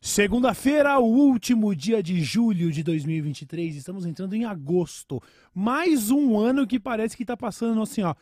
[0.00, 3.76] Segunda-feira, o último dia de julho de 2023.
[3.76, 5.22] Estamos entrando em agosto.
[5.54, 8.14] Mais um ano que parece que tá passando assim, ó.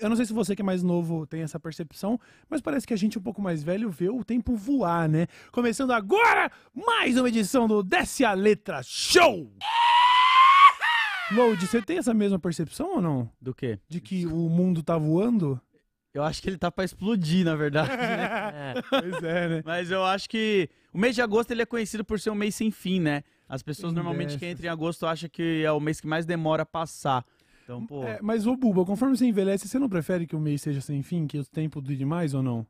[0.00, 2.18] Eu não sei se você que é mais novo tem essa percepção,
[2.48, 5.26] mas parece que a gente um pouco mais velho vê o tempo voar, né?
[5.50, 9.50] Começando agora, mais uma edição do Desce a Letra Show!
[11.32, 13.30] Load, você tem essa mesma percepção ou não?
[13.40, 13.78] Do quê?
[13.88, 15.60] De que o mundo tá voando?
[16.12, 17.88] Eu acho que ele tá pra explodir, na verdade.
[17.88, 18.74] né?
[18.76, 18.82] É.
[18.88, 19.62] Pois é, né?
[19.64, 22.54] Mas eu acho que o mês de agosto ele é conhecido por ser um mês
[22.54, 23.24] sem fim, né?
[23.48, 26.62] As pessoas normalmente que entram em agosto acham que é o mês que mais demora
[26.62, 27.24] a passar.
[27.64, 28.04] Então, pô.
[28.04, 31.02] É, mas, ô Buba, conforme você envelhece, você não prefere que o mês seja sem
[31.02, 32.66] fim, que o tempo dure mais ou não?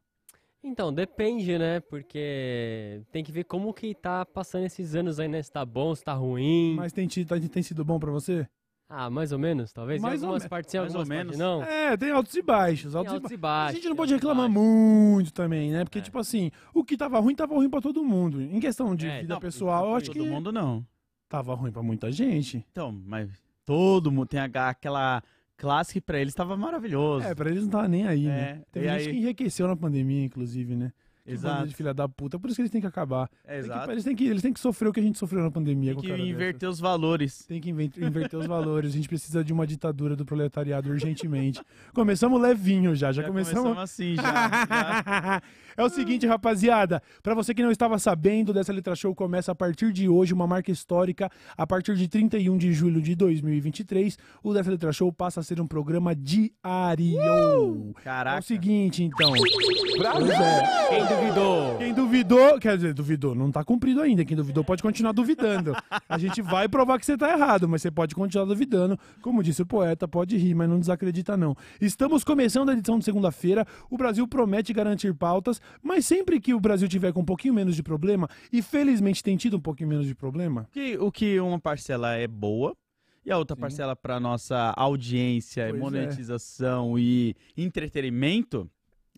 [0.62, 1.80] Então, depende, né?
[1.80, 5.42] Porque tem que ver como que tá passando esses anos aí, né?
[5.42, 6.74] Se tá bom, se tá ruim.
[6.76, 8.46] Mas tem, ti- tá- tem sido bom pra você?
[8.88, 10.01] Ah, mais ou menos, talvez.
[10.01, 11.60] Mais em ou algumas me- partes sim, mais ou algumas partes menos.
[11.60, 11.62] não.
[11.64, 12.92] É, tem altos e baixos.
[12.92, 13.70] Tem Altos e altos ba- e baixos.
[13.70, 14.62] A gente não tem pode altos e reclamar baixos.
[14.73, 15.84] muito também, né?
[15.84, 16.02] Porque, É.
[16.02, 18.40] tipo assim, o que tava ruim, tava ruim pra todo mundo.
[18.40, 20.86] Em questão de É, vida Não, pessoal, eu acho todo que mundo não.
[21.29, 22.64] tava ruim pra muita gente.
[22.70, 23.29] Então, mas
[23.65, 25.23] todo mundo tem a- aquela
[25.57, 27.26] classe que pra eles tava maravilhoso.
[27.26, 28.62] É, pra eles não tava nem aí, É, né?
[28.73, 30.93] Teve e gente aí- que enriqueceu na pandemia, inclusive, né?
[31.24, 31.66] Que Exato.
[31.68, 32.38] de filha da puta.
[32.38, 33.30] Por isso que eles têm que acabar.
[33.45, 33.90] É, Tem que- exato.
[33.92, 35.95] eles, têm que, eles têm que sofrer o que a gente sofreu na pandemia.
[35.95, 37.46] Tem que inverter os valores.
[37.46, 38.90] Tem que inverter os valores.
[38.92, 41.62] A gente precisa de uma ditadura do proletariado urgentemente.
[41.95, 43.10] Começamos levinho já.
[43.10, 43.79] Já, começamos.
[43.79, 44.23] assim, já.
[44.68, 45.42] já.
[45.76, 47.02] É o seguinte, rapaziada.
[47.22, 50.46] Pra você que não estava sabendo, dessa letra show começa a partir de hoje uma
[50.46, 51.30] marca histórica.
[51.56, 55.60] A partir de 31 de julho de 2023, o dessa letra show passa a ser
[55.60, 57.20] um programa diário.
[57.20, 58.42] É o Caraca.
[58.42, 59.30] seguinte, então.
[59.30, 60.88] Pois é.
[60.88, 61.78] Quem duvidou?
[61.78, 64.25] Quem duvidou, quer dizer, duvidou, não tá cumprido ainda.
[64.25, 65.72] Quem duvidou pode continuar duvidando.
[66.08, 68.98] A gente vai provar que você tá errado, mas você pode continuar duvidando.
[69.22, 71.56] Como disse o poeta, pode rir, mas não desacredita não.
[71.80, 73.66] Estamos começando a edição de segunda-feira.
[73.90, 77.76] O Brasil promete garantir pautas, mas sempre que o Brasil tiver com um pouquinho menos
[77.76, 81.58] de problema, e felizmente tem tido um pouquinho menos de problema, Que- o que uma
[81.60, 82.76] parcela é boa
[83.25, 83.60] e a outra Sim.
[83.62, 85.78] parcela para nossa audiência, Pois é.
[85.82, 88.69] monetização e entretenimento.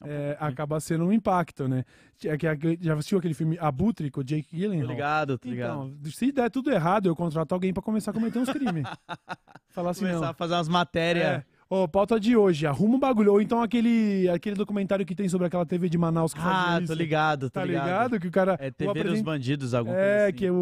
[0.05, 1.83] é, acaba sendo um impacto, né?
[2.23, 2.37] É
[2.83, 4.87] Já assistiu aquele filme Abutre com o Jake Gyllenhaal?
[4.89, 5.41] tô ligado.
[5.43, 8.85] Então, se der tudo errado, eu contrato alguém pra começar a cometer uns crimes.
[9.71, 10.29] Falar assim, Começar não.
[10.29, 11.27] a fazer umas matérias.
[11.27, 11.45] É.
[11.69, 13.33] Ô, pauta de hoje, arruma um bagulho.
[13.33, 16.95] Ou então aquele, aquele documentário que tem sobre aquela TV de Manaus que Ah, tô
[16.95, 17.87] ligado, tô Tá ligado.
[17.87, 18.21] ligado?
[18.21, 18.57] Que o cara.
[18.61, 20.37] É o TV dos bandidos, alguma É, coisa assim.
[20.37, 20.55] que o,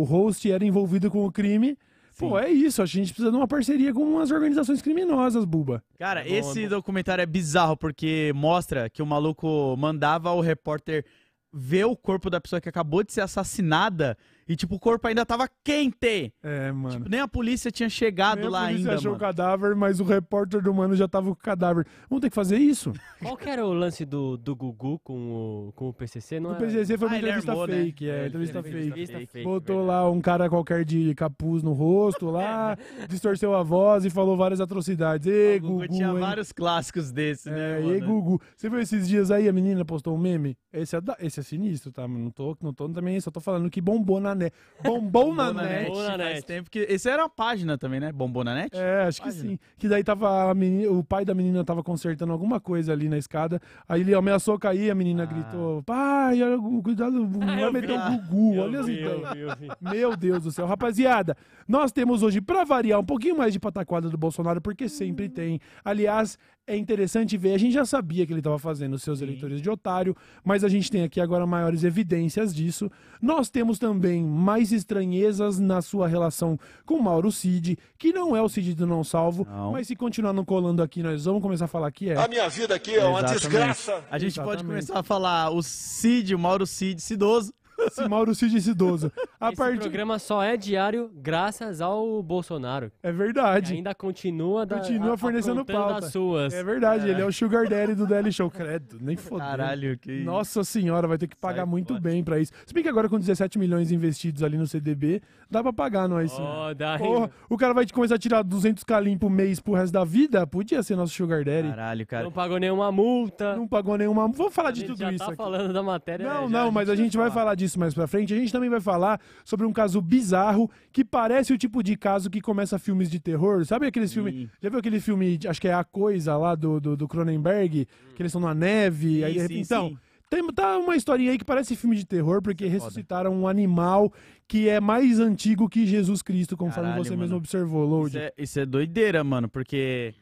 [0.00, 1.76] o host era envolvido com o crime.
[2.16, 2.44] Pô, Sim.
[2.44, 2.80] é isso.
[2.80, 5.82] A gente precisa de uma parceria com umas organizações criminosas, Buba.
[5.98, 6.76] Cara, É bom, esse é bom.
[6.76, 11.04] documentário é bizarro porque mostra que o maluco mandava o repórter
[11.52, 14.16] ver o corpo da pessoa que acabou de ser assassinada
[14.52, 16.32] e, tipo, o corpo ainda tava quente.
[16.42, 16.96] É, mano.
[16.96, 19.16] Tipo, nem a polícia tinha chegado Nem a lá polícia ainda, achou mano.
[19.16, 21.86] o cadáver, mas o repórter do mano já tava com o cadáver.
[22.08, 22.92] Vamos ter que fazer isso.
[23.22, 26.40] Qual que era o lance do, do Gugu com o, com o PCC?
[26.40, 26.64] Não O era?
[26.66, 27.74] PCC foi uma Ah, entrevista armou, né?
[27.84, 28.08] fake.
[28.08, 28.76] É, É, ele entrevista fake.
[28.86, 29.44] entrevista fake.
[29.44, 29.86] Botou verdade.
[30.04, 32.76] lá um cara qualquer de capuz no rosto lá,
[33.08, 35.26] distorceu a voz e falou várias atrocidades.
[35.26, 36.18] Ê, O Gugu Gugu, tinha hein?
[36.18, 37.96] vários clássicos desses, né, É, mano?
[37.96, 38.40] e Gugu.
[38.56, 40.56] Você viu esses dias aí, a menina postou um meme?
[40.72, 42.08] Esse é, da- esse é sinistro, tá?
[42.08, 44.54] Não tô, não tô também, só tô falando que bombou na net.
[44.82, 45.86] Bombou na Bombou net.
[45.88, 46.78] Bombou na faz tempo que...
[46.80, 48.10] Esse era uma página também, né?
[48.12, 48.70] Bombou na net?
[48.76, 49.50] É, acho que Página.
[49.50, 49.58] sim.
[49.78, 53.18] Que daí tava a menina, o pai da menina tava consertando alguma coisa ali na
[53.18, 53.60] escada.
[53.88, 55.26] Aí ele ameaçou cair, a menina Ah.
[55.26, 58.54] gritou: Pai, olha, cuidado, vai meter o Gugu.
[58.54, 59.22] Eu olha as vi, ideias.
[59.22, 59.68] eu vi, eu vi.
[59.80, 60.66] Meu Deus do céu.
[60.66, 61.36] Rapaziada,
[61.68, 65.60] nós temos hoje, pra variar, um pouquinho mais de pataquada do Bolsonaro, porque sempre tem.
[65.84, 66.38] Aliás,
[66.70, 69.24] é interessante ver, a gente já sabia que ele estava fazendo os seus Sim.
[69.24, 72.90] eleitores de otário, mas a gente tem aqui agora maiores evidências disso.
[73.20, 78.48] Nós temos também mais estranhezas na sua relação com Mauro Cid, que não é o
[78.48, 79.72] Cid do Não Salvo, Não.
[79.72, 82.16] mas se continuar não colando aqui, nós vamos começar a falar que é.
[82.16, 83.40] A minha vida aqui é uma Exatamente.
[83.40, 84.04] desgraça.
[84.10, 84.66] A gente pode Exatamente.
[84.66, 87.52] começar a falar o Cid, o Mauro Cid, Cidoso.
[87.86, 89.12] Esse Mauro Cid esse idoso.
[89.40, 89.78] A Esse partir...
[89.80, 92.90] programa só é diário graças ao Bolsonaro.
[93.02, 93.74] É verdade.
[93.74, 96.00] ainda continua, da, Continua a- fornecendo aprontando pauta.
[96.02, 96.52] das suas.
[96.52, 98.50] É verdade, ele é o Sugar Daddy do DL Show.
[98.50, 99.38] Credo, nem fodeu.
[99.46, 100.22] Caralho, que...
[100.22, 102.00] Nossa senhora, vai ter que pagar Sai muito fora.
[102.00, 102.52] bem pra isso.
[102.66, 106.30] Se bem que agora com 17 milhões investidos ali no CDB, dá pra pagar nós
[106.32, 106.42] sim.
[106.42, 109.74] Ó, dá Porra, o cara vai te começar a tirar 200 calim por mês pro
[109.74, 110.46] resto da vida?
[110.46, 111.68] Podia ser nosso Sugar Daddy.
[111.68, 112.24] Caralho, cara.
[112.24, 113.56] Não pagou nenhuma multa.
[113.56, 114.28] Não pagou nenhuma.
[114.28, 115.36] Vamos falar a de gente tudo já isso tá aqui.
[115.36, 116.26] falando da matéria.
[116.26, 116.58] Não, né?
[116.58, 118.32] Já não, mas a gente vai falar disso mais pra frente.
[118.34, 122.28] A gente também vai falar sobre um caso bizarro que parece o tipo de caso
[122.30, 123.64] que começa filmes de terror.
[123.64, 124.48] Sabe aqueles filmes.
[124.60, 127.86] Já viu aquele filme, acho que é A Coisa lá do, do, do Cronenberg?
[128.14, 129.18] Que eles estão na neve.
[129.18, 129.98] Sim, aí, sim, então, sim.
[130.28, 133.46] tem, tá uma historinha aí que parece filme de terror, porque Isso é ressuscitaram um
[133.46, 134.12] animal
[134.48, 137.22] que é mais antigo que Jesus Cristo, conforme Caralho, você mano.
[137.22, 138.18] mesmo observou, Isso Load.
[138.18, 140.12] é, isso é doideira, mano, porque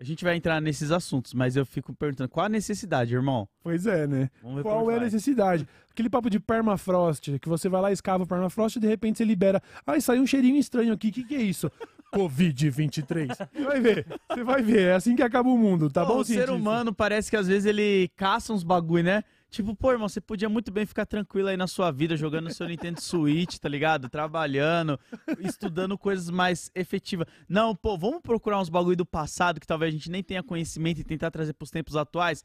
[0.00, 3.46] a gente vai entrar nesses assuntos, mas eu fico perguntando, qual a necessidade, irmão?
[3.62, 4.30] Pois é, né?
[4.62, 5.68] Qual é a necessidade?
[5.90, 9.24] Aquele papo de permafrost, que você vai lá, escava o permafrost e de repente você
[9.24, 9.62] libera.
[9.86, 11.70] Ai, saiu um cheirinho estranho aqui, o que, que é isso?
[12.14, 13.28] Covid-23.
[13.52, 16.20] Você vai ver, você vai ver, é assim que acaba o mundo, tá Pô, bom,
[16.20, 16.54] O ser cientista?
[16.56, 19.22] humano parece que às vezes ele caça uns bagulho, né?
[19.50, 22.54] Tipo, pô, irmão, você podia muito bem ficar tranquilo aí na sua vida, jogando no
[22.54, 24.08] seu Nintendo Switch, tá ligado?
[24.08, 24.98] Trabalhando,
[25.40, 27.26] estudando coisas mais efetivas.
[27.48, 31.00] Não, pô, vamos procurar uns bagulho do passado que talvez a gente nem tenha conhecimento
[31.00, 32.44] e tentar trazer pros tempos atuais.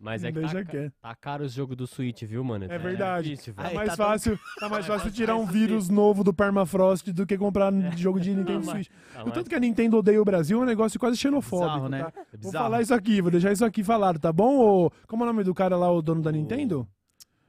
[0.00, 0.92] Mas é que Deixa tá, ca- quieto.
[1.00, 2.64] tá caro o jogo do Switch, viu, mano?
[2.64, 3.30] É Tá verdade.
[3.30, 3.70] difícil, Tá velho.
[3.72, 7.24] Aí, mais tá tão- fácil, tá mais fácil tirar um vírus novo do permafrost do
[7.26, 8.88] que comprar jogo de Nintendo Não, mas- Switch.
[9.14, 11.68] Tá O mais- tanto que a Nintendo odeia o Brasil é um negócio quase xenofóbico,
[11.70, 12.02] Bizarro, né?
[12.02, 12.08] tá?
[12.08, 12.64] É Vou bizarro.
[12.64, 14.58] falar isso aqui, vou deixar isso aqui falado, tá bom?
[14.58, 16.86] Ô, como é o nome do cara lá, o dono da Nintendo?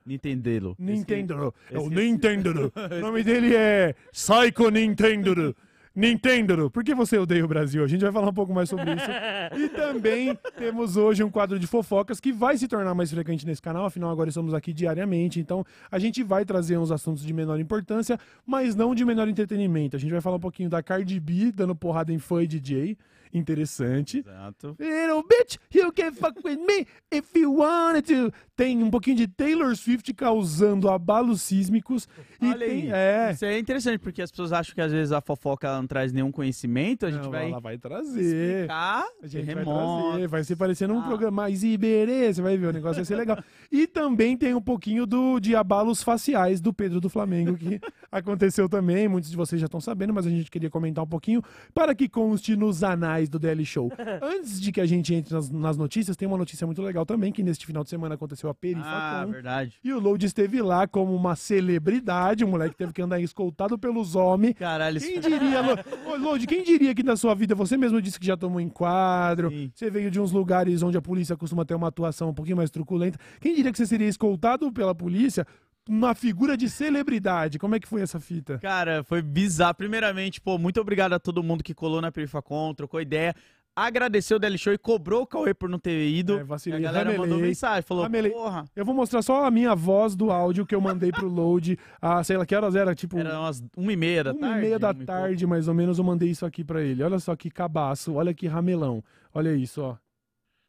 [0.05, 0.75] Nintendelo.
[0.77, 1.53] Nintendo.
[1.71, 1.89] É o.
[1.89, 2.71] Nintendo.
[2.99, 5.55] O nome dele é Psycho Nintendo.
[5.95, 6.69] Nintendo.
[6.69, 7.83] Por que você odeia o Brasil?
[7.83, 9.05] A gente vai falar um pouco mais sobre isso.
[9.55, 13.61] E também temos hoje um quadro de fofocas que vai se tornar mais frequente nesse
[13.61, 17.59] canal, afinal agora estamos aqui diariamente, então a gente vai trazer uns assuntos de menor
[17.59, 19.95] importância, mas não de menor entretenimento.
[19.95, 22.97] A gente vai falar um pouquinho da Cardi B dando porrada em fã e DJ,
[23.37, 24.19] interessante.
[24.19, 24.75] Exato.
[24.79, 28.31] Little bitch, you can fuck with me if you wanted to.
[28.55, 32.07] Tem um pouquinho de Taylor Swift causando abalos sísmicos.
[32.41, 32.91] E Olha tem, aí.
[32.93, 33.31] é.
[33.33, 36.31] Isso é interessante, porque as pessoas acham que às vezes a fofoca não traz nenhum
[36.31, 38.21] conhecimento, a gente Não, vai ela vai trazer.
[38.61, 41.03] explicar A gente vai trazer, vai ser parecendo um Ah.
[41.07, 43.37] programa mais Iberê, você vai ver, o negócio vai ser legal.
[43.71, 47.79] E também tem um pouquinho do, de abalos faciais do Pedro do Flamengo, que
[48.11, 51.41] aconteceu também, muitos de vocês já estão sabendo, mas a gente queria comentar um pouquinho
[51.73, 53.91] para que conste nos anais do DL Show.
[54.21, 57.31] Antes de que a gente entre nas, nas notícias, tem uma notícia muito legal também,
[57.31, 59.31] que neste final de semana aconteceu a Ah, Perifacon.
[59.31, 59.75] verdade.
[59.83, 64.15] E o Load esteve lá como uma celebridade, o moleque teve que andar escoltado pelos
[64.15, 64.53] homens.
[64.55, 65.77] Caralho, isso Quem diria, Lo...
[66.11, 69.49] Ô, Lodi, quem diria que na sua vida você mesmo disse que já tomou enquadro,
[69.49, 69.71] Sim.
[69.73, 72.69] você veio de uns lugares onde a polícia costuma ter uma atuação um pouquinho mais
[72.69, 73.17] truculenta.
[73.39, 75.45] Quem diria que você seria escoltado pela polícia
[75.89, 77.59] uma figura de celebridade?
[77.59, 78.57] Como é que foi essa fita?
[78.59, 79.75] Cara, foi bizarro.
[79.75, 83.35] Primeiramente, pô, muito obrigado a todo mundo que colou na Perifacon, trocou ideia.
[83.77, 86.39] Agradeceu o DL Show e cobrou o Cauê por não ter ido.
[86.39, 87.47] É, vacilei, a galera mandou ramelei.
[87.49, 88.31] mensagem, falou, Ramelei.
[88.31, 88.63] porra.
[88.73, 91.77] Eu vou mostrar só a minha voz do áudio que eu mandei pro Load.
[92.01, 92.95] A, sei lá, que horas era?
[92.95, 94.57] Tipo, Era umas uma e meia da uma tarde.
[94.57, 97.03] e meia da uma e tarde, mais ou menos, eu mandei isso aqui pra ele.
[97.03, 99.03] Olha só que cabaço, olha que ramelão.
[99.33, 99.97] Olha isso, ó.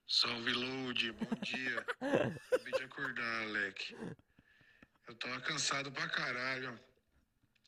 [0.08, 1.84] Salve Load, bom dia.
[2.00, 3.94] Acabei de acordar, Alec.
[5.06, 6.78] Eu tava cansado pra caralho.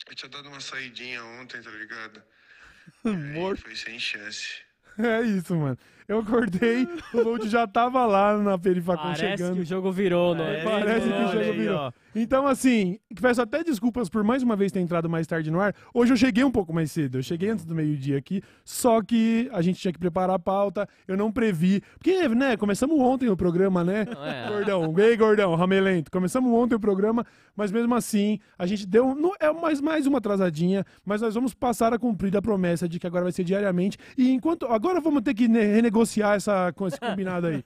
[0.09, 2.23] Eu tinha dado uma saidinha ontem, tá ligado?
[3.05, 3.63] Aí Morto.
[3.63, 4.63] foi sem chance.
[4.99, 5.79] É isso, mano.
[6.09, 9.57] Eu acordei, o Load já tava lá na Perifacon Parece chegando.
[9.57, 10.65] que o jogo virou, não é?
[10.65, 11.93] Parece que o jogo virou.
[12.15, 15.75] Então, assim, peço até desculpas por mais uma vez ter entrado mais tarde no ar.
[15.93, 19.51] Hoje eu cheguei um pouco mais cedo, eu cheguei antes do meio-dia aqui, só que
[19.53, 21.83] a gente tinha que preparar a pauta, eu não previ.
[21.99, 24.07] Porque, né, começamos ontem o programa, né?
[24.25, 24.49] É?
[24.49, 26.11] Gordão, ei, gordão, ramelento.
[26.11, 27.25] Começamos ontem o programa,
[27.55, 29.15] mas mesmo assim, a gente deu.
[29.15, 32.99] Não, é mais, mais uma atrasadinha, mas nós vamos passar a cumprir a promessa de
[32.99, 33.99] que agora vai ser diariamente.
[34.17, 34.65] E enquanto.
[34.67, 35.67] Agora vamos ter que ne-
[35.99, 37.65] renegociar essa, com esse combinado aí.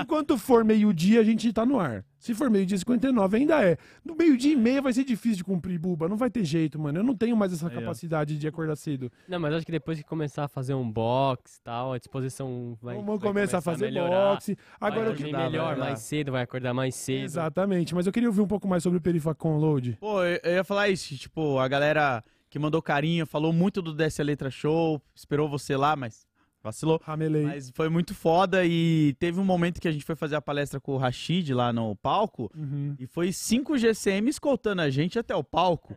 [0.00, 2.04] Enquanto for meio-dia, a gente tá no ar.
[2.18, 3.76] Se for meio-dia e 59, ainda é.
[4.04, 6.08] No meio-dia e meia vai ser difícil de cumprir, Buba.
[6.08, 7.00] Não vai ter jeito, mano.
[7.00, 7.80] Eu não tenho mais essa Aí, ó.
[7.80, 9.12] capacidade de acordar cedo.
[9.28, 12.78] Não, mas acho que depois que começar a fazer um box e tal, a disposição
[12.80, 12.96] vai.
[12.96, 14.34] Vamos vai começar a fazer melhorar.
[14.34, 14.56] boxe.
[14.80, 15.32] Vai Agora eu dormir que.
[15.32, 17.24] dá, melhor, vai mais cedo, vai acordar mais cedo.
[17.24, 19.98] Exatamente, mas eu queria ouvir um pouco mais sobre o Perifacon Load.
[20.00, 23.92] Pô, eu eu ia falar isso, tipo, a galera que mandou carinho, falou muito do
[23.92, 26.26] Desce a Letra Show, esperou você lá, mas
[26.64, 27.00] vacilou.
[27.04, 27.44] Ramelei.
[27.44, 30.80] Mas foi muito foda e teve um momento que a gente foi fazer a palestra
[30.80, 32.96] com o Rashid lá no palco Uhum.
[32.98, 35.94] e foi 5 GCM escoltando a gente até o palco.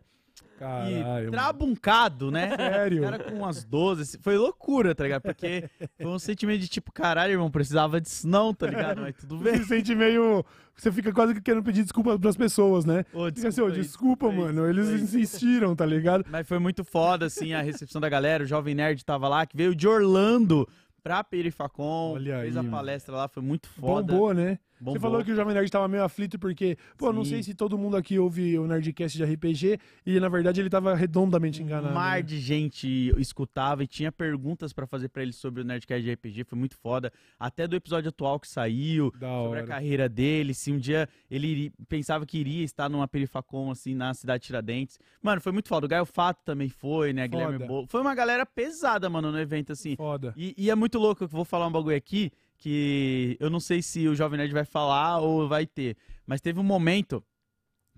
[0.58, 0.92] Caralho.
[0.92, 1.32] e mano.
[1.32, 2.56] trabuncado, né?
[2.56, 3.00] Sério?
[3.00, 5.22] O cara com umas 12, foi loucura, tá ligado?
[5.22, 9.02] Porque foi um sentimento de tipo, caralho, irmão, precisava disso não, tá ligado?
[9.02, 9.54] Mas tudo bem.
[9.58, 10.44] Você se sente meio.
[10.76, 13.04] Você fica quase que querendo pedir desculpa pras pessoas, né?
[13.14, 14.68] Ô, Fica assim, desculpa, mano.
[14.68, 16.26] Eles insistiram, tá ligado?
[16.30, 18.44] Mas foi muito foda, assim, a recepção da galera.
[18.44, 20.68] O Jovem Nerd tava lá, que veio de Orlando
[21.02, 22.14] pra Perifacon.
[22.16, 24.12] Olha fez aí, a palestra lá, foi muito foda.
[24.14, 24.60] Bombou, né?
[24.79, 25.01] Você Bombou.
[25.01, 27.31] falou que o Jovem Nerd tava meio aflito porque, pô, não Sim.
[27.31, 30.93] sei se todo mundo aqui ouve o Nerdcast de RPG e na verdade ele tava
[30.93, 31.89] redondamente enganado.
[31.91, 32.22] Um mar né?
[32.22, 36.43] de gente escutava e tinha perguntas pra fazer pra ele sobre o Nerdcast de RPG,
[36.43, 37.12] foi muito foda.
[37.39, 39.63] Até do episódio atual que saiu, Da sobre a hora.
[39.67, 44.41] carreira dele, se um dia ele pensava que iria estar numa perifacom, assim, na cidade
[44.41, 45.00] de Tiradentes.
[45.22, 45.86] Mano, foi muito foda.
[45.86, 47.27] O Gaio Fato também foi, né?
[47.27, 47.65] Guilherme.
[47.65, 47.88] Bolo.
[47.88, 49.96] Foi uma galera pesada, mano, no evento, assim.
[49.96, 50.34] Foda.
[50.38, 53.82] E, e é muito louco, eu vou falar um bagulho aqui, que eu não sei
[53.82, 55.96] se o Jovem Nerd vai falar ou vai ter.
[56.26, 57.24] Mas teve um momento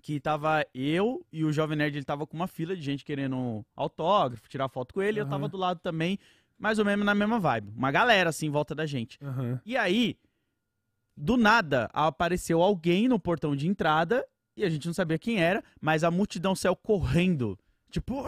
[0.00, 3.64] que tava eu e o Jovem Nerd, ele tava com uma fila de gente querendo
[3.76, 6.18] autógrafo, tirar foto com ele, e eu tava do lado também,
[6.58, 7.72] mais ou menos na mesma vibe.
[7.76, 9.18] Uma galera, assim, em volta da gente.
[9.22, 9.60] Aham.
[9.64, 10.16] E aí,
[11.16, 14.26] do nada, apareceu alguém no portão de entrada,
[14.56, 17.58] e a gente não sabia quem era, mas a multidão saiu correndo,
[17.90, 18.22] tipo,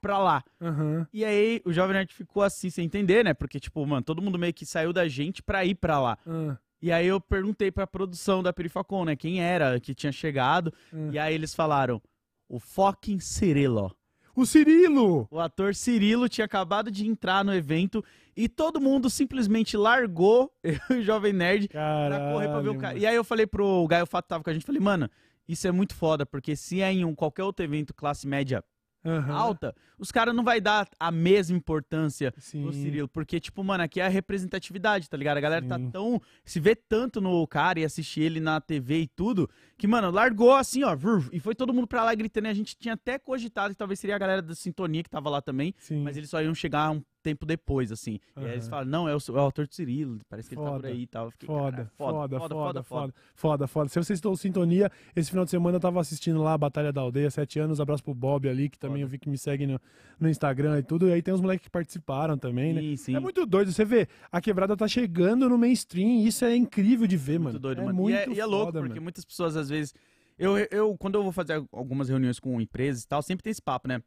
[0.00, 0.44] pra lá.
[0.60, 1.06] Aham.
[1.12, 3.34] E aí, o Jovem Nerd ficou assim, sem entender, né?
[3.34, 6.18] Porque, tipo, mano, todo mundo meio que saiu da gente pra ir pra lá.
[6.26, 10.72] Ah, E aí eu perguntei pra produção da Perifacon, né, quem era que tinha chegado.
[10.92, 11.10] Hum.
[11.12, 12.00] E aí eles falaram,
[12.48, 13.94] o fucking Cirilo.
[14.34, 15.28] O Cirilo!
[15.30, 18.02] O ator Cirilo tinha acabado de entrar no evento
[18.34, 20.50] e todo mundo simplesmente largou
[20.90, 22.14] o Jovem Nerd Caralho.
[22.14, 22.94] pra correr pra ver o cara.
[22.94, 22.98] mano.
[23.02, 25.08] E aí eu falei pro Gaio Fato que tava com a gente, falei, mano,
[25.46, 28.64] isso é muito foda, porque se é em um qualquer outro evento classe média
[29.04, 29.32] Aham.
[29.34, 32.62] alta, os caras não vai dar a mesma importância Sim.
[32.62, 35.38] pro Cirilo, porque, tipo, mano, aqui é a representatividade, tá ligado?
[35.38, 35.90] A galera tá Sim.
[35.90, 36.20] tão.
[36.44, 40.54] Se vê tanto no cara e assistir ele na TV e tudo, que, mano, largou
[40.54, 40.96] assim, ó,
[41.32, 42.46] e foi todo mundo pra lá gritando.
[42.46, 45.28] E a gente tinha até cogitado que talvez seria a galera da Sintonia que tava
[45.30, 46.02] lá também, Sim.
[46.02, 48.18] mas eles só iam chegar um tempo depois, assim.
[48.36, 50.62] E aí eles falaram, não, é o, é o autor do Cirilo, parece que ele
[50.62, 50.88] tá por Foda.
[50.88, 51.30] aí e tal.
[51.30, 53.88] Fiquei, Foda, "Caralho, foda, foda, foda, foda, foda, foda.
[53.88, 56.92] Se vocês estão em sintonia, esse final de semana eu tava assistindo lá a Batalha
[56.92, 59.04] da Aldeia, sete anos, abraço pro Bob ali, que também Foda.
[59.04, 59.80] eu vi que me segue no,
[60.18, 62.80] no Instagram e tudo, e aí tem uns moleques que participaram também, né?
[62.80, 63.16] Sim, sim.
[63.16, 67.16] É muito doido, você vê, a quebrada tá chegando no mainstream, isso é incrível de
[67.16, 67.58] ver, muito mano.
[67.58, 67.96] doido, é mano.
[67.98, 69.02] muito e, é, e é louco, foda, porque mano.
[69.02, 69.94] muitas pessoas, às vezes.
[70.38, 73.62] Eu, eu, quando eu vou fazer algumas reuniões com empresas e tal, sempre tem esse
[73.62, 74.02] papo, né?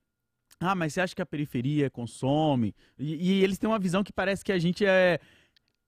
[0.60, 2.74] Ah, mas você acha que a periferia consome?
[2.98, 5.20] E, e eles têm uma visão que parece que a gente é.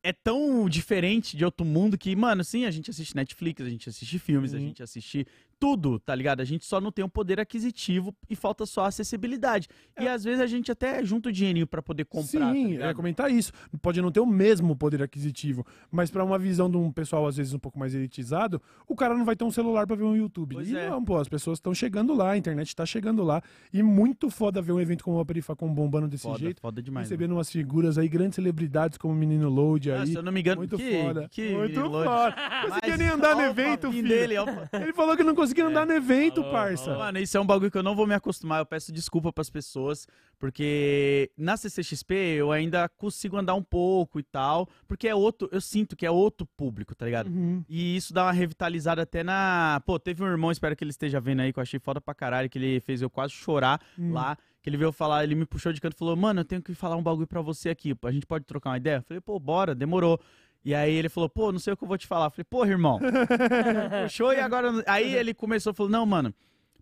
[0.03, 3.89] É tão diferente de outro mundo que, mano, sim, a gente assiste Netflix, a gente
[3.89, 4.63] assiste filmes, a Uhum.
[4.63, 5.25] gente assiste
[5.59, 6.41] tudo, tá ligado?
[6.41, 9.67] A gente só não tem um poder aquisitivo e falta só a acessibilidade.
[9.99, 12.39] E às vezes a gente até junta o dinheirinho pra poder comprar.
[12.39, 12.53] tá É.
[12.53, 12.95] Sim, ia ligado?
[12.95, 13.51] comentar isso.
[13.81, 17.37] Pode não ter o mesmo poder aquisitivo, mas pra uma visão de um pessoal às
[17.37, 20.15] vezes um pouco mais elitizado, o cara não vai ter um celular pra ver um
[20.15, 20.55] YouTube.
[20.55, 20.89] Pois e é.
[20.89, 23.41] não, pô, as pessoas estão chegando lá, a internet tá chegando lá.
[23.73, 26.61] E muito foda ver um evento como a Perifacom bombando desse foda, jeito.
[26.61, 26.93] foda demais.
[26.93, 27.03] mano.
[27.09, 30.07] recebendo umas figuras aí, grandes celebridades como o Menino Load Ah, aí.
[30.07, 31.27] se eu não me engano, muito que, foda.
[31.29, 32.35] que muito foda.
[32.63, 34.07] Não conseguia nem andar no o evento, filho.
[34.07, 34.45] dele, o
[34.81, 36.83] Ele falou que não conseguia andar no evento, Falou, parça.
[36.85, 36.99] falou.
[36.99, 38.59] Mano, isso é um bagulho que eu não vou me acostumar.
[38.59, 40.07] Eu peço desculpa pras pessoas,
[40.51, 45.61] porque na CCXP eu ainda consigo andar um pouco e tal, porque é outro, eu
[45.61, 47.27] sinto que é outro público, tá ligado?
[47.27, 47.63] Uhum.
[47.67, 49.81] E isso dá uma revitalizada até na.
[49.85, 52.13] Pô, teve um irmão, espero que ele esteja vendo aí, que eu achei foda pra
[52.13, 54.13] caralho, que ele fez eu quase chorar Hum.
[54.13, 54.37] lá.
[54.61, 56.73] Que ele veio falar, ele me puxou de canto e falou: Mano, eu tenho que
[56.73, 57.95] falar um bagulho pra você aqui.
[58.03, 58.97] A gente pode trocar uma ideia?
[58.97, 60.19] Eu falei, pô, bora, demorou.
[60.63, 62.25] E aí ele falou, pô, não sei o que eu vou te falar.
[62.25, 62.99] Eu falei, porra, irmão.
[64.03, 64.83] Puxou e agora.
[64.85, 66.33] Aí ele começou, falou, não, mano.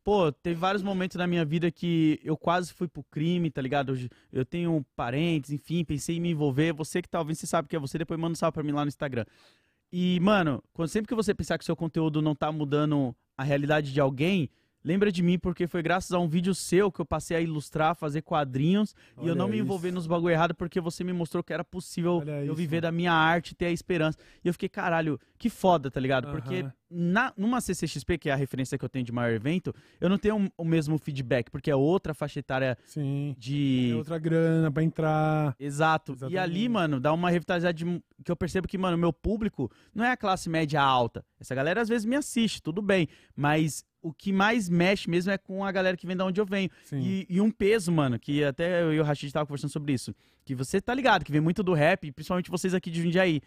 [0.04, 3.92] Pô, teve vários momentos na minha vida que eu quase fui pro crime, tá ligado?
[3.92, 6.74] Hoje Eu tenho parentes, enfim, pensei em me envolver.
[6.74, 8.86] Você que talvez você sabe que é você, depois manda um salve pra mim lá
[8.86, 9.26] no Instagram.
[9.92, 13.92] E, mano, quando, sempre que você pensar que seu conteúdo não tá mudando a realidade
[13.92, 14.50] de alguém,
[14.86, 17.96] lembra de mim, porque foi graças a um vídeo seu que eu passei a ilustrar,
[17.96, 21.44] fazer quadrinhos, e eu Olha não me envolver nos bagulho errado, porque você me mostrou
[21.44, 24.20] que era possível Olha eu isso, viver da minha arte ter a esperança.
[24.44, 26.30] E eu fiquei, caralho, que foda, tá ligado?
[26.30, 26.66] Porque.
[26.90, 30.18] Na, numa CCXP, que é a referência que eu tenho de maior evento, eu não
[30.18, 33.36] tenho o mesmo feedback, porque é outra faixa etária Sim.
[33.38, 33.90] de.
[33.92, 35.56] É outra grana pra entrar.
[35.60, 36.12] Exato.
[36.12, 36.38] E Exatamente.
[36.40, 40.12] ali, mano, dá uma revitalizada de- que eu percebo que, mano, meu público não é
[40.12, 41.26] a classe média alta.
[41.40, 43.08] Essa galera às vezes me assiste, tudo bem.
[43.36, 46.46] Mas o que mais mexe mesmo é com a galera que vem da onde eu
[46.46, 46.70] venho.
[46.94, 50.14] E, e um peso, mano, que até eu e o Rashid tava conversando sobre isso.
[50.46, 53.42] Que você tá ligado, que vem muito do rap, principalmente vocês aqui de Jundiaí.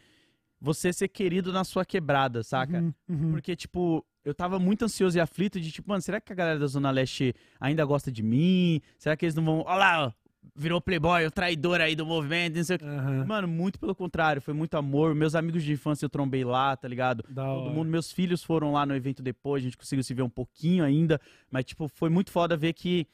[0.61, 2.79] Você ser querido na sua quebrada, saca?
[2.81, 3.31] Uhum, uhum.
[3.31, 6.59] Porque, tipo, eu tava muito ansioso e aflito de, tipo, mano, será que a galera
[6.59, 8.81] da Zona Leste ainda gosta de mim?
[8.99, 9.61] Será que eles não vão.
[9.61, 10.15] Olha lá,
[10.55, 12.85] virou playboy, o traidor aí do movimento, não sei o quê.
[12.85, 13.25] Aham.
[13.25, 15.15] Mano, muito pelo contrário, foi muito amor.
[15.15, 17.25] Meus amigos de infância eu trombei lá, tá ligado?
[17.29, 17.73] Da Todo hora.
[17.73, 20.85] mundo, meus filhos foram lá no evento depois, a gente conseguiu se ver um pouquinho
[20.85, 23.07] ainda, mas tipo, foi muito foda ver que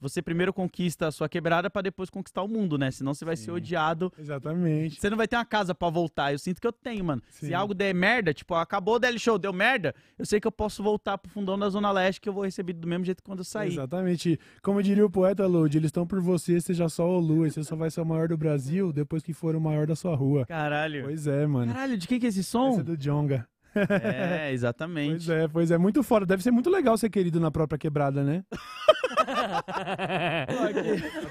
[0.00, 2.90] você primeiro conquista a sua quebrada pra depois conquistar o mundo, né?
[2.90, 3.50] Senão você vai ser Sim.
[3.52, 4.12] odiado.
[4.18, 5.00] Exatamente.
[5.00, 6.32] Você não vai ter uma casa pra voltar.
[6.32, 7.22] Eu sinto que eu tenho, mano.
[7.28, 7.46] Sim.
[7.48, 10.52] Se algo der merda, tipo, acabou o DL Show, deu merda, eu sei que eu
[10.52, 13.26] posso voltar pro fundão da Zona Leste que eu vou receber do mesmo jeito que
[13.26, 13.72] quando eu sair.
[13.72, 14.38] Exatamente.
[14.62, 17.76] Como diria o poeta Lodi, eles estão por você, seja ou lua, e você só
[17.76, 20.44] vai ser o maior do Brasil depois que for o maior da sua rua.
[20.46, 21.04] Caralho.
[21.04, 21.72] Pois é, mano.
[21.72, 22.80] Caralho, de quem que é esse Esse som?
[22.80, 23.46] é do Jonga.
[23.74, 25.26] É, exatamente.
[25.26, 25.78] Pois é, pois é.
[25.78, 26.26] Muito foda.
[26.26, 28.44] Deve ser muito legal ser querido na própria quebrada, né?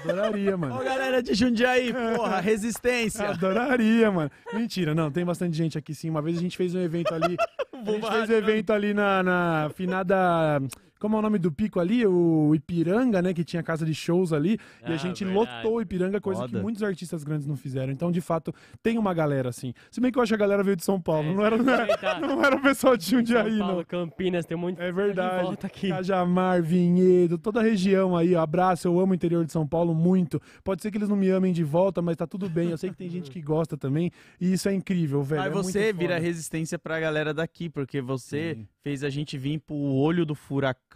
[0.04, 0.84] Adoraria, Ó, mano.
[0.84, 3.28] galera de Jundiaí, porra, resistência.
[3.28, 4.30] Adoraria, mano.
[4.52, 6.10] Mentira, não, tem bastante gente aqui sim.
[6.10, 7.36] Uma vez a gente fez um evento ali.
[7.80, 10.60] A gente fez um evento ali na, na finada
[11.00, 12.06] como é o nome do pico ali?
[12.06, 13.34] O Ipiranga, né?
[13.34, 14.58] Que tinha casa de shows ali.
[14.82, 15.50] e a Ah, gente verdade.
[15.56, 16.62] lotou o Ipiranga, coisa que Foda.
[16.62, 17.92] muitos artistas grandes não fizeram.
[17.92, 19.72] Então, de fato, tem uma galera assim.
[19.90, 21.30] Se bem que eu acho que a galera veio de São Paulo.
[21.30, 22.20] É, não, era, não, era, aproveitar.
[22.20, 23.84] não era o pessoal de Jundiaí, São Paulo, não.
[23.84, 25.44] Campinas, tem um monte É de verdade.
[25.44, 25.88] volta aqui.
[25.88, 28.36] Cajamar, Vinhedo, toda a região aí.
[28.36, 30.40] Abraço, eu amo o interior de São Paulo muito.
[30.62, 32.70] Pode ser que eles não me amem de volta, mas tá tudo bem.
[32.70, 34.10] Eu sei que tem gente que gosta também.
[34.40, 35.40] E isso é incrível, velho.
[35.42, 36.26] Aí é muito você vira foda.
[36.26, 38.68] resistência pra galera daqui, porque você Sim.
[38.82, 40.89] fez a gente vir pro olho do furacão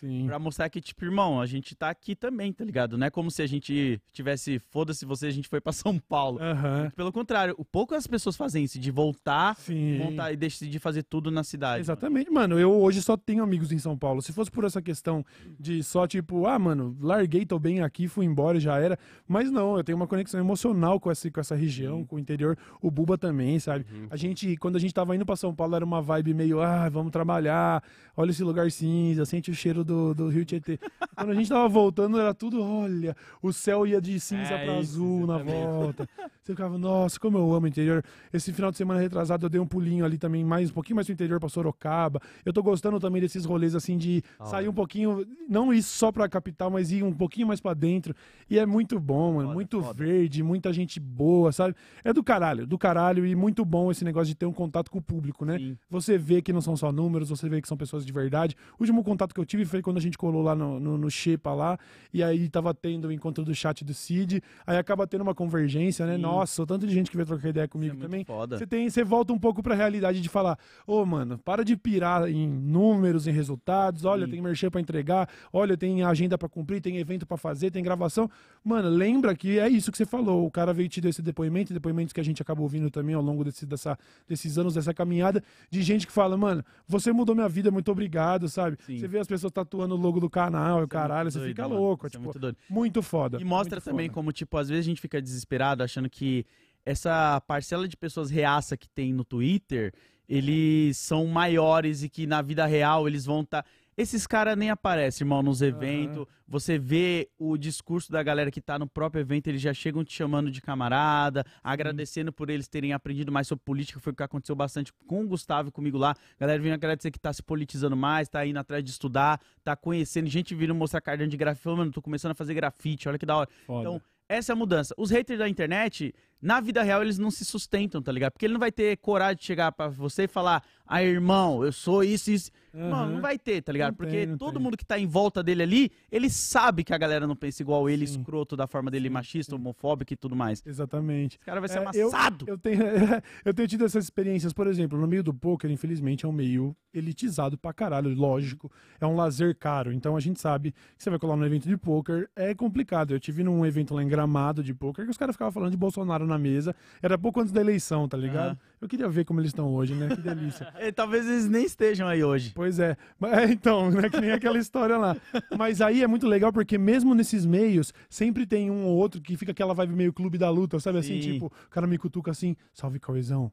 [0.00, 0.26] Sim.
[0.26, 2.96] pra mostrar que, tipo, irmão, a gente tá aqui também, tá ligado?
[2.96, 6.38] Não é como se a gente tivesse, foda-se você, a gente foi pra São Paulo.
[6.40, 6.90] Aham.
[6.94, 9.98] Pelo contrário, o poucas pessoas fazem isso, de voltar, Sim.
[9.98, 11.80] montar e decidir fazer tudo na cidade.
[11.80, 12.58] Exatamente, mano.
[12.58, 14.22] Eu hoje só tenho amigos em São Paulo.
[14.22, 15.24] Se fosse por essa questão
[15.58, 18.98] de só, tipo, ah, mano, larguei, tô bem aqui, fui embora e já era.
[19.26, 22.56] Mas não, eu tenho uma conexão emocional com essa, com essa região, com o interior.
[22.80, 23.86] O Buba também, sabe?
[24.10, 26.88] A gente, quando a gente tava indo pra São Paulo, era uma vibe meio, ah,
[26.88, 27.82] vamos trabalhar,
[28.16, 30.78] olha esse lugar cinza, sente o cheiro do, do Rio Tietê.
[31.16, 34.78] quando a gente tava voltando, era tudo, olha, o céu ia de cinza É pra
[34.78, 36.06] isso, azul na volta.
[36.42, 38.04] Você ficava, nossa, como eu amo o interior.
[38.30, 41.06] Esse final de semana retrasado eu dei um pulinho ali também, mais um pouquinho mais
[41.06, 42.20] pro interior, pra Sorocaba.
[42.44, 46.28] Eu tô gostando também desses rolês assim de sair um pouquinho, não ir só pra
[46.28, 48.14] capital, mas ir um pouquinho mais pra dentro.
[48.50, 49.48] E é muito bom, mano.
[49.48, 49.94] Foda, muito foda.
[49.94, 51.74] verde, muita gente boa, sabe?
[52.04, 53.24] É do caralho, do caralho.
[53.24, 55.56] E muito bom esse negócio de ter um contato com o público, né?
[55.58, 55.78] Sim.
[55.88, 58.56] Você vê que não são só números, você vê que são pessoas de verdade.
[58.78, 61.10] O último contato que eu tive foi quando a gente colou lá no, no, no
[61.10, 61.78] Shepa lá,
[62.12, 66.04] e aí tava tendo o encontro do chat do Cid, aí acaba tendo uma convergência,
[66.06, 66.16] né?
[66.16, 66.22] Sim.
[66.22, 68.26] Nossa, o tanto de gente que veio trocar ideia é comigo muito também.
[68.48, 72.28] Você tem, você volta um pouco pra realidade de falar, ô mano, para de pirar
[72.28, 74.32] em números, em resultados, olha, Sim.
[74.32, 78.30] tem merchan pra entregar, olha, tem agenda pra cumprir, tem evento pra fazer, tem gravação.
[78.64, 81.72] Mano, lembra que é isso que você falou, o cara veio te dar esse depoimento,
[81.72, 85.42] depoimentos que a gente acabou ouvindo também ao longo desse, dessa, desses anos, dessa caminhada,
[85.70, 88.76] de gente que fala, mano, você mudou minha vida, muito obrigado, sabe?
[88.86, 88.98] Sim.
[88.98, 91.50] Você vê as pessoas tatuando o logo do canal, e o é caralho, você doido,
[91.50, 91.80] fica mano.
[91.80, 92.56] louco, é tipo, muito doido.
[92.68, 93.40] muito foda.
[93.40, 94.14] E mostra também foda.
[94.14, 96.44] como, tipo, às vezes a gente fica desesperado achando que
[96.84, 99.92] essa parcela de pessoas reaça que tem no Twitter,
[100.28, 103.64] eles são maiores e que na vida real eles vão estar.
[103.96, 106.26] Esses caras nem aparecem, irmão, nos eventos.
[106.48, 110.12] Você vê o discurso da galera que tá no próprio evento, eles já chegam te
[110.12, 114.00] chamando de camarada, agradecendo por eles terem aprendido mais sobre política.
[114.00, 116.10] Foi o que aconteceu bastante com o Gustavo e comigo lá.
[116.10, 119.76] A galera vinha agradecer que tá se politizando mais, tá indo atrás de estudar, tá
[119.76, 120.28] conhecendo.
[120.28, 123.26] Gente vindo mostrar caderno de grafite, falando, mano, tô começando a fazer grafite, olha que
[123.26, 123.48] da hora.
[123.66, 123.80] Foda.
[123.80, 124.94] Então, essa é a mudança.
[124.96, 128.32] Os haters da internet, na vida real, eles não se sustentam, tá ligado?
[128.32, 131.72] Porque ele não vai ter coragem de chegar pra você e falar, ah, irmão, eu
[131.72, 132.50] sou isso, isso.
[132.74, 133.10] Mano, Aham.
[133.12, 133.90] não vai ter, tá ligado?
[133.90, 134.62] Não Porque tem, todo tem.
[134.62, 137.88] mundo que tá em volta dele ali, ele sabe que a galera não pensa igual
[137.88, 138.18] ele, Sim.
[138.18, 140.62] escroto da forma dele, Sim, machista, homofóbico e tudo mais.
[140.66, 141.36] Exatamente.
[141.36, 142.44] Esse cara vai ser É, eu- amassado.
[142.48, 142.82] Eu tenho,
[143.44, 146.74] eu tenho tido essas experiências, por exemplo, no meio do poker, infelizmente, é um meio
[146.94, 148.70] elitizado pra caralho, lógico.
[149.00, 149.92] É um lazer caro.
[149.92, 153.12] Então a gente sabe que você vai colar num evento de poker, é complicado.
[153.12, 155.76] Eu tive num evento lá em Gramado de poker que os caras ficavam falando de
[155.76, 156.74] Bolsonaro na mesa.
[157.02, 158.58] Era pouco antes da eleição, tá ligado?
[158.80, 160.08] Eu queria ver como eles estão hoje, né?
[160.08, 160.72] Que delícia.
[160.80, 162.52] E talvez eles nem estejam aí hoje.
[162.54, 162.96] Pois é.
[163.18, 164.08] Mas, é, então, né?
[164.08, 165.16] Que nem aquela história lá.
[165.56, 169.36] Mas aí é muito legal porque mesmo nesses meios, sempre tem um ou outro que
[169.36, 170.98] fica aquela vibe meio clube da luta, sabe?
[170.98, 171.32] Assim, Sim.
[171.32, 173.52] tipo, o cara me cutuca assim, salve Cauezão.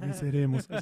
[0.00, 0.66] Venceremos.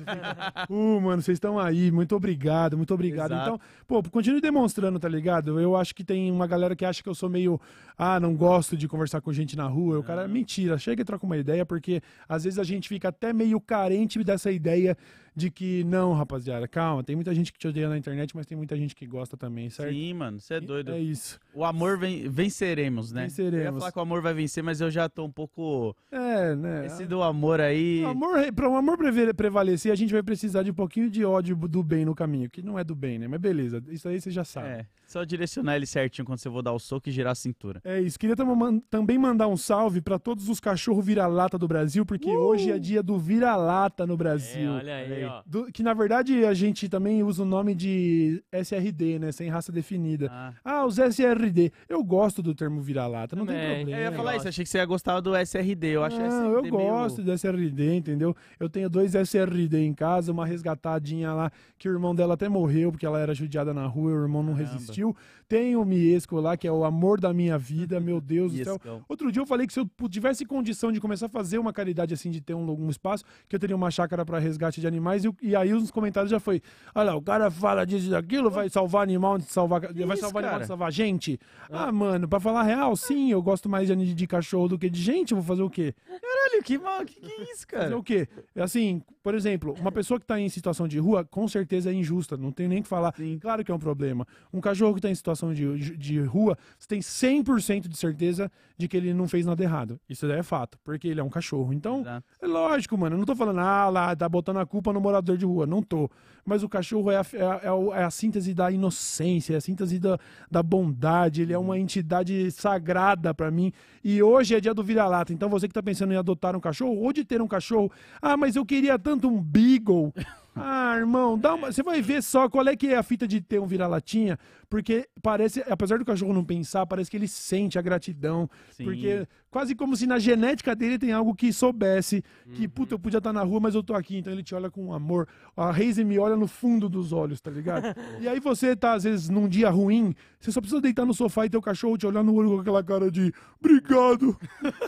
[0.68, 3.32] Uh, mano, vocês estão aí, muito obrigado, muito obrigado.
[3.32, 3.54] Exato.
[3.54, 5.60] Então, pô, continue demonstrando, tá ligado?
[5.60, 7.60] Eu acho que tem uma galera que acha que eu sou meio,
[7.96, 9.98] ah, não gosto de conversar com gente na rua.
[9.98, 13.32] O cara, mentira, chega e troca uma ideia, porque às vezes a gente fica até
[13.32, 14.96] meio carente dessa ideia
[15.36, 18.56] de que, não, rapaziada, calma, tem muita gente que te odeia na internet, mas tem
[18.56, 19.92] muita gente que gosta também, certo?
[19.92, 20.92] Sim, mano, você é doido.
[20.92, 21.40] É isso.
[21.52, 23.22] O amor ven- venceremos, né?
[23.22, 23.78] Eu ia Venceremos.
[23.80, 25.94] falar que o amor vai vencer, mas eu já tô um pouco.
[26.10, 26.86] É, né?
[26.86, 28.02] Esse do amor aí.
[28.04, 28.96] O amor, para o amor
[29.36, 32.62] prevalecer, a gente vai precisar de um pouquinho de ódio do bem no caminho, que
[32.62, 33.26] não é do bem, né?
[33.26, 34.68] Mas beleza, isso aí você já sabe.
[34.68, 37.80] É, só direcionar ele certinho quando você for dar o soco e girar a cintura.
[37.84, 38.18] É isso.
[38.18, 42.28] Queria tam- man- também mandar um salve pra todos os cachorros vira-lata do Brasil, porque
[42.28, 44.70] hoje é dia do vira-lata no É, Brasil.
[44.72, 45.42] olha aí, ó.
[45.46, 49.30] Do- que na verdade a gente também usa o nome de SRD, né?
[49.30, 50.28] Sem raça definida.
[50.32, 50.52] Ah.
[50.64, 51.70] Ah, os SRD.
[51.88, 53.76] Eu gosto do termo vira-lata, não tem Também.
[53.76, 54.00] problema.
[54.00, 55.86] Eu ia falar isso, achei que você ia gostar do SRD.
[55.88, 58.34] Eu acho Não, SRD eu meio- gosto do SRD, entendeu?
[58.58, 62.90] Eu tenho dois SRD em casa, uma resgatadinha lá, que o irmão dela até morreu
[62.90, 64.72] porque ela era judiada na rua, e o irmão não Caramba.
[64.72, 65.03] resistiu.
[65.48, 68.80] Tem o Miesco lá, que é o amor da minha vida, meu Deus do céu.
[69.08, 72.14] Outro dia eu falei que se eu tivesse condição de começar a fazer uma caridade
[72.14, 75.24] assim, de ter um, um espaço, que eu teria uma chácara para resgate de animais,
[75.24, 76.62] e, e aí os comentários já foi:
[76.94, 79.80] olha lá, o cara fala disso e daquilo, vai salvar animal antes de salvar.
[79.80, 80.62] vai isso, salvar animal cara?
[80.62, 81.38] de salvar gente.
[81.70, 85.00] Ah, mano, pra falar real, sim, eu gosto mais de, de cachorro do que de
[85.00, 85.94] gente, vou fazer o quê?
[86.06, 87.98] Caralho, que mal, que, que é isso, Fazer cara?
[87.98, 88.28] o quê?
[88.54, 91.94] É Assim, Por exemplo, uma pessoa que tá em situação de rua, com certeza é
[91.94, 93.14] injusta, não tem nem que falar.
[93.16, 93.38] Sim.
[93.40, 94.26] Claro que é um problema.
[94.52, 98.86] Um cachorro que tá em situação de, de rua, você tem 100% de certeza de
[98.86, 99.98] que ele não fez nada errado.
[100.06, 101.72] Isso daí é fato, porque ele é um cachorro.
[101.72, 102.26] Então, Exato.
[102.42, 103.14] é lógico, mano.
[103.14, 105.64] Eu não tô falando, ah, lá, tá botando a culpa no morador de rua.
[105.66, 106.10] Não tô.
[106.44, 109.60] Mas o cachorro é a, é a- é é a síntese da inocência, é a
[109.62, 110.18] síntese da,
[110.50, 111.40] da bondade.
[111.40, 113.72] Ele é uma entidade sagrada pra mim.
[114.02, 115.32] E hoje é dia do vira-lata.
[115.32, 118.36] Então você que tá pensando em adotar um cachorro ou de ter um cachorro, ah,
[118.36, 120.12] mas eu queria tanto um beagle.
[120.56, 121.72] Ah, irmão, dá uma...
[121.72, 124.38] você vai ver só qual é que é a fita de ter um vira-latinha,
[124.74, 128.82] porque parece, apesar do cachorro não pensar, parece que ele sente a gratidão, Sim.
[128.82, 133.18] porque quase como se na genética dele tem algo que soubesse que, puta, eu podia
[133.18, 135.28] estar na rua, mas eu tô aqui, então ele te olha com amor.
[135.56, 137.84] A Reise me olha no fundo dos olhos, tá ligado?
[138.20, 141.46] e aí você tá, às vezes, num dia ruim, você só precisa deitar no sofá
[141.46, 144.36] e ter o cachorro te olhar no olho com aquela cara de obrigado,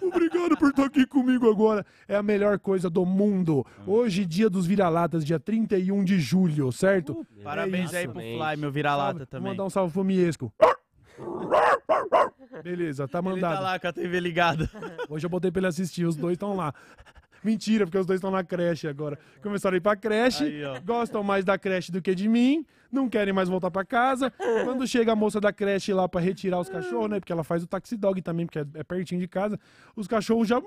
[0.02, 1.86] obrigado por estar aqui comigo agora.
[2.08, 3.64] É a melhor coisa do mundo.
[3.86, 7.24] Hoje, dia dos vira-latas, dia 31 de julho, certo?
[7.44, 9.52] Parabéns É aí pro Fly, meu vira-lata Vou também.
[9.52, 10.50] mandar um salve pro Miesco.
[12.64, 13.56] Beleza, tá Ele mandado.
[13.56, 14.70] tá lá com a TV ligada.
[15.06, 16.72] Hoje eu botei pra ele assistir, os dois estão lá.
[17.46, 19.16] Mentira, porque os dois estão na creche agora.
[19.40, 23.08] Começaram a ir pra creche, Aí, gostam mais da creche do que de mim, não
[23.08, 24.32] querem mais voltar pra casa.
[24.64, 27.20] Quando chega a moça da creche lá pra retirar os cachorros, né?
[27.20, 29.58] Porque ela faz o taxi dog também, porque é, é pertinho de casa.
[29.94, 30.60] Os cachorros já.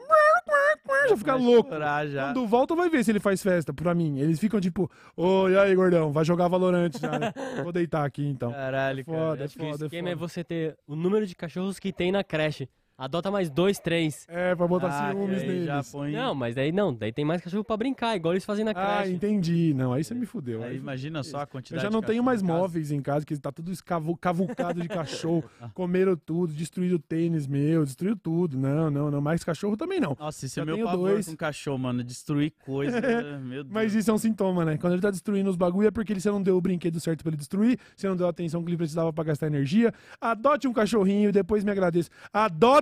[1.08, 1.70] Já fica Vai louco.
[2.08, 2.34] já.
[2.34, 4.20] Quando volta, vai ver se ele faz festa pra mim.
[4.20, 7.34] Eles ficam tipo, ô, e aí, gordão, vai jogar Valorante já, né?
[7.64, 8.52] Vou deitar aqui então.
[8.52, 9.18] Caralho, cara.
[9.18, 10.28] Foda, Acho que o foda, esquema é foda.
[10.28, 12.70] você ter o número de cachorros que tem na creche.
[13.00, 14.26] Adota mais dois, três.
[14.28, 15.92] É, pra botar Ah, ciúmes neles.
[15.92, 16.12] põe...
[16.12, 18.98] Não, mas aí não, daí tem mais cachorro pra brincar, igual eles fazem na Ah,
[18.98, 19.14] creche.
[19.16, 19.74] entendi.
[19.74, 20.62] Não, aí você me fudeu.
[20.64, 23.26] Aí Aí imagina só a Eu quantidade já não de tenho mais móveis em casa,
[23.26, 25.44] que tá tudo escavu- cavucado de cachorro.
[25.62, 25.70] Ah.
[25.74, 28.58] Comeram tudo, destruíram o tênis meu, destruiu tudo.
[28.58, 29.22] Não, não, não.
[29.22, 30.16] Mais cachorro também não.
[30.20, 31.26] Nossa, esse Já é meu tenho pavor dois.
[31.28, 32.04] com cachorro, mano.
[32.04, 33.00] Destruir coisa.
[33.40, 33.74] meu Deus.
[33.74, 34.78] Mas isso é um sintoma, né?
[34.78, 37.24] Quando ele tá destruindo os bagulho é porque ele, você não deu o brinquedo certo
[37.24, 39.94] pra ele destruir, você não deu a atenção que ele precisava pra gastar energia.
[40.20, 42.10] Adote um cachorrinho e depois me agradeça.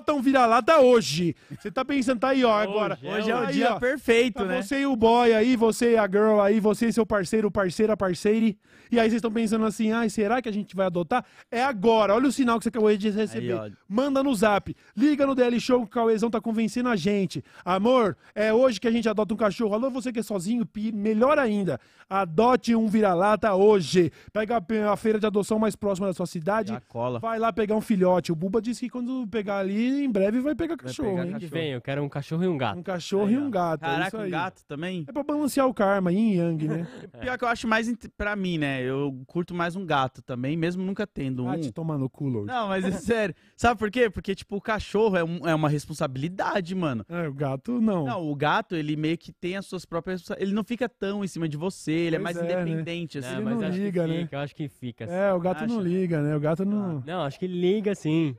[0.10, 1.36] Adota um vira-lata hoje.
[1.60, 2.98] Você tá pensando, tá aí, ó, agora.
[3.04, 3.80] Hoje é o Aí, dia ó.
[3.80, 4.62] perfeito, Tá né?
[4.62, 7.98] você e o boy aí, você e a girl aí, você e seu parceiro, parceira,
[7.98, 8.58] parceire.
[8.90, 11.26] E aí vocês estão pensando assim, ai, será que a gente vai adotar?
[11.52, 13.60] É agora, olha o sinal que você acabou de receber.
[13.60, 13.74] Aí.
[13.90, 17.44] Manda no zap, liga no DL Show que o Cauezão tá convencendo a gente.
[17.66, 19.74] Amor, é hoje que a gente adota um cachorro.
[19.74, 24.10] Alô, você que é sozinho, melhor ainda, adote um vira-lata hoje.
[24.32, 26.72] Pega a feira de adoção mais próxima da sua cidade.
[27.20, 28.32] Vai lá pegar um filhote.
[28.32, 31.36] O Buba disse que quando pegar ali, em breve vai pegar cachorro, pegar hein?
[31.40, 32.80] Que vem, eu quero um cachorro e um gato.
[32.80, 33.84] Um cachorro Aí, e um gato.
[33.84, 34.30] é isso Caraca, um aí.
[34.32, 35.06] gato também?
[35.08, 36.88] É pra balancear o karma, yin yang, né?
[37.22, 38.82] Pior que eu acho mais pra mim, né?
[38.84, 41.50] Eu curto mais um gato também, mesmo nunca tendo um.
[41.50, 42.48] Ah, te tomar no cu, Lord.
[42.48, 43.36] Não, mas é sério.
[43.56, 44.10] Sabe por quê?
[44.10, 47.06] Porque, tipo, o cachorro é, um- é uma responsabilidade, mano.
[47.10, 48.06] É, o gato não.
[48.06, 50.24] Não, o gato, ele meio que tem as suas próprias.
[50.38, 52.52] Ele não fica tão em cima de você, ele é mais é, né?
[52.62, 53.30] independente, assim.
[53.30, 54.22] Não, ele mas não acho liga, que né?
[54.24, 55.06] fica, eu acho que fica.
[55.06, 55.14] assim.
[55.14, 56.36] É, o gato não liga, né?
[56.36, 57.04] O gato não.
[57.06, 58.36] Não, acho que liga sim.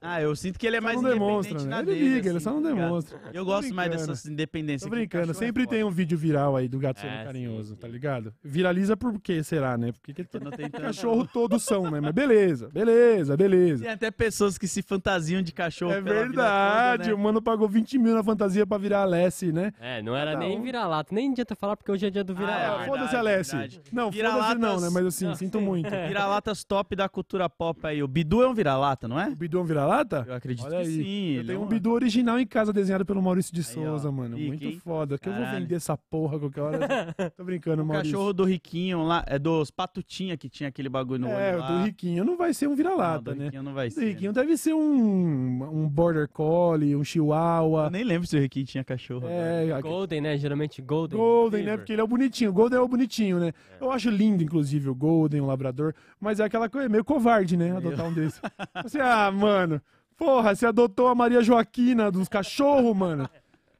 [0.00, 1.82] Ah, eu sinto que ele é mais não independente demonstra, na né?
[1.82, 3.20] Ele dele, liga, ele assim, só não tá demonstra.
[3.34, 4.88] Eu gosto mais dessas independências.
[4.88, 5.76] Tô brincando, é sempre foda.
[5.76, 7.76] tem um vídeo viral aí do gato sendo É, sim, carinhoso, sim.
[7.80, 8.32] tá ligado?
[8.42, 9.92] Viraliza por quê, será, né?
[9.92, 12.00] Porque que não tanto- cachorro todos são, né?
[12.00, 13.82] Mas beleza, beleza, beleza.
[13.84, 17.22] Tem até pessoas que se fantasiam de cachorro É verdade, toda, o né?
[17.24, 19.72] mano pagou 20 mil na fantasia pra virar a Lessie, né?
[19.80, 20.62] É, não era Cada nem um.
[20.62, 22.64] vira-lata, nem adianta falar porque hoje é dia do Ah, é vira-lata.
[22.66, 23.58] Ah, verdade, foda-se a Lessie.
[23.58, 23.80] verdade.
[23.92, 24.88] Não, foda-se Vira-latas- não, né?
[24.90, 25.34] Mas assim, Não.
[25.34, 25.90] sinto muito.
[25.90, 28.02] Vira-latas top da cultura pop aí.
[28.02, 29.28] O Bidu é um vira-lata, não é?
[29.28, 30.24] O Bidu é um vira-lata?
[30.26, 30.92] Eu acredito Olha que aí.
[31.04, 31.30] sim.
[31.36, 34.12] Eu tenho é um Bidu original em casa, desenhado pelo Maurício de Aí, Souza, ó.
[34.12, 34.36] mano.
[34.38, 34.80] Muito hein?
[34.82, 35.18] foda.
[35.18, 36.78] Que eu vou vender essa porra qualquer hora.
[37.36, 38.12] Tô brincando, O Maurício.
[38.12, 41.60] cachorro do Riquinho lá, é dos Patutinha que tinha aquele bagulho no É, olho o
[41.60, 41.78] lá.
[41.78, 43.44] do Riquinho não vai ser um vira-lata, né?
[43.46, 44.00] Riquinho não vai O ser.
[44.00, 47.84] do Riquinho deve ser um, um Border Collie, um Chihuahua.
[47.84, 49.26] Eu nem lembro se o Riquinho tinha cachorro.
[49.28, 50.36] É, a- Golden, né?
[50.38, 51.18] Geralmente Golden.
[51.18, 51.76] Golden, né?
[51.76, 52.50] Porque ele é o bonitinho.
[52.50, 53.52] O Golden é o bonitinho, né?
[53.80, 53.84] É.
[53.84, 55.94] Eu acho lindo, inclusive, o Golden, o Labrador.
[56.20, 57.76] Mas é aquela coisa, meio covarde, né?
[57.76, 58.40] Adotar um desse.
[58.82, 59.80] Você, ah, mano.
[60.16, 63.28] Porra, você adotou a Maria Joaquina dos cachorros, mano.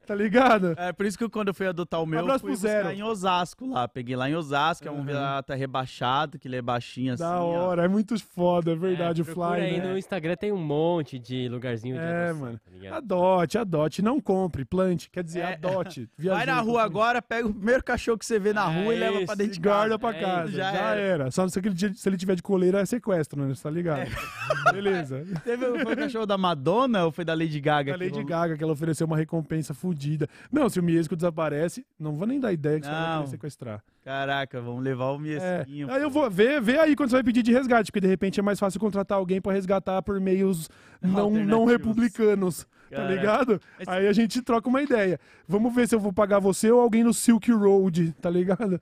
[0.07, 0.73] Tá ligado?
[0.77, 2.91] É, por isso que quando eu fui adotar o meu, eu fui Zero.
[2.91, 3.87] em Osasco lá.
[3.87, 5.03] Peguei lá em Osasco, é um Aham.
[5.05, 7.23] vira-lata rebaixado, que ele é baixinho assim.
[7.23, 7.45] da ó.
[7.67, 9.91] hora, é muito foda, é verdade, É, o procura Fly, aí né?
[9.91, 12.59] no Instagram tem um monte de lugarzinho de É, adoção, mano.
[12.89, 12.95] tá?
[12.97, 15.09] Adote, adote, não compre, plante.
[15.09, 15.53] Quer dizer, É.
[15.53, 16.09] adote.
[16.17, 18.99] Vai na rua agora, pega o primeiro cachorro que você vê na É rua e
[18.99, 19.75] leva pra dentro de casa.
[19.75, 20.47] guarda pra É casa.
[20.49, 21.01] isso, já, já era.
[21.01, 21.31] era.
[21.31, 23.53] Só se, dia- se ele tiver de coleira, é sequestro, né?
[23.53, 24.07] Você tá ligado?
[24.71, 25.25] Beleza.
[25.43, 27.91] Teve, foi o cachorro da Madonna ou foi da Lady Gaga?
[27.91, 28.27] A que Lady rolou?
[28.27, 30.27] Gaga, que ela ofereceu uma recompensa fodida.
[30.51, 33.83] Não, se o Miesco desaparece, não vou nem dar ideia que você vai querer sequestrar.
[34.03, 35.19] Caraca, vamos levar o É.
[35.19, 35.91] Miesquinho.
[35.91, 38.39] Aí eu vou ver, vê aí quando você vai pedir de resgate, porque de repente
[38.39, 40.69] é mais fácil contratar alguém pra resgatar por meios
[41.01, 42.65] não, não republicanos.
[42.89, 43.13] tá Caraca.
[43.15, 43.61] ligado?
[43.79, 45.19] Mas- Aí a gente troca uma ideia.
[45.47, 48.79] Vamos ver se eu vou pagar você ou alguém no Silk Road, tá ligado?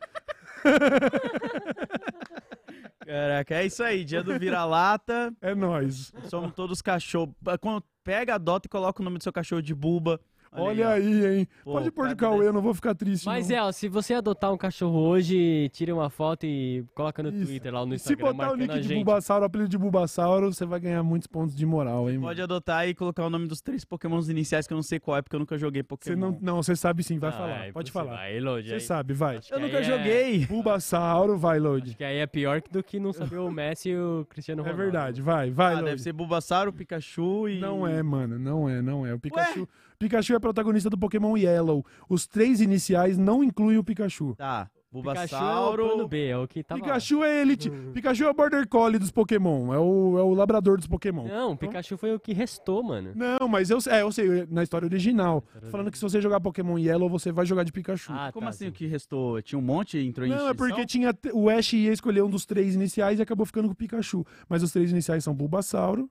[3.06, 4.04] Caraca, é isso aí.
[4.04, 5.32] Dia do vira-lata.
[5.42, 6.12] É nóis.
[6.28, 7.36] Somos todos cachorro.
[7.62, 10.20] Quando pega, adota e coloca o nome do seu cachorro de buba.
[10.62, 11.26] Olha aí.
[11.26, 11.48] aí, hein?
[11.64, 13.26] Pô, Pode pôr de Cauê, eu não vou ficar triste.
[13.26, 13.56] Mas não.
[13.56, 17.46] é, ó, se você adotar um cachorro hoje, tira uma foto e coloca no Isso.
[17.46, 18.94] Twitter, lá no E se Instagram, botar o a de.
[18.96, 22.28] Bulbasauro, o apelido de Bulbasauro, você vai ganhar muitos pontos de moral, hein, mano?
[22.28, 25.18] Pode adotar e colocar o nome dos três pokémons iniciais que eu não sei qual
[25.18, 26.32] é, porque eu nunca joguei Você Pokémon.
[26.32, 27.68] não, não, você sabe sim, vai Não, falar.
[27.68, 28.20] é Pode falar.
[28.20, 29.38] Aí, Lodi, Você aí- sabe, vai.
[29.38, 30.46] Eu que nunca é- joguei.
[30.46, 31.60] Bulbasauro, vai.
[31.60, 34.64] Acho que aí é pior do que não saber o Messi e o Cristiano É
[34.64, 34.84] Ronaldo.
[34.84, 35.86] verdade, vai, vai, Ah, Load.
[35.90, 37.60] deve ser Bulbasauro, Pikachu e...
[37.60, 39.14] Não é, mano, não é, não é.
[39.14, 41.86] O Pikachu, Pikachu é protagonista do Pokémon Yellow.
[42.10, 44.36] Os três iniciais não incluem o Pikachu.
[44.36, 44.70] Tá,
[45.02, 46.08] Pikachu é o Bulbasauro...
[46.08, 46.76] B, é o que lá.
[46.76, 47.70] Pikachu é elite.
[47.94, 49.74] Pikachu é o Border Collie dos Pokémon.
[49.74, 51.28] É o, é o labrador dos Pokémon.
[51.28, 53.12] Não, o Pikachu foi o que restou, mano.
[53.16, 55.44] Não, mas eu, é, eu sei, na história original.
[55.60, 58.14] Tô falando que se você jogar Pokémon Yellow, você vai jogar de Pikachu.
[58.14, 58.70] Ah, Como tá, assim sim.
[58.70, 59.42] o que restou?
[59.42, 62.30] Tinha um monte e entrou em Não, é porque tinha o Ash ia escolher um
[62.30, 64.26] dos três iniciais e acabou ficando com o Pikachu.
[64.48, 66.10] Mas os três iniciais são Bulbasauro,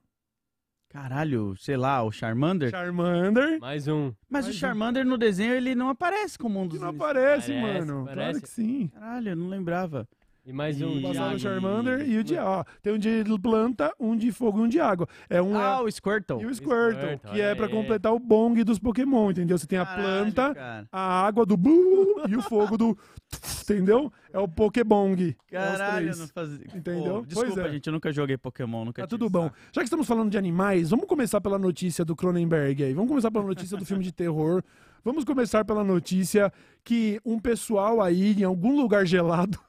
[0.89, 2.69] Caralho, sei lá, o Charmander?
[2.69, 3.59] Charmander.
[3.59, 4.13] Mais um.
[4.29, 4.53] Mas o Mais um.
[4.53, 6.81] Charmander no desenho ele não aparece como um Que dos...
[6.81, 7.11] não iniciais.
[7.11, 8.03] aparece, Parece, mano.
[8.03, 8.41] Claro parece.
[8.41, 8.87] que sim.
[8.87, 10.07] Caralho, eu não lembrava.
[10.45, 10.89] E mais um.
[10.89, 14.59] E- Bulbasauro, e- Charmander e o de ó, Tem um de planta, um de fogo
[14.59, 15.07] e um de água.
[15.27, 16.39] É um Ah, é, o Squirtle.
[16.41, 17.71] e o Squirtle, Squirtle, que é pra aí.
[17.71, 19.57] completar o bong dos Pokémon, entendeu?
[19.57, 20.87] Você tem a Caralho, planta, cara.
[20.91, 22.95] a água do bu e o fogo do
[23.67, 24.13] entendeu?
[24.31, 25.35] É o Pokébong.
[25.51, 26.65] É Caralho, eu não fazia.
[26.75, 27.13] Entendeu?
[27.15, 27.71] Pô, desculpa, Pois é.
[27.71, 29.45] gente, eu nunca joguei Pokémon, nunca Tá tudo bom.
[29.45, 29.55] saco.
[29.71, 32.93] Já que estamos falando de animais, vamos começar pela notícia do Cronenberg aí.
[32.93, 34.61] Vamos começar pela notícia do filme de terror.
[35.03, 36.51] Vamos começar pela notícia
[36.83, 39.59] que um pessoal aí em algum lugar gelado.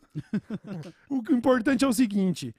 [1.09, 2.55] O que importante é o seguinte: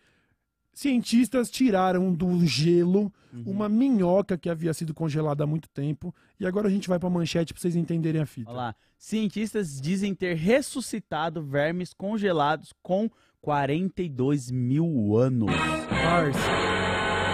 [0.73, 3.43] cientistas tiraram do gelo Uhum.
[3.51, 6.15] uma minhoca que havia sido congelada há muito tempo.
[6.39, 8.49] E agora a gente vai pra manchete pra vocês entenderem a fita.
[8.49, 8.75] Olha lá.
[8.97, 13.09] Cientistas dizem ter ressuscitado vermes congelados com
[13.41, 15.51] 42 mil anos.
[15.89, 16.76] Parça.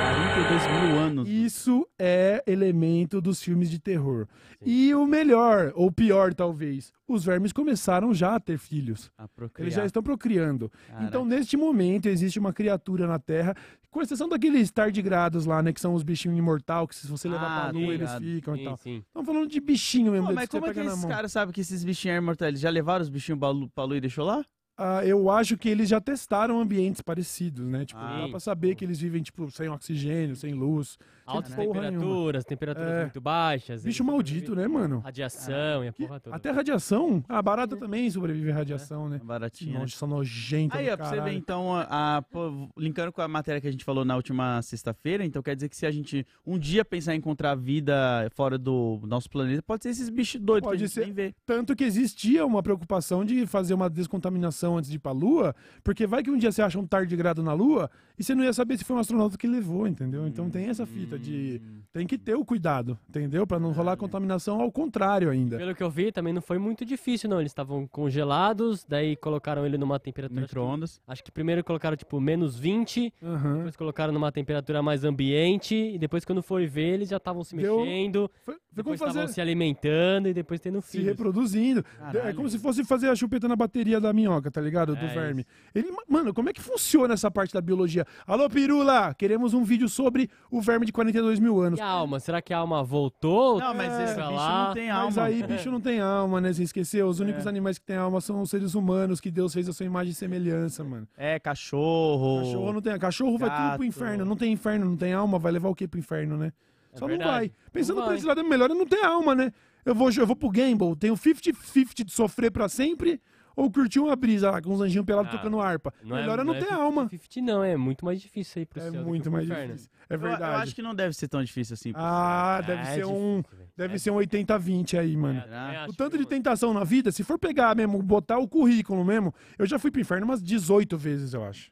[0.07, 1.29] 42 mil anos.
[1.29, 4.27] Isso é elemento dos filmes de terror.
[4.65, 9.11] E o melhor, ou pior talvez, os vermes começaram já a ter filhos.
[9.17, 9.27] A.
[9.59, 10.69] Eles já estão procriando.
[10.87, 11.05] Caraca.
[11.05, 13.55] Então, neste momento, existe uma criatura na Terra,
[13.89, 15.71] com exceção daqueles tardigrados lá, né?
[15.71, 18.23] Que são os bichinhos imortal, que se você levar Ah, pra lua, eles ligado.
[18.23, 18.77] ficam e Sim, tal.
[18.77, 19.03] sim.
[19.07, 21.83] Estamos falando de bichinho mesmo, Pô, mas como é que esses caras sabem que esses
[21.83, 22.49] bichinhos são imortais?
[22.49, 23.39] Eles já levaram os bichinhos
[23.73, 24.43] pra lua e deixou lá?
[24.77, 27.85] Ah, eu acho que eles já testaram ambientes parecidos, né?
[27.85, 30.97] Tipo, Ah, dá pra saber que eles vivem, tipo, sem oxigênio, sem luz.
[31.25, 31.91] Altas porra nenhuma.
[31.99, 33.01] temperaturas, temperaturas É.
[33.03, 33.83] muito baixas.
[33.83, 34.99] Bicho maldito, né, mano?
[34.99, 36.35] Radiação e a Que- porra toda.
[36.35, 37.23] Até radiação.
[37.29, 39.21] A barata também sobrevive à radiação, né?
[39.23, 39.73] Baratinho.
[39.73, 39.79] né?
[39.79, 43.27] Nossa, são nojenta Aí, ó, pra você ver, então, a, a- pô, linkando com a
[43.27, 46.25] matéria que a gente falou na última sexta-feira, então quer dizer que se a gente
[46.45, 50.67] um dia pensar em encontrar vida fora do nosso planeta, pode ser esses bichos doidos
[50.67, 51.05] Pode que a gente ser.
[51.05, 51.33] nem vê.
[51.45, 56.05] Tanto que existia uma preocupação de fazer uma descontaminação antes de ir pra Lua, porque
[56.07, 58.77] vai que um dia você acha um tardigrado na Lua e você não ia saber
[58.77, 60.27] se foi um astronauta que levou, entendeu?
[60.27, 61.61] Então tem essa fita de.
[61.63, 61.79] Hum.
[61.93, 63.45] Tem que ter o cuidado, entendeu?
[63.45, 65.57] Pra não rolar contaminação ao contrário ainda.
[65.57, 67.39] Pelo que eu vi, também não foi muito difícil, não.
[67.39, 70.41] Eles estavam congelados, daí colocaram ele numa temperatura.
[70.41, 71.01] acho que- Micro-ondas.
[71.07, 73.57] Acho que primeiro colocaram, tipo, menos 20, Aham.
[73.57, 77.55] depois colocaram numa temperatura mais ambiente, e depois, quando foi ver, eles já estavam se
[77.55, 79.09] Deu- mexendo, Foi, foi como depois fazer.
[79.11, 81.07] estavam se alimentando e depois tendo Se filhos.
[81.07, 81.85] reproduzindo.
[82.09, 82.35] É Caralho.
[82.35, 84.95] como se fosse fazer a chupeta na bateria da minhoca, tá ligado?
[84.95, 85.45] Do É verme.
[85.75, 88.02] Ele, mano, como é que funciona essa parte da biologia?
[88.27, 89.13] Alô, Pirula!
[89.13, 91.79] Queremos um vídeo sobre o verme de 42 mil anos.
[91.79, 92.19] E a alma?
[92.19, 93.59] Será que a alma voltou?
[93.59, 94.67] Não, mas É, esse bicho lá.
[94.67, 95.27] não tem Mas alma.
[95.29, 96.53] aí, bicho não tem alma, né?
[96.53, 97.07] Você esqueceu?
[97.07, 97.49] Os únicos É.
[97.49, 100.15] animais que têm alma são os seres humanos que Deus fez a sua imagem e
[100.15, 101.07] semelhança, mano.
[101.17, 102.39] É, cachorro.
[102.43, 102.97] Cachorro não tem.
[102.99, 103.83] Cachorro vai tudo pro gato.
[103.83, 104.25] inferno.
[104.25, 106.51] Não tem inferno, não tem alma, vai levar o quê pro inferno, né?
[106.93, 107.27] É Só verdade.
[107.29, 107.51] não vai.
[107.71, 108.17] Pensando Não por vai.
[108.17, 109.51] esse lado, é melhor eu não ter alma, né?
[109.85, 113.19] Eu vou, eu vou pro Gamble, tenho 50-50 de sofrer pra sempre
[113.55, 115.93] ou curtir uma brisa lá com os anjinhos pelados Ah, tocando harpa.
[116.03, 117.07] Não melhor é, eu não, é ter alma.
[117.09, 119.67] 50, não, é muito mais difícil aí pro É muito mais inferno.
[119.73, 119.89] difícil.
[120.09, 120.43] É Eu- verdade.
[120.43, 121.91] Eu, acho que não deve ser tão difícil assim.
[121.95, 123.37] Ah, É, deve é ser um.
[123.41, 123.63] difícil.
[123.75, 125.39] Deve É ser um 80-20 aí, mano.
[125.39, 126.29] É, também O tanto de não.
[126.29, 129.99] tentação na vida, se for pegar mesmo, botar o currículo mesmo, eu já fui pro
[130.01, 131.71] inferno umas 18 vezes, eu acho.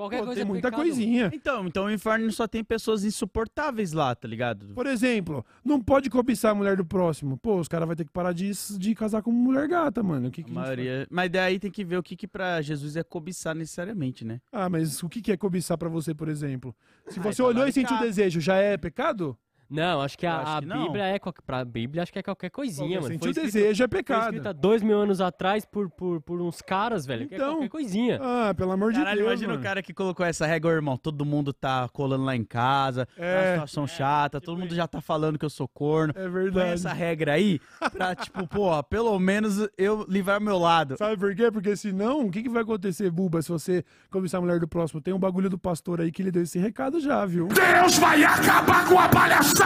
[0.00, 0.82] Qualquer Pô, coisa tem é muita pecado.
[0.82, 1.30] coisinha.
[1.34, 4.74] Então, então o inferno só tem pessoas insuportáveis lá, tá ligado?
[4.74, 7.36] Por exemplo, não pode cobiçar a mulher do próximo.
[7.36, 10.28] Pô, os caras vão ter que parar de, de casar com mulher gata, mano.
[10.28, 11.06] O que A que a maioria.
[11.10, 14.40] Mas daí tem que ver o que, que pra Jesus é cobiçar necessariamente, né?
[14.50, 16.74] Ah, mas o que que é cobiçar pra você, por exemplo?
[17.08, 19.36] Se Ah, você é olhou e sentiu desejo, já é pecado?
[19.70, 20.82] Não, acho que a, acho a que não.
[20.86, 21.18] Bíblia é.
[21.18, 23.06] qualquer- Pra Bíblia, acho que é qualquer coisinha, mano.
[23.12, 24.22] Sentir Foi o escrito, desejo é foi pecado.
[24.24, 27.28] escrito há dois mil anos atrás por, por, por uns caras, velho.
[27.28, 27.52] que é Então.
[27.54, 28.18] qualquer coisinha.
[28.22, 29.28] Ah, pelo amor de Caralho, Deus.
[29.30, 29.60] imagina mano.
[29.60, 30.96] o cara que colocou essa regra, irmão.
[30.96, 34.86] Todo mundo tá colando lá em casa, tá uma É, situação chata, todo mundo já
[34.88, 36.12] tá falando que eu sou corno.
[36.16, 36.72] é Põe verdade.
[36.72, 37.60] essa regra aí
[37.92, 40.96] pra, tipo, pô, pelo menos eu livrar meu lado.
[40.98, 41.50] Sabe por quê?
[41.50, 45.00] Porque senão, o que, que vai acontecer, Buba, se você começar a mulher do próximo?
[45.00, 47.46] Tem um bagulho do pastor aí que ele deu esse recado já, viu?
[47.48, 49.59] Deus vai acabar com a palhaçada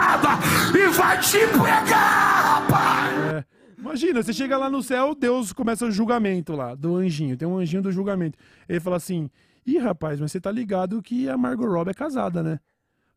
[0.75, 3.17] e vai te pegar, rapaz!
[3.35, 3.45] É.
[3.77, 7.37] Imagina, você chega lá no céu, Deus começa o julgamento lá, do anjinho.
[7.37, 8.37] Tem um anjinho do julgamento.
[8.67, 9.29] Ele fala assim:
[9.65, 12.59] Ih, rapaz, mas você tá ligado que a Margot Robbie é casada, né?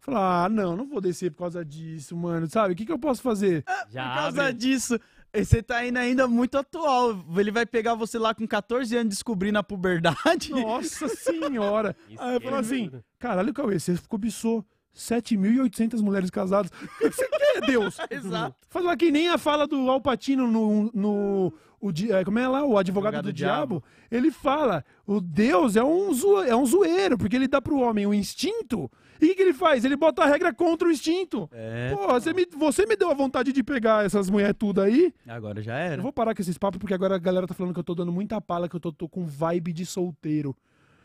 [0.01, 2.49] Fala, ah, não, não vou descer por causa disso, mano.
[2.49, 2.73] Sabe?
[2.73, 3.65] O que, que eu posso fazer?
[3.91, 4.53] Já Por causa abre.
[4.55, 4.99] disso,
[5.35, 7.25] você tá indo ainda muito atual.
[7.37, 10.51] Ele vai pegar você lá com 14 anos descobrindo a puberdade.
[10.51, 11.95] Nossa senhora!
[12.17, 16.71] Aí eu falo assim: caralho, Cauê, você cobiçou 7.800 mulheres casadas.
[16.71, 17.97] O que você quer, Deus?
[18.11, 18.57] Exato.
[18.69, 20.91] Faz lá que nem a fala do Alpatino no.
[20.95, 22.65] no o, é, como é lá?
[22.65, 23.81] O advogado, Advogado do do Diabo.
[23.81, 23.85] diabo.
[24.11, 26.11] Ele fala: o Deus é um,
[26.45, 28.91] é um zoeiro, porque ele dá pro homem o instinto.
[29.21, 29.85] E o que, ele faz?
[29.85, 31.49] Ele bota a regra contra o instinto.
[31.53, 35.13] É, Pô, você me, você me deu a vontade de pegar essas mulheres tudo aí.
[35.27, 36.03] agora já Eu era.
[36.03, 38.13] vou parar com esses papos, porque agora a galera tá falando que eu tô dando
[38.13, 40.57] muita pala, que eu tô, tô com vibe de solteiro.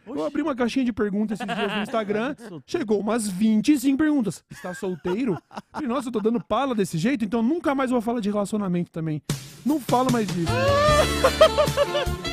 [0.05, 2.35] Eu abri uma caixinha de perguntas esses dias no Instagram.
[2.65, 4.43] Chegou umas 25 perguntas.
[4.49, 5.37] Está solteiro?
[5.71, 8.91] Falei, nossa, eu tô dando pala desse jeito, então nunca mais vou falar de relacionamento
[8.91, 9.21] também.
[9.65, 10.51] Não falo mais disso.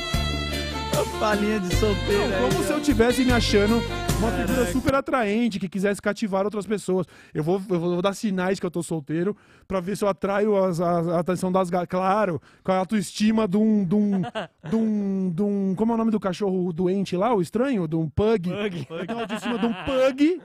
[1.21, 2.29] Palinha de solteiro.
[2.29, 2.63] Não, aí, como ó.
[2.65, 3.75] se eu tivesse me achando
[4.17, 7.05] uma figura super atraente, que quisesse cativar outras pessoas.
[7.31, 10.55] Eu vou, eu vou dar sinais que eu tô solteiro pra ver se eu atraio
[10.57, 11.87] as- as- a, atenção das gatas.
[11.89, 14.21] Claro, com a autoestima de um, de um,
[14.67, 17.87] de um, de um- Como é o nome do cachorro doente lá, o estranho?
[17.87, 18.49] De um pug.
[18.49, 18.87] Pug.
[18.89, 20.41] Eu tenho a autoestima de um pug.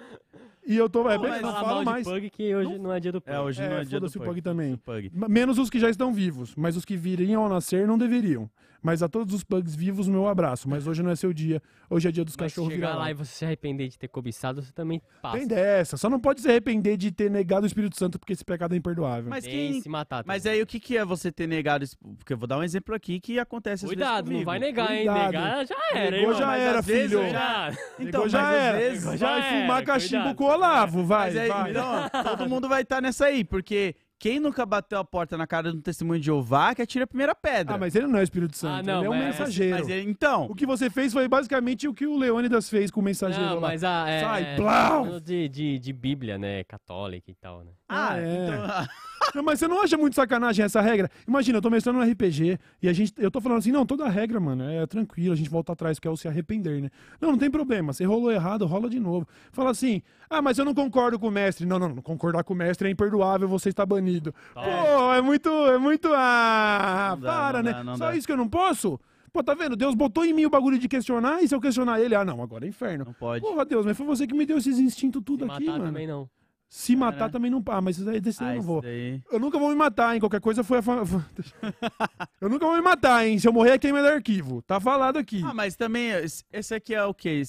[0.68, 1.08] E eu tô.
[1.08, 2.04] É, bem, mas não Fala falo mais.
[2.06, 3.34] de pug que hoje não é dia do pug.
[3.34, 4.24] É, hoje É, não é dia do pug.
[4.26, 4.76] pug também.
[4.76, 5.10] Pug.
[5.28, 8.50] Menos os que já estão vivos, mas os que viriam ao nascer não deveriam.
[8.86, 10.68] Mas a todos os pugs vivos, meu abraço.
[10.68, 11.60] Mas hoje não é seu dia.
[11.90, 13.98] Hoje é dia dos Mas se cachorros chegar virar lá e você se arrepender de
[13.98, 15.36] ter cobiçado, você também passa.
[15.38, 15.96] Tem dessa.
[15.96, 18.78] Só não pode se arrepender de ter negado o Espírito Santo porque esse pecado é
[18.78, 19.28] imperdoável.
[19.28, 19.80] Mas Tem quem.
[19.82, 20.22] se matar.
[20.24, 20.58] Mas também.
[20.58, 21.96] aí o que, que é você ter negado isso?
[22.16, 24.44] Porque eu vou dar um exemplo aqui que acontece às vezes Cuidado, não comigo.
[24.44, 25.04] vai negar, hein?
[25.06, 25.32] Cuidado.
[25.32, 26.58] Negar já era, Negou hein, já mano?
[26.58, 27.22] Mas era, às vezes filho.
[27.22, 28.78] eu já- Negou Então, já mas às era.
[28.78, 30.36] vezes- vai já fumar era, cachimbo cuidado.
[30.36, 31.70] com o Olavo, vai, Mas aí, vai.
[31.72, 35.72] então, todo mundo vai estar nessa aí, porque quem nunca bateu a porta na cara
[35.72, 37.74] do testemunho de Jeová que atira a primeira pedra.
[37.74, 39.78] Ah, mas ele não é o Espírito Santo, Ah, não, ele é um mas- mensageiro.
[39.78, 43.00] Mas ele- então, O que você fez foi basicamente o que o Leônidas fez com
[43.00, 43.68] o mensageiro Não, lá.
[43.68, 44.08] mas a.
[44.08, 46.64] É, Sai, é, falando de, de, de Bíblia, né?
[46.64, 47.72] Católica e tal, né?
[47.88, 48.46] Ah, é.
[48.48, 48.86] então,
[49.34, 51.10] Não, mas você não acha muito sacanagem essa regra?
[51.26, 54.08] Imagina, eu tô mestrando um RPG e a gente, eu tô falando assim, não, toda
[54.08, 56.90] regra, mano, é tranquilo, a gente volta atrás, que é o se arrepender, né?
[57.20, 59.26] Não, não tem problema, você rolou errado, rola de novo.
[59.52, 61.66] Fala assim, ah, mas eu não concordo com o mestre.
[61.66, 64.34] Não, não, não, concordar com o mestre é imperdoável, você está banido.
[64.54, 67.72] Pô, é muito, é muito, ah, Não dá, para, não né?
[67.72, 68.16] dá, não Só dá.
[68.16, 69.00] isso que eu não posso?
[69.32, 69.76] Pô, tá vendo?
[69.76, 72.40] Deus botou em mim o bagulho de questionar e se eu questionar ele, ah, não,
[72.42, 73.04] agora é inferno.
[73.06, 73.42] não pode.
[73.42, 75.84] Porra, Deus, mas foi você que me deu esses instintos tudo Se aqui, matar mano.
[75.90, 76.28] também não.
[76.68, 77.32] Se matar Cara.
[77.32, 77.62] também não.
[77.68, 78.82] Ah, mas isso aí desse eu Ah, não vou.
[78.82, 79.20] daí.
[79.30, 80.20] Eu nunca vou me matar, hein?
[80.20, 80.82] Qualquer coisa foi a.
[80.82, 81.04] fa-
[82.40, 83.38] eu nunca vou me matar, hein?
[83.38, 84.60] Se eu morrer, é queima do arquivo.
[84.62, 85.42] Tá falado aqui.
[85.44, 86.10] Ah, mas também,
[86.52, 87.42] esse aqui é o quê?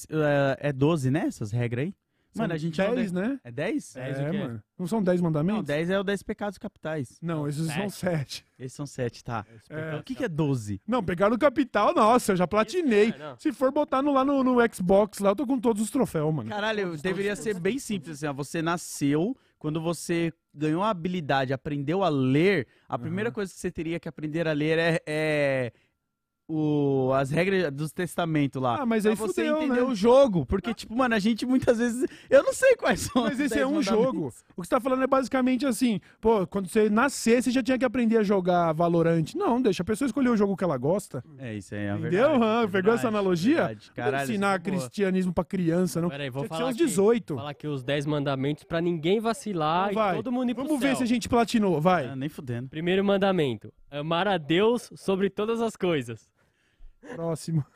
[0.59, 1.25] É, é 12, né?
[1.27, 1.93] Essas regras aí?
[2.37, 3.39] Mano, a gente não 10, deve- né?
[3.43, 3.93] É 10?
[3.93, 4.37] Dez o é, quê?
[4.37, 4.63] mano.
[4.77, 5.65] Não são 10 Não, mandamentos?
[5.65, 7.17] 10 é o 10 pecados capitais.
[7.21, 8.45] Não, esses são 7.
[8.59, 9.45] Esses são 7, tá.
[9.69, 9.95] É.
[9.95, 10.81] O que, que é 12?
[10.87, 13.09] Não, pegar no capital, nossa, eu já platinei.
[13.09, 13.37] é, não.
[13.39, 16.33] Se for botar no, lá no, no Xbox, lá eu tô com todos os troféus,
[16.33, 16.49] mano.
[16.49, 18.33] Caralho, deveria ser bem simples assim, ó.
[18.33, 23.69] Você nasceu, quando você ganhou a habilidade, aprendeu a ler, a primeira coisa que você
[23.71, 25.71] teria que aprender a ler é, é
[26.47, 28.77] o, as regras dos testamentos lá.
[28.81, 29.83] Ah, mas Pra aí você fudeu, entender né?
[29.83, 30.45] o jogo.
[30.45, 32.07] Porque, tipo, mano, a gente muitas vezes.
[32.29, 34.27] Eu não sei quais são Mas os esse 10 é um jogo.
[34.55, 37.77] O que você tá falando é basicamente assim, pô, quando você nascer, você já tinha
[37.77, 39.33] que aprender a jogar Valorant.
[39.35, 41.23] Não, deixa a pessoa escolher o jogo que ela gosta.
[41.37, 42.29] É, isso aí é a Entendeu?
[42.31, 42.63] verdade.
[42.63, 43.55] É Pegou essa analogia?
[43.57, 43.87] verdade.
[43.89, 44.79] Não Caralho, ensinar isso é boa.
[44.79, 46.09] cristianismo pra criança, não.
[46.09, 47.35] Peraí, vou Tinha que falar uns aqui, 18.
[47.35, 50.13] falar aqui os 10 mandamentos pra ninguém vacilar Então vai.
[50.13, 50.95] e todo mundo ir pro Vamos ver céu.
[50.97, 52.05] se a gente platinou, vai.
[52.07, 52.69] Ah, nem fudendo.
[52.69, 56.27] Primeiro mandamento: amar a Deus sobre todas as coisas.
[57.15, 57.63] Próximo.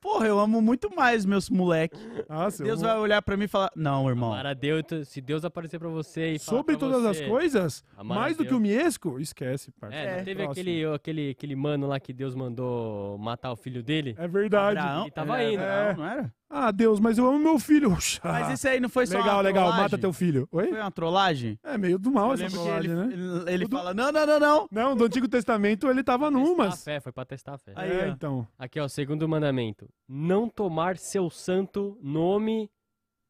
[0.00, 1.98] Porra, eu amo muito mais meus moleque.
[2.28, 4.30] Nossa, Deus eu- vai olhar pra mim e falar: Não, irmão.
[4.32, 7.84] Amar a Deus, se Deus aparecer pra você e falar Sobre todas você- as coisas,
[8.04, 9.96] mais do que o Miesco, esquece, parça.
[9.96, 10.52] É, não É, teve próximo.
[10.52, 14.14] aquele, aquele, aquele mano lá que Deus mandou matar o filho dele?
[14.16, 14.78] É verdade.
[14.78, 15.02] Abraão?
[15.02, 15.60] Ele tava Era indo.
[15.62, 16.34] Abraão, não era?
[16.48, 17.90] Ah, Deus, mas eu amo meu filho.
[18.22, 19.82] Mas esse aí não foi só legal, uma legal, trollagem?
[19.82, 20.48] mata teu filho.
[20.52, 20.68] Oi?
[20.68, 21.58] Foi uma trollagem?
[21.64, 23.12] É meio do mal Eu essa lembro que trollagem, ele, né?
[23.46, 24.68] ele, ele fala: Não, não, não, não.
[24.70, 26.84] Não, do Antigo Testamento ele tava Testar a numas.
[26.84, 27.72] fé, foi pra testar a fé.
[27.74, 28.06] Aí, é, ó.
[28.08, 28.46] então.
[28.58, 29.88] Aqui, ó, segundo mandamento.
[30.08, 32.70] Não tomar seu santo nome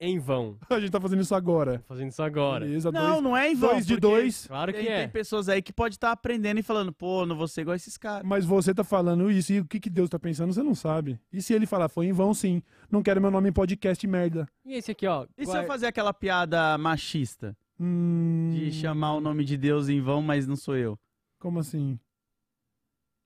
[0.00, 0.58] em vão.
[0.68, 1.78] A gente tá fazendo isso agora.
[1.78, 2.64] Tô fazendo isso agora.
[2.64, 3.70] Beleza, Não, dois, não é em vão.
[3.70, 4.46] dois de dois.
[4.46, 4.98] Claro que tem, é.
[5.00, 7.96] tem pessoas aí que pode estar aprendendo e falando, pô, não vou ser igual esses
[7.96, 8.26] caras.
[8.26, 11.18] Mas você tá falando isso e o que, que Deus tá pensando, você não sabe.
[11.32, 12.62] E se ele falar, foi em vão sim.
[12.90, 14.46] Não quero meu nome em podcast merda.
[14.64, 15.26] E esse aqui, ó.
[15.36, 17.56] E se eu fazer aquela piada machista?
[17.78, 20.98] Hum, De chamar o nome de Deus em vão, mas não sou eu.
[21.38, 21.98] Como assim?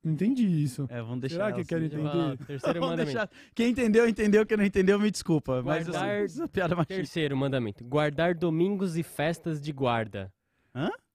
[0.03, 0.87] Não entendi isso.
[0.89, 1.37] É, vamos deixar.
[1.47, 1.97] Será que querem assim.
[1.97, 2.47] Eu entender?
[2.47, 3.05] Terceiro Vamos mandamento.
[3.13, 4.47] deixar- Quem entendeu, entendeu.
[4.47, 5.63] Quem não entendeu, me desculpa.
[5.63, 6.95] Mas Guardar- essa piada machista.
[6.95, 7.85] Terceiro mandamento.
[7.85, 10.33] Guardar domingos e festas de guarda.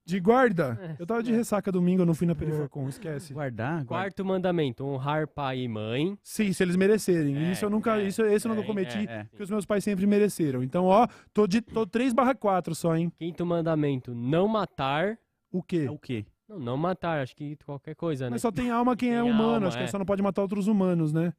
[0.07, 0.77] De guarda?
[0.79, 3.33] É, Eu tava de ressaca domingo, eu não fui na Perifacom, esquece.
[3.33, 3.77] Guardar?
[3.77, 3.85] guardar.
[3.87, 4.85] Quarto mandamento.
[4.85, 6.15] Honrar pai e mãe.
[6.21, 7.35] Sim, se eles merecerem.
[7.35, 7.99] É, isso eu nunca.
[7.99, 9.27] é, isso, esse eu nunca é, cometi, É, é.
[9.35, 10.61] que os meus pais sempre mereceram.
[10.61, 13.11] Então, ó, tô de tô 3 barra 4 só, hein?
[13.17, 14.13] Quinto mandamento.
[14.13, 15.17] Não matar.
[15.51, 15.85] O quê?
[15.87, 16.23] É o quê?
[16.47, 17.21] Não, não matar.
[17.21, 18.31] Acho que qualquer coisa, né?
[18.31, 19.87] Mas só tem alma quem é Tem humano, alma, acho que é.
[19.87, 21.33] só não pode matar outros humanos, né?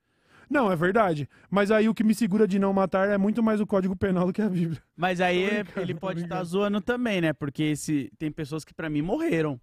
[0.48, 1.28] Não, é verdade.
[1.50, 4.26] Mas aí o que me segura de não matar é muito mais o Código Penal
[4.28, 4.80] do que a Bíblia.
[4.96, 6.44] Mas aí é- brincando, ele tô pode estar brincando.
[6.48, 7.32] zoando também, né?
[7.32, 9.60] Porque esse, tem pessoas que pra mim morreram.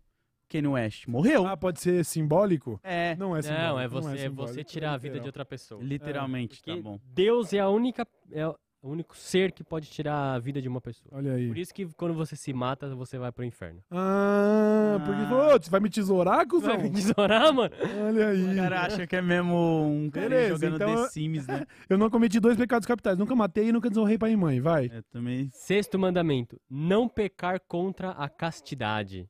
[0.49, 1.47] Kanye West morreu.
[1.47, 2.79] Ah, pode ser simbólico?
[2.83, 3.67] é, Não é simbólico.
[3.69, 5.27] Não, é você, é simbólico, você tirar a vida de literal.
[5.27, 5.81] outra pessoa.
[5.83, 6.99] literalmente, tá Porque bom.
[7.05, 8.05] Deus é a única.
[8.31, 8.53] É
[8.83, 11.09] o único ser que pode tirar a vida de uma pessoa.
[11.17, 11.47] Olha aí.
[11.47, 13.81] Por isso que quando você se mata, você vai pro inferno.
[13.89, 15.27] Ah, porque Ah.
[15.29, 16.75] falou, "Ô, você vai me tesourar, cuzão?
[16.77, 17.73] Vai me tesourar, mano?
[18.05, 18.51] Olha aí.
[18.51, 21.65] O cara acha que é mesmo um cara Beleza, jogando então The Sims, né?
[21.89, 23.17] Eu não cometi dois pecados capitais.
[23.17, 24.59] Nunca matei e nunca desonrei pai e mãe.
[24.59, 24.87] Vai.
[24.87, 25.49] É, também.
[25.53, 29.29] Sexto mandamento: não pecar contra a castidade.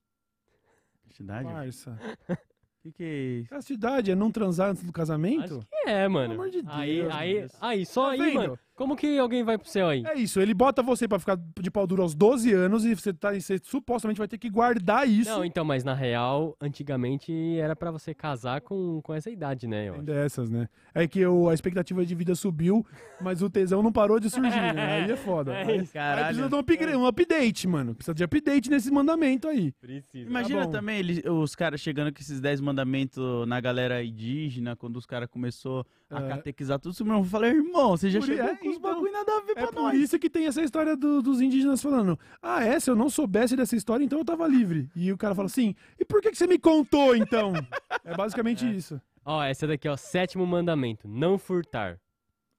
[1.08, 1.48] Castidade?
[1.48, 2.00] O Parça.
[2.82, 3.50] que, que é isso?
[3.50, 5.60] Castidade é não transar antes do Acho casamento?
[5.70, 6.34] que é, mano.
[6.34, 7.52] amor de aí, Deus, aí, Deus.
[7.62, 8.34] aí, só Tá aí, vendo?
[8.36, 8.60] mano.
[8.76, 10.04] Como que alguém vai pro céu aí?
[10.06, 13.14] É isso, ele bota você pra ficar de pau duro aos 12 anos e você,
[13.14, 15.30] tá, você supostamente vai ter que guardar isso.
[15.30, 19.90] Não, então, mas na real, antigamente era pra você casar com, com essa idade, né?
[19.90, 20.04] Eu acho.
[20.04, 20.68] dessas, né?
[20.94, 22.86] É que o- a expectativa de vida subiu,
[23.22, 25.04] mas o tesão não parou de surgir, né?
[25.06, 25.54] Aí é foda.
[25.54, 25.98] É Aí, isso.
[25.98, 27.94] aí precisa de um upgrade, um update, mano.
[27.96, 29.72] Precisa de update nesse mandamento aí.
[29.74, 30.28] Precisa.
[30.30, 34.98] Imagina Tá também ele- os caras chegando com esses 10 mandamentos na galera indígena, quando
[34.98, 36.30] os caras começou a É.
[36.30, 38.78] catequizar tudo isso, meu irmão, eu falei, irmão, você já Por- chegou é, com os
[38.78, 40.00] então, bagulho nada a ver É pra por nós.
[40.00, 42.80] isso que tem essa história do- dos indígenas falando: Ah, é?
[42.80, 44.90] Se eu não soubesse dessa história, então eu tava livre.
[44.96, 47.54] E o cara fala assim: E por que, que você me contou então?
[48.04, 49.02] é basicamente isso.
[49.26, 52.00] Ó, essa daqui, ó, sétimo mandamento: não furtar.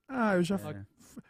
[0.08, 0.56] Ah, eu já.
[0.56, 0.84] É.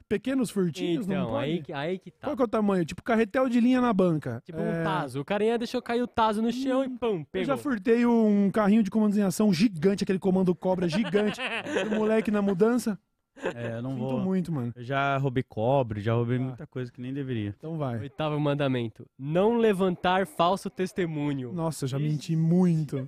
[0.09, 1.45] Pequenos furtinhos, não Então, pode?
[1.45, 2.27] aí, que- aí que tá.
[2.27, 2.85] Qual que é o tamanho?
[2.85, 4.43] Tipo carretel de linha na banca.
[4.45, 5.21] Tipo É, um taso.
[5.21, 7.47] O carinha deixou cair o taso no chão e pum, Eu pegou.
[7.47, 11.41] já furtei um carrinho de comandos em ação gigante, aquele comando cobra gigante.
[11.91, 12.99] do moleque na mudança.
[13.37, 14.21] É, eu não Sinto vou.
[14.21, 14.73] muito, mano.
[14.77, 16.41] Eu já roubei cobre, já roubei Ah.
[16.41, 17.53] muita coisa que nem deveria.
[17.59, 17.99] Então vai.
[17.99, 21.53] Oitavo mandamento: não levantar falso testemunho.
[21.53, 23.05] Nossa, eu já menti muito.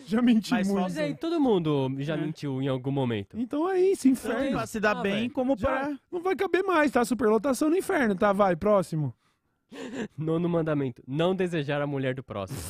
[0.06, 0.80] Já menti Mas muito.
[0.82, 2.16] Mas aí, todo mundo já É.
[2.16, 3.38] mentiu em algum momento.
[3.38, 4.52] Então é isso, Tanto inferno.
[4.58, 5.30] pra se dar Ah, bem, velho.
[5.32, 5.98] como Já pra.
[6.12, 7.04] não vai caber mais, tá?
[7.04, 8.32] Superlotação no inferno, tá?
[8.32, 9.14] Vai, próximo.
[10.16, 12.60] Nono mandamento: não desejar a mulher do próximo.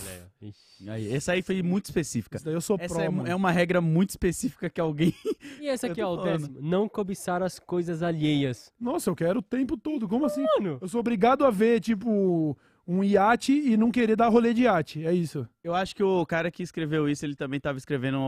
[0.41, 0.51] Né?
[0.89, 2.37] Aí, essa aí foi muito específica.
[2.37, 5.15] Isso daí eu sou Essa pró, é, é uma regra muito específica que alguém.
[5.59, 8.71] E esse Eu aqui, ó, o décimo: não cobiçar as coisas alheias.
[8.79, 10.07] Nossa, eu quero o tempo todo.
[10.07, 10.45] Como assim?
[10.57, 12.55] Mano, Eu sou obrigado a ver, tipo,
[12.87, 15.07] um iate e não querer dar rolê de iate.
[15.07, 15.49] É isso.
[15.63, 18.19] Eu acho que o cara que escreveu isso, ele também tava escrevendo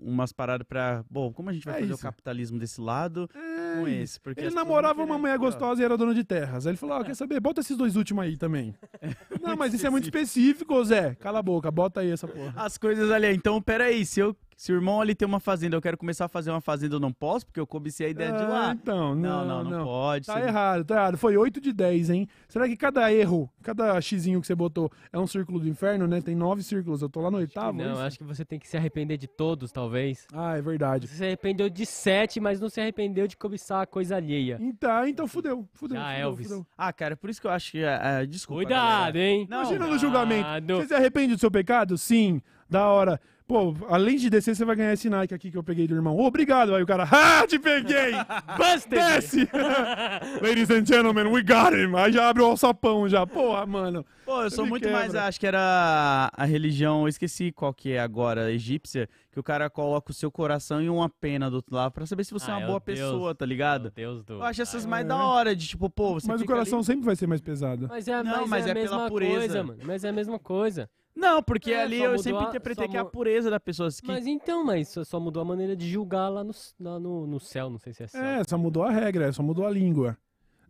[0.00, 1.04] umas paradas pra.
[1.10, 2.00] Bom, como a gente vai É fazer isso.
[2.00, 4.02] o capitalismo desse lado É com isso.
[4.02, 4.20] esse?
[4.20, 6.66] Porque Ele namorava uma mulher gostosa e era dono de terras.
[6.66, 7.38] Aí ele falou: Ó, quer saber?
[7.40, 8.74] Bota esses dois últimos aí também.
[9.42, 11.14] Não, mas isso é muito específico, Zé.
[11.16, 12.54] Cala a boca, bota aí essa porra.
[12.56, 13.28] As coisas ali.
[13.34, 16.28] Então, peraí, se, eu, se o irmão ali tem uma fazenda, eu quero começar a
[16.28, 18.72] fazer uma fazenda, eu não posso, porque eu cobicei a ideia de Ah, lá.
[18.72, 20.26] Então, Não, não, não, não, pode.
[20.26, 21.16] Tá errado, tá errado.
[21.16, 22.28] Foi 8 de 10, hein?
[22.48, 26.20] Será que cada erro, cada xizinho que você botou é um círculo do inferno, né?
[26.20, 27.00] Tem nove círculos.
[27.02, 27.80] Eu tô lá no oitavo.
[27.80, 28.02] é não, isso?
[28.02, 30.26] acho que você tem que se arrepender de todos, talvez.
[30.32, 31.06] Ah, é verdade.
[31.06, 34.58] Você se arrependeu de sete, mas não se arrependeu de cobiçar a coisa alheia.
[34.60, 35.96] Então, então fudeu, fudeu.
[35.96, 36.48] Já, fudeu, Elvis.
[36.48, 36.66] fudeu.
[36.76, 37.84] Ah, cara, por isso que eu acho que.
[37.84, 38.64] ah, desculpa.
[38.64, 39.18] Cuidado, galera.
[39.20, 39.46] hein?
[39.48, 40.48] Não, Imagina no julgamento.
[40.78, 41.96] Você se arrepende do seu pecado?
[41.96, 42.42] Sim.
[42.68, 43.20] Da hora.
[43.48, 46.18] Pô, além de descer, você vai ganhar esse Nike aqui que eu peguei do irmão.
[46.18, 46.74] Obrigado.
[46.74, 48.12] Aí o cara, ah, te peguei!
[48.58, 48.90] Busted!
[48.90, 49.48] Desce!
[50.42, 51.96] Ladies and gentlemen, we got him!
[51.96, 53.26] Aí já abre o alçapão já.
[53.26, 54.04] Porra, mano.
[54.26, 54.98] Pô, eu sou muito quebra.
[54.98, 55.14] mais.
[55.14, 59.42] Acho que era a religião, eu esqueci qual que é agora, a egípcia, que o
[59.42, 62.50] cara coloca o seu coração em uma pena do outro lado pra saber se você
[62.50, 62.98] é Ah, uma é boa Deus.
[62.98, 63.90] pessoa, tá Meu ligado?
[63.96, 64.34] Deus do...
[64.34, 65.08] Eu acho essas Ah, mais é.
[65.08, 67.86] da hora, de tipo, pô, você mas o coração ali- sempre vai ser mais pesado.
[67.88, 69.38] Mas é, Não, mas mas é é a pela mesma pureza.
[69.38, 69.78] coisa, mano.
[69.84, 70.90] Mas é a mesma coisa.
[71.18, 73.88] Não, porque É, ali eu sempre a- interpretei que é a pureza da pessoa.
[73.90, 74.06] Que...
[74.06, 77.68] Mas então, mas só, mudou a maneira de julgar lá no, lá no, no céu,
[77.68, 78.22] não sei se é céu.
[78.22, 80.16] É, só mudou a regra, só mudou a língua.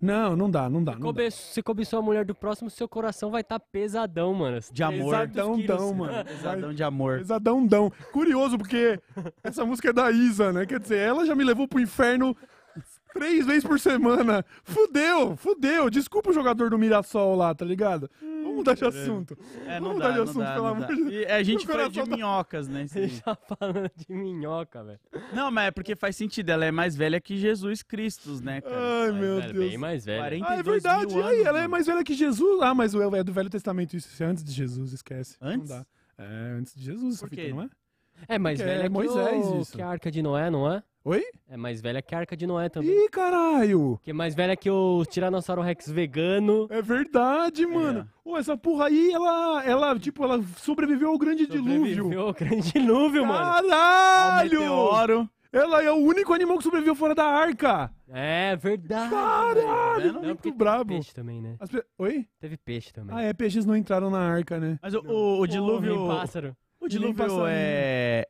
[0.01, 0.93] Não, não dá, não dá.
[0.93, 1.07] Não dá.
[1.07, 4.59] Cobe se cobiçou a mulher do próximo, seu coração vai estar pesadão, mano.
[4.73, 5.15] De amor.
[5.29, 6.25] 300 Pesadão, dão, mano.
[6.25, 7.19] Pesadão de amor.
[7.19, 7.93] Pesadão, dão.
[8.13, 8.99] Curioso, porque
[9.43, 10.65] essa música é da Isa, né?
[10.65, 12.35] Quer dizer, ela já me levou pro inferno
[13.13, 14.45] Três vezes por semana.
[14.63, 15.91] Fudeu, fudeu.
[15.91, 18.09] Desculpa o jogador do Mirassol lá, tá ligado?
[18.49, 19.39] Vamos mudar de assunto.
[19.67, 20.87] É, não Vamos dá, mudar de não assunto, dá, pelo amor dá.
[20.95, 21.13] de Deus.
[21.13, 22.83] E a gente foi de tá- minhocas, né?
[22.85, 22.95] isso.
[22.99, 25.01] Você tá falando de minhoca, velho.
[25.33, 26.51] Não, mas é porque faz sentido.
[26.51, 28.75] Ela é mais velha que Jesus Cristo, né, cara?
[28.77, 29.69] Ai, Mais meu velho, Deus.
[29.71, 30.19] Bem mais velho.
[30.21, 31.15] 40 Ah, é 42 verdade.
[31.15, 32.63] mil E aí, anos, ela é mais velha que Jesus.
[32.63, 35.37] Ah, mas o- é do Velho Testamento, isso é antes de Jesus, esquece.
[35.41, 35.69] Antes?
[35.71, 35.87] Não dá.
[36.19, 37.69] É, antes de Jesus, essa fita, não é?
[38.27, 39.73] É mais Porque é velha que, Moisés, o- isso.
[39.77, 40.83] que a Arca de Noé, não é?
[41.05, 41.23] Oi?
[41.49, 42.91] É mais velha que a Arca de Noé também.
[42.91, 43.93] Ih, caralho!
[43.97, 46.67] Porque é mais velha que o Tiranossauro Rex vegano.
[46.71, 48.07] É verdade, mano.
[48.25, 51.95] Ô, essa porra aí, ela, ela, tipo, ela sobreviveu ao grande dilúvio.
[51.97, 53.51] Sobreviveu ao grande dilúvio, mano.
[53.67, 54.61] O Caralho!
[54.61, 55.31] meteoro.
[55.51, 57.91] Ela é o único animal que sobreviveu fora da arca.
[58.11, 59.11] É verdade.
[59.11, 60.13] Caralho?
[60.13, 60.93] Não, muito porque teve brabo.
[60.95, 61.57] peixe também, né?
[61.59, 62.27] As pe- Oi?
[62.39, 63.17] Teve peixe também.
[63.17, 64.79] Ah, é, peixes não entraram na arca, né?
[64.83, 66.03] Mas o, o, o dilúvio.
[66.03, 66.55] Homem pássaro.
[66.89, 68.25] O dilúvio é.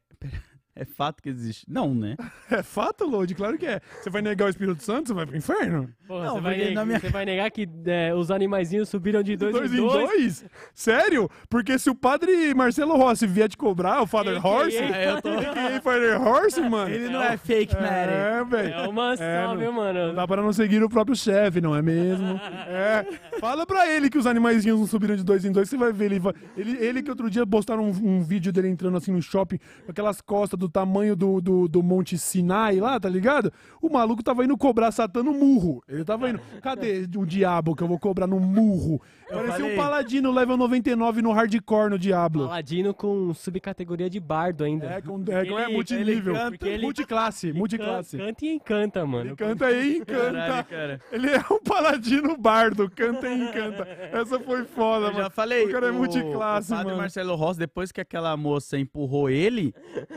[0.81, 1.67] É fato que existe.
[1.69, 2.17] Não, né?
[2.51, 3.35] É fato, Lodi?
[3.35, 3.81] Claro que é.
[4.01, 5.91] Você vai negar o Espírito Santo, você vai pro inferno?
[6.07, 8.89] Porra, Não, você, vai porque neg- na minha- você vai negar que é, os animaizinhos
[8.89, 10.45] subiram de dois, dois em dois?
[10.73, 11.29] Sério?
[11.51, 14.49] Porque se o padre Marcelo Rossi vier te cobrar, o Father AKA.
[14.49, 16.95] Horse, É, eu tô- AKA Father Horse, mano.
[16.95, 17.89] Ele não é fake matter.
[18.09, 18.75] É, velho.
[18.75, 20.07] É uma só, É, viu, mano?
[20.09, 22.41] Não dá pra não seguir o próprio chefe, não é mesmo?
[22.69, 23.05] É.
[23.41, 26.07] Fala pra ele que os animaizinhos não subiram de dois em dois, você vai ver.
[26.13, 26.21] Ele,
[26.57, 29.91] ele, ele que outro dia postaram um, um vídeo dele entrando assim no shopping, com
[29.91, 33.53] aquelas costas do tamanho do, do, do Monte Sinai lá, tá ligado?
[33.81, 35.83] O maluco tava indo cobrar Satã no murro.
[35.89, 36.41] Ele tava indo.
[36.63, 39.01] Cadê o diabo que eu vou cobrar no murro?
[39.29, 39.73] Parecia falei.
[39.75, 42.47] um paladino level 99 no hardcore no Diablo.
[42.47, 44.87] Paladino com subcategoria de bardo ainda.
[44.87, 46.33] É, com, é, é Ele- multinível.
[46.33, 48.17] ele canta, porque ele- multiclasse, Ele multiclasse.
[48.17, 49.31] can- Canta e encanta, mano.
[49.31, 50.33] Ele canta e encanta.
[50.33, 51.01] Caralho, cara.
[51.13, 53.87] Ele é um paladino bardo, canta e encanta.
[54.13, 55.25] Essa foi foda, Eu mano.
[55.25, 56.99] já falei, O cara é multiclasse, o padre mano.
[56.99, 59.75] Marcelo Rossi, depois que aquela moça empurrou ele,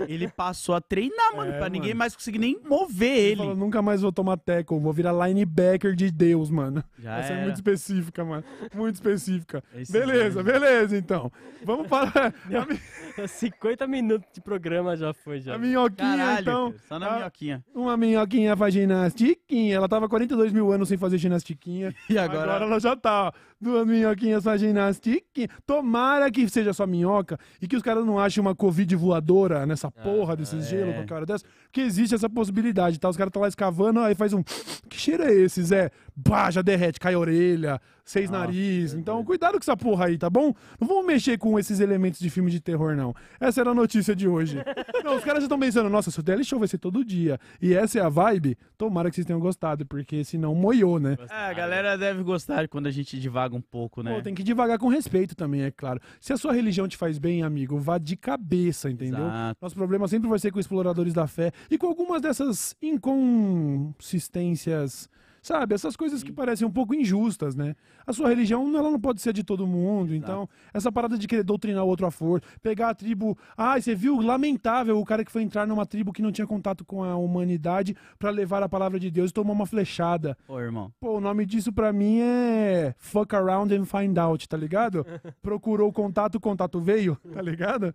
[0.08, 1.74] ele passou a treinar, mano, É, pra mano.
[1.74, 3.36] ninguém mais conseguir nem mover Ele ele.
[3.38, 6.84] falou, nunca mais vou tomar tackle, vou virar linebacker de Deus, mano.
[6.98, 7.44] Já Essa é era.
[7.44, 8.44] muito específica, mano.
[8.74, 9.64] Muito específica.
[9.76, 10.52] Esse beleza, mano.
[10.60, 11.32] beleza, então.
[11.64, 12.34] Vamos para
[12.68, 12.80] mi-
[13.28, 15.54] 50 minutos de programa já foi, já.
[15.54, 16.74] a minhoquinha, Caralho, então.
[16.88, 17.64] só na a- minhoquinha.
[17.76, 19.76] Uma minhoquinha faz ginastiquinha.
[19.76, 21.94] Ela tava 42 mil anos sem fazer ginastiquinha.
[22.10, 23.32] E Agora, agora, ela já tá, ó.
[23.62, 25.48] Duas minhoquinhas faz ginastiquinha.
[25.68, 29.92] Tomara que seja só minhoca e que os caras não achem uma covid voadora nessa
[29.92, 31.46] porra desses gelos com a cara dessa.
[31.66, 33.08] Porque existe essa possibilidade, tá?
[33.08, 34.42] Os caras estão lá escavando, aí faz um.
[34.90, 35.92] Que cheiro é esse, Zé?
[36.28, 38.94] Bah, já derrete, cai a orelha, seis Nossa, nariz.
[38.94, 40.54] é Então, cuidado com essa porra aí, tá bom?
[40.80, 43.14] Não vamos mexer com esses elementos de filme de terror, não.
[43.40, 44.58] Essa era a notícia de hoje.
[45.04, 47.40] não, os caras já estão pensando, nossa, se o daily show vai ser todo dia.
[47.62, 48.58] E essa é a vibe.
[48.78, 51.18] Tomara que vocês tenham gostado, porque senão moiou, né?
[51.30, 54.14] É, a galera deve gostar quando a gente divaga um pouco, né?
[54.14, 56.00] Pô, tem que devagar com respeito também, é claro.
[56.20, 59.26] Se a sua religião te faz bem, amigo, vá de cabeça, entendeu?
[59.26, 59.58] Exato.
[59.62, 65.10] Nosso problema sempre vai ser com exploradores da fé e com algumas dessas inconsistências,
[65.42, 65.74] sabe?
[65.74, 67.76] Essas coisas que parecem um pouco injustas, né?
[68.06, 71.44] A sua religião, ela não pode ser de todo mundo, então essa parada de querer
[71.44, 73.38] doutrinar o outro à força, pegar a tribo...
[73.58, 74.22] Ah, você viu?
[74.22, 77.96] Lamentável o cara que foi entrar numa tribo que não tinha contato com a humanidade
[78.20, 80.38] pra levar a palavra de Deus e tomar uma flechada.
[80.46, 80.92] Pô, irmão.
[81.00, 85.06] Pô, o nome disso pra mim é fuck around and find out, tá ligado?
[85.42, 87.94] Procurou o contato, o contato veio, tá ligado?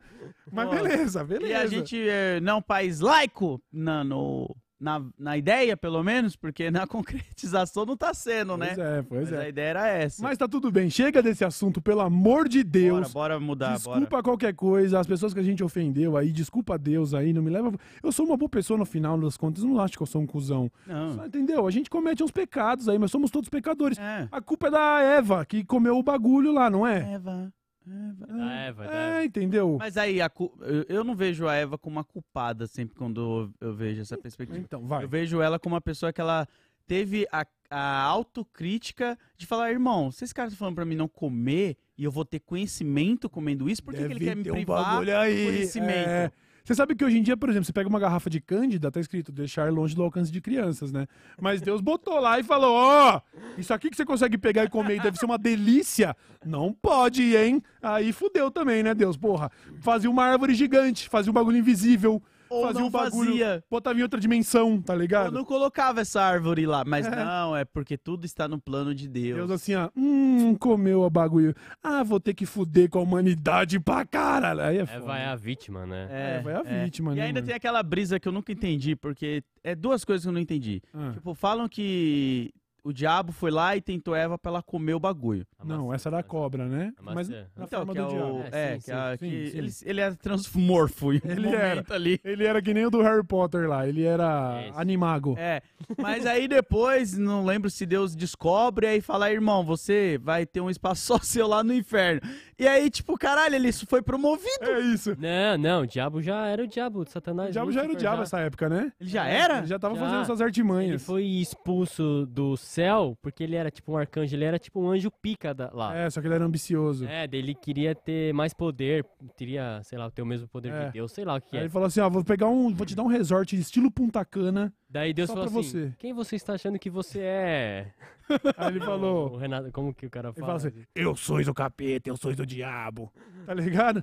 [0.50, 1.52] Mas Pô, beleza, beleza.
[1.52, 6.70] E a gente é, não país laico na, no, na, na ideia, pelo menos, porque
[6.70, 8.74] na concretização não tá sendo, né?
[8.74, 9.48] Pois é, pois Mas a é.
[9.48, 10.22] ideia era essa.
[10.22, 13.12] Mas tá tudo bem, chega desse assunto, pelo amor de Deus.
[13.12, 14.22] Bora, bora mudar, Desculpa bora.
[14.22, 17.50] qualquer coisa, as pessoas que a gente ofendeu aí, desculpa a Deus aí, não me
[17.50, 17.72] leva.
[18.02, 20.26] Eu sou uma boa pessoa no final das contas, não acho que eu sou um
[20.26, 20.70] cuzão.
[20.86, 21.24] Não.
[21.26, 21.66] Entendeu?
[21.66, 23.98] A gente comete uns pecados aí, mas somos todos pecadores.
[23.98, 24.28] É.
[24.30, 27.14] A culpa é da Eva, que comeu o bagulho lá, não é?
[27.14, 27.52] Eva.
[27.86, 28.26] Eva.
[28.26, 29.24] Da Eva, da É, Eva.
[29.24, 29.76] entendeu?
[29.78, 33.52] Mas aí, a cu- eu- eu não vejo a Eva como uma culpada sempre quando
[33.60, 34.58] eu vejo essa perspectiva.
[34.58, 35.04] Então, vai.
[35.04, 36.46] Eu vejo ela como uma pessoa que ela
[36.86, 41.08] teve a, a autocrítica de falar, irmão, se esse cara tá falando pra mim não
[41.08, 44.54] comer e eu vou ter conhecimento comendo isso, por que, que ele quer me um
[44.54, 46.08] privar bagulho aí, do conhecimento?
[46.08, 46.32] é.
[46.66, 48.98] Você sabe que hoje em dia, por exemplo, você pega uma garrafa de cândida, tá
[48.98, 51.06] escrito deixar longe do alcance de crianças, né?
[51.40, 53.20] Mas Deus botou lá e falou: ó,
[53.56, 56.16] isso aqui que você consegue pegar e comer e deve ser uma delícia.
[56.44, 57.62] Não pode, hein?
[57.80, 59.16] Aí fudeu também, né, Deus?
[59.16, 59.48] Porra.
[59.80, 62.20] Fazia uma árvore gigante, fazia um bagulho invisível.
[62.48, 63.30] Ou fazia não um bagulho.
[63.30, 63.64] fazia.
[63.70, 65.32] Botava em outra dimensão, tá Eu ligado?
[65.32, 69.36] não colocava essa árvore lá, mas não, é porque tudo está no plano de Deus.
[69.36, 71.54] Deus assim, ó, hum, comeu o bagulho.
[71.82, 74.60] Ah, vou ter que fuder com a humanidade pra caralho.
[74.60, 74.98] Aí é foda.
[74.98, 76.08] Eva é a vítima, né?
[76.10, 77.46] É, vai a vítima, E né, ainda mano?
[77.46, 80.80] tem aquela brisa que eu nunca entendi, porque é duas coisas que eu não entendi.
[80.94, 81.10] Ah.
[81.12, 82.52] Tipo, falam que
[82.86, 85.46] o diabo foi lá e tentou Eva pra ela comer o bagulho.
[85.64, 86.28] Não, essa era a maçã.
[86.28, 86.92] cobra, né?
[86.98, 87.46] A Mas maçã.
[87.56, 88.32] na Então, forma que é do diabo.
[88.38, 88.42] o.
[88.42, 89.58] É, É, sim, que, a- sim, que sim.
[89.58, 91.68] Ele, ele era transmorfo em um Ele era.
[91.70, 92.20] momento ali.
[92.24, 94.78] Ele era que nem o do Harry Potter lá, ele era Esse.
[94.80, 95.34] animago.
[95.38, 95.60] É,
[95.98, 100.70] mas aí depois, não lembro se Deus descobre, aí fala, irmão, você vai ter um
[100.70, 102.20] espaço só seu lá no inferno.
[102.58, 104.46] E aí, tipo, caralho, ele isso foi promovido.
[104.64, 105.14] É isso.
[105.18, 107.50] Não, não, o diabo já era o diabo, o Satanás.
[107.50, 108.92] O diabo já era o diabo nessa época, né?
[109.00, 109.58] Ele já era?
[109.58, 110.00] Ele já tava Já.
[110.00, 111.02] fazendo suas Ele artimanhas.
[111.04, 115.10] foi expulso do céu porque ele era tipo um arcanjo, ele era tipo um anjo
[115.22, 115.96] pica da- lá.
[115.96, 117.06] É, só que ele era ambicioso.
[117.06, 119.04] É, daí ele queria ter mais poder,
[119.36, 120.86] queria, sei lá, ter o mesmo poder É.
[120.86, 121.62] de Deus, sei lá o que Aí é.
[121.64, 122.72] ele falou assim: ó, vou pegar um.
[122.74, 124.72] Vou te dar um resort estilo Punta Cana.
[124.96, 125.92] Daí Deus só falou assim: você.
[125.98, 127.92] Quem você está achando que você é?
[128.56, 129.36] Aí ele O falou.
[129.36, 130.58] Renato, como que o cara Ele fala?
[130.58, 133.12] fala assim: Eu sou o capeta, eu sou o diabo.
[133.44, 134.02] Tá ligado?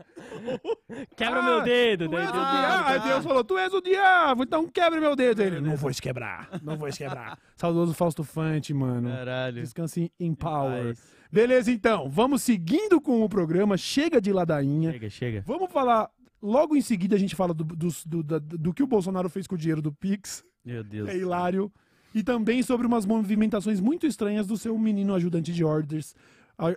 [1.17, 2.07] Quebra Ah, meu dedo!
[2.07, 2.87] Daí o Deus- diabo.
[2.89, 5.41] Aí Deus falou: Tu és o diabo, então quebre meu dedo.
[5.41, 7.39] Ele: Não vou quebrar, não vou quebrar.
[7.57, 9.09] Saudoso Fausto Fante, mano.
[9.09, 9.61] Caralho.
[9.61, 10.85] Descanse em power.
[10.95, 11.13] Paz.
[11.31, 12.07] Beleza, então.
[12.07, 13.77] Vamos seguindo com o programa.
[13.77, 14.91] Chega de ladainha.
[14.91, 15.43] Chega, chega.
[15.47, 16.07] Vamos falar.
[16.39, 19.47] Logo em seguida a gente fala do, dos- do, da- do que o Bolsonaro fez
[19.47, 20.43] com o dinheiro do Pix.
[20.63, 21.09] Meu Deus.
[21.09, 21.71] É hilário.
[22.13, 26.15] E também sobre umas movimentações muito estranhas do seu menino ajudante de ordens,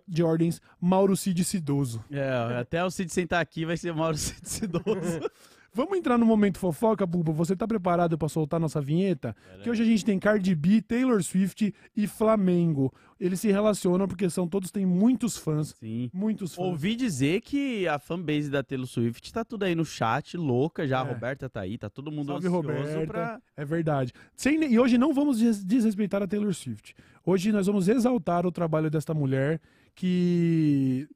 [0.09, 2.03] de ordens, Mauro Cid Cidoso.
[2.11, 4.85] É, até o Cid sentar aqui vai ser Mauro Cid Cidoso.
[5.77, 7.33] Vamos entrar no momento fofoca, Buba?
[7.33, 9.37] Você tá preparado pra soltar nossa vinheta?
[9.63, 12.91] Que hoje a gente tem Cardi B, Taylor Swift e Flamengo.
[13.21, 16.11] Eles se relacionam porque são todos têm muitos fãs, Sim.
[16.15, 16.65] muitos fãs.
[16.67, 21.03] Ouvi dizer que a fanbase da Taylor Swift tá tudo aí no chat, louca já.
[21.03, 21.13] A É.
[21.13, 23.07] Roberta tá aí, tá todo mundo Salve, Roberta.
[23.07, 23.41] pra...
[23.55, 24.15] É verdade.
[24.35, 26.95] Sem- e hoje não vamos des- desrespeitar a Taylor Swift.
[27.25, 29.61] Hoje nós vamos exaltar o trabalho desta mulher
[29.95, 31.07] que.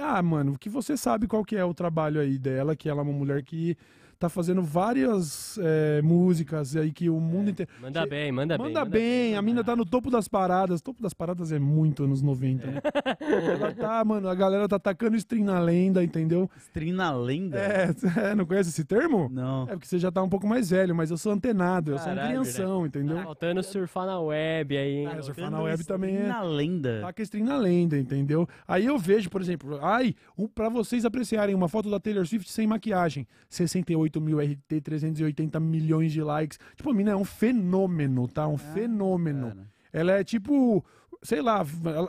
[0.00, 3.02] Ah, mano, que você sabe qual que é o trabalho aí dela, que ela é
[3.02, 3.76] uma mulher que
[4.18, 7.70] tá fazendo várias é, músicas aí que o mundo inteiro.
[7.80, 8.66] Manda bem, manda, bem.
[8.66, 10.80] Manda bem, a mina tá no topo das paradas.
[10.80, 12.80] Topo das paradas é muito anos 90, né?
[13.20, 16.50] Ela tá, mano, a galera tá tacando stream na lenda, entendeu?
[16.56, 17.58] Stream na lenda?
[17.58, 17.94] É,
[18.30, 19.28] é, não conhece esse termo?
[19.30, 19.64] Não.
[19.64, 22.12] É porque você já tá um pouco mais velho, mas eu sou antenado, eu sou
[22.12, 23.16] um Caralho, crianção, entendeu?
[23.16, 25.06] Tá faltando surfar na web aí, hein?
[25.06, 26.32] Ah, surfar na web também stream é.
[26.32, 27.00] na lenda.
[27.02, 28.48] Taca stream na lenda, entendeu?
[28.66, 32.50] Aí eu vejo, por exemplo, ai, um, pra vocês apreciarem uma foto da Taylor Swift
[32.50, 36.58] sem maquiagem, 68 mil RT, 380 milhões de likes.
[36.76, 38.46] Tipo, a mina é um fenômeno, tá?
[38.48, 39.48] Um Ah, fenômeno.
[39.48, 39.68] Cara.
[39.92, 40.84] Ela é tipo,
[41.22, 41.64] sei lá,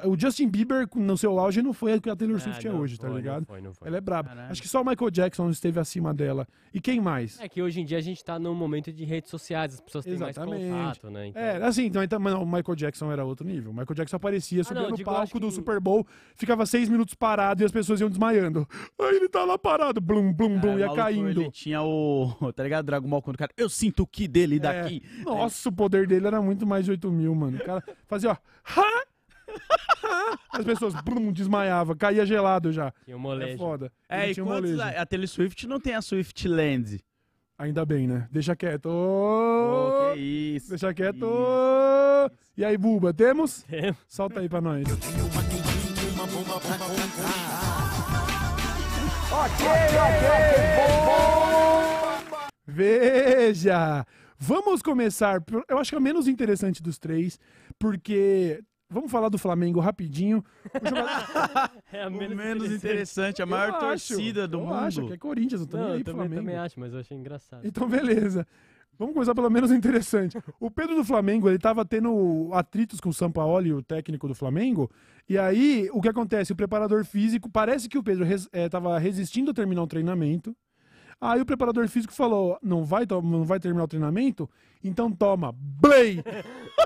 [0.05, 2.71] o Justin Bieber no seu auge não foi o que a Taylor Ah, Swift é
[2.71, 3.45] não hoje, tá foi, não ligado?
[3.45, 3.87] foi, não foi.
[3.87, 4.31] Ela é braba.
[4.49, 6.47] Acho que só o Michael Jackson esteve acima dela.
[6.73, 7.39] E quem mais?
[7.39, 10.05] É que hoje em dia a gente tá num momento de redes sociais, as pessoas
[10.05, 10.65] têm Exatamente.
[10.69, 11.27] mais contato, né?
[11.27, 13.71] Então- É, assim, então, então mas não, o Michael Jackson era outro nível.
[13.71, 16.05] O Michael Jackson aparecia, subia Ah, não, no digo, palco do que- Super Bowl,
[16.35, 18.67] ficava seis minutos parado e as pessoas iam desmaiando.
[18.99, 21.41] Aí ele tá lá parado, blum, blum, blum, É, ia maluco, caindo.
[21.41, 22.31] Ele tinha o.
[22.55, 22.85] Tá ligado?
[22.85, 23.51] Dragon Ball quando o cara.
[23.57, 24.59] Eu sinto o ki dele É.
[24.59, 25.01] daqui.
[25.25, 27.57] Nossa, o poder dele era muito mais de 8 mil, mano.
[27.57, 28.37] O cara fazia, ó.
[28.65, 28.98] "Ha!
[30.03, 32.91] Ha!" As pessoas blum, desmaiava, caía gelado já.
[33.05, 33.57] Tinha um É molejo.
[33.57, 33.91] foda.
[34.09, 34.71] É, Ele e tinha um quantos.
[34.71, 34.97] molejo.
[34.97, 36.99] A Taylor Swift não tem a Swift Land.
[37.57, 38.27] Ainda bem, né?
[38.31, 38.87] Deixa quieto.
[38.89, 40.19] Pô, que
[40.55, 40.69] isso.
[40.69, 41.17] Deixa quieto.
[41.25, 42.31] Isso.
[42.57, 43.63] E aí, Buba, temos?
[43.63, 43.97] Temos.
[44.07, 44.83] Solta aí pra nós.
[52.67, 54.05] Veja!
[54.37, 55.41] Vamos começar.
[55.41, 57.39] por- Eu acho que é a menos interessante dos três,
[57.77, 58.61] porque.
[58.89, 60.43] Vamos falar do Flamengo rapidinho.
[60.73, 61.09] O jogador-
[61.93, 64.73] É a O menos, menos interessante, a maior Eu acho, torcida do eu mundo.
[64.73, 66.47] acho que é Corinthians, eu tô nem Não, aí eu pro também, Flamengo.
[66.47, 67.65] também acho, mas eu achei engraçado.
[67.65, 68.47] Então, beleza.
[68.97, 70.37] Vamos começar pelo menos interessante.
[70.59, 74.89] O Pedro do Flamengo, ele tava tendo atritos com o Sampaoli, o técnico do Flamengo.
[75.27, 76.51] E aí, o que acontece?
[76.51, 80.53] O preparador físico, parece que o Pedro res, eh, tava resistindo a terminar o treinamento.
[81.21, 84.49] Aí o preparador físico falou: não vai, não vai terminar o treinamento?
[84.83, 86.23] Então toma, Blay!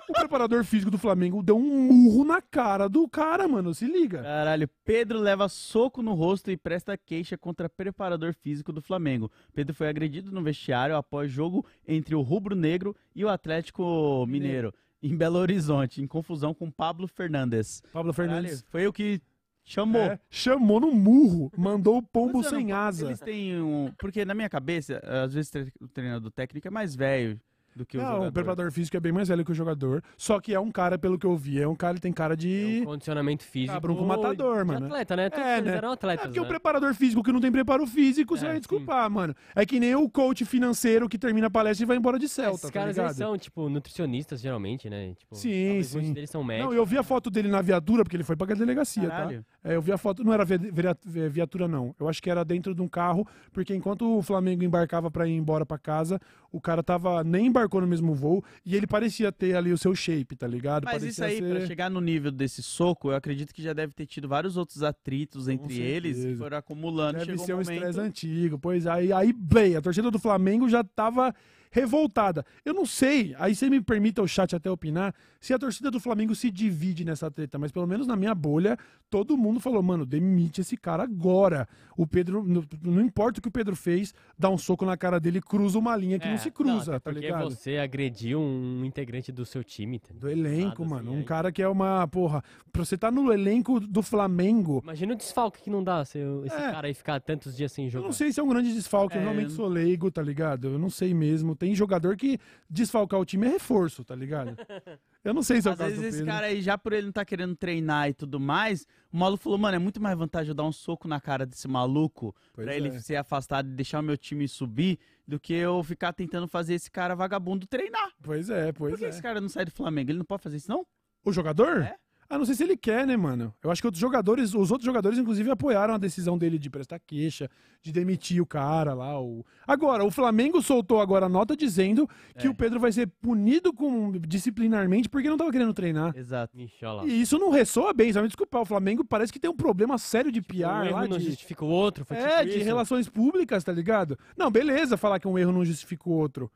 [0.09, 3.73] o preparador físico do Flamengo deu um murro na cara do cara, mano.
[3.73, 4.23] Se liga.
[4.23, 9.31] Caralho, Pedro leva soco no rosto e presta queixa contra preparador físico do Flamengo.
[9.53, 14.73] Pedro foi agredido no vestiário após jogo entre o Rubro Negro e o Atlético Mineiro,
[15.01, 17.81] em Belo Horizonte, em confusão com Pablo Fernandes.
[17.93, 19.21] Pablo Caralho, Fernandes foi o que
[19.63, 20.01] chamou.
[20.01, 23.05] é, chamou no murro, mandou o pombo Mas sem não- asa.
[23.05, 23.91] Eles têm um.
[23.99, 27.39] Porque na minha cabeça, às vezes o treinador técnico é mais velho
[27.76, 28.28] do que o Não, jogador.
[28.28, 30.03] o preparador físico é bem mais velho que o jogador.
[30.17, 32.34] Só que é um cara, pelo que eu vi, é um cara que tem cara
[32.34, 32.80] É de.
[32.82, 33.74] um condicionamento físico.
[33.74, 34.86] Cabrão com matador, mano.
[34.86, 35.30] atleta, né?
[35.30, 35.78] Todos É, eles né?
[35.78, 36.49] eram É atletas, porque o né?
[36.49, 38.59] preparador físico que não tem preparo físico, você É, vai sim.
[38.61, 39.36] desculpar, mano.
[39.55, 42.55] É que nem o coach financeiro que termina a palestra e vai embora de Celta,
[42.57, 45.13] Esses tá caras eles são, tipo, nutricionistas, geralmente, né?
[45.17, 46.13] Tipo, Sim, sim.
[46.13, 46.71] Deles são médicos.
[46.71, 49.43] Não, eu vi a foto dele na viatura, porque ele foi pra delegacia, Caralho.
[49.63, 49.69] tá?
[49.71, 51.95] É, eu vi a foto, não era vi- via- via- viatura, não.
[51.99, 55.34] Eu acho que era dentro de um carro, porque enquanto o Flamengo embarcava pra ir
[55.36, 56.19] embora pra casa,
[56.51, 59.95] o cara tava nem embarcou no mesmo voo e ele parecia ter ali o seu
[59.95, 60.86] shape, tá ligado?
[60.86, 61.57] Mas parecia isso aí, ser...
[61.57, 64.84] pra chegar no nível desse soco, eu acredito que já deve ter tido vários outros
[64.84, 67.20] atritos entre eles que foram acumulando.
[67.20, 67.74] Deve chegou ser um um momento...
[67.74, 68.59] estresse antigo.
[68.59, 71.34] Pois aí, aí, bem, a torcida do Flamengo já tava
[71.74, 72.45] revoltada.
[72.63, 75.99] Eu não sei, aí você me permita o chat até opinar, se a torcida do
[75.99, 78.78] Flamengo se divide nessa treta, mas pelo menos na minha bolha,
[79.09, 81.67] todo mundo falou, mano, demite esse cara agora.
[81.97, 85.19] O Pedro, não, não importa o que o Pedro fez, dá um soco na cara
[85.19, 87.49] dele e cruza uma linha que É, não se cruza, até tá porque ligado?
[87.49, 89.99] você agrediu um integrante do seu time.
[89.99, 90.13] tá?
[90.13, 91.09] Do elenco, Nada mano.
[91.09, 91.26] assim, um aí.
[91.26, 95.61] cara que é uma, porra, pra você tá no elenco do Flamengo, Imagina o desfalque
[95.63, 96.71] que não dá se eu- esse É.
[96.71, 98.05] cara aí ficar tantos dias sem Eu jogar.
[98.05, 100.67] não sei se é um grande desfalque, eu É, realmente eu- sou leigo, tá ligado?
[100.67, 101.55] Eu não sei mesmo.
[101.64, 102.38] Tem jogador que
[102.70, 104.57] desfalcar o time é reforço, tá ligado?
[105.24, 107.05] Eu não sei se é o Às caso vezes esse cara aí, já por ele
[107.05, 110.49] não tá querendo treinar e tudo mais, o maluco falou, mano, é muito mais vantagem
[110.49, 112.78] eu dar um soco na cara desse maluco Pois pra é.
[112.78, 116.74] ele ser afastado e deixar o meu time subir, do que eu ficar tentando fazer
[116.74, 118.11] esse cara vagabundo treinar.
[118.22, 119.07] Pois é, Por pois que é.
[119.07, 120.11] esse cara não sai do Flamengo?
[120.11, 120.86] Ele não pode fazer isso, não?
[121.24, 121.82] O jogador?
[121.84, 121.95] É?
[122.30, 123.53] Ah, não sei se ele quer, né, mano?
[123.63, 126.99] Eu acho que outros jogadores, os outros jogadores, inclusive, apoiaram a decisão dele de prestar
[126.99, 127.49] queixa,
[127.82, 129.19] de demitir o cara lá.
[129.21, 129.45] O...
[129.67, 132.09] Agora, o Flamengo soltou agora a nota dizendo
[132.39, 132.49] que É.
[132.49, 136.15] o Pedro vai ser punido com, disciplinarmente porque não tava querendo treinar.
[136.17, 136.57] Exato.
[136.59, 137.05] Ixi, olha lá.
[137.05, 138.28] E isso não ressoa bem, sabe?
[138.28, 141.07] Desculpa, o Flamengo parece que tem um problema sério de um PR erro lá.
[141.07, 141.26] não de...
[141.26, 142.05] justifica o outro.
[142.05, 142.65] Foi É, tipo de isso.
[142.65, 144.17] relações públicas, tá ligado?
[144.38, 146.51] Não, beleza falar que um erro não justifica o outro.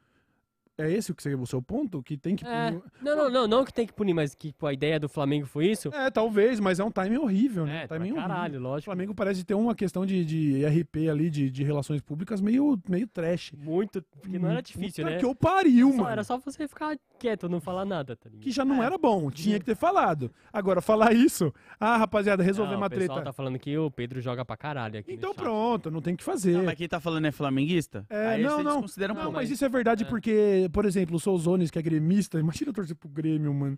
[0.77, 2.03] É esse o, que você, o seu ponto?
[2.03, 2.67] Que tem que É.
[2.71, 2.83] punir.
[3.01, 5.45] Não, não, não, não que tem que punir, mas que pô, a ideia do Flamengo
[5.47, 5.89] foi isso.
[5.93, 7.81] É, talvez, mas é um timing horrível, né?
[7.81, 8.21] É, um timing horrível.
[8.29, 8.85] caralho, O lógico.
[8.85, 13.07] Flamengo parece ter uma questão de, de RP ali, de, de relações públicas, meio, meio
[13.07, 13.51] trash.
[13.57, 15.19] Muito, porque não era difícil, Puta né?
[15.19, 16.09] que eu pariu, Só- mano.
[16.09, 18.43] era só você ficar quieto, não falar nada, tá ligado?
[18.43, 20.31] Que já não era bom, tinha que ter falado.
[20.53, 23.23] Agora, falar isso, ah, rapaziada, resolver Não, uma o pessoal treta.
[23.23, 26.23] tá falando que o Pedro joga pra caralho aqui Então pronto, não tem o que
[26.23, 26.53] fazer.
[26.57, 28.05] Não, mas quem tá falando é flamenguista?
[28.09, 28.73] É, aí não, não.
[28.73, 29.37] desconsidera um Não, pouco.
[29.37, 30.07] mas isso é verdade É.
[30.07, 33.77] porque, por exemplo, o Souzones, que é gremista, imagina eu torcer pro Grêmio, mano.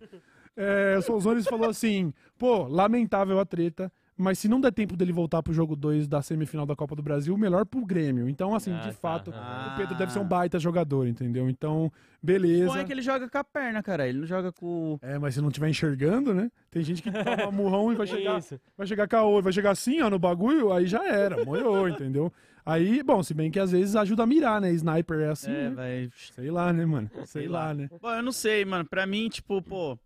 [0.56, 5.12] É, o Souzones falou assim: pô, lamentável a treta, mas se não der tempo dele
[5.12, 8.28] voltar pro jogo 2 da semifinal da Copa do Brasil, melhor pro Grêmio.
[8.28, 8.92] Então, assim, Ah, de tá.
[8.92, 9.72] fato, Ah.
[9.72, 11.48] o Pedro deve ser um baita jogador, entendeu?
[11.48, 11.90] Então,
[12.22, 12.66] beleza.
[12.66, 14.06] Bom é que ele joga com a perna, cara.
[14.08, 14.98] Ele não joga com.
[15.00, 16.50] É, mas se não estiver enxergando, né?
[16.70, 18.60] Tem gente que toma murrão e vai chegar, isso.
[18.76, 22.30] vai chegar caô, vai chegar assim, ó, no bagulho, aí já era, moiou, entendeu?
[22.64, 24.70] Aí, bom, se bem que às vezes ajuda a mirar, né?
[24.72, 25.74] Sniper é assim, É, né?
[25.74, 26.10] vai.
[26.34, 27.10] Sei lá, né, mano?
[27.14, 27.74] Sei, Sei lá, lá.
[27.74, 27.88] né?
[28.00, 28.84] Bom, eu não sei, mano.
[28.88, 29.98] Pra mim, tipo, pô.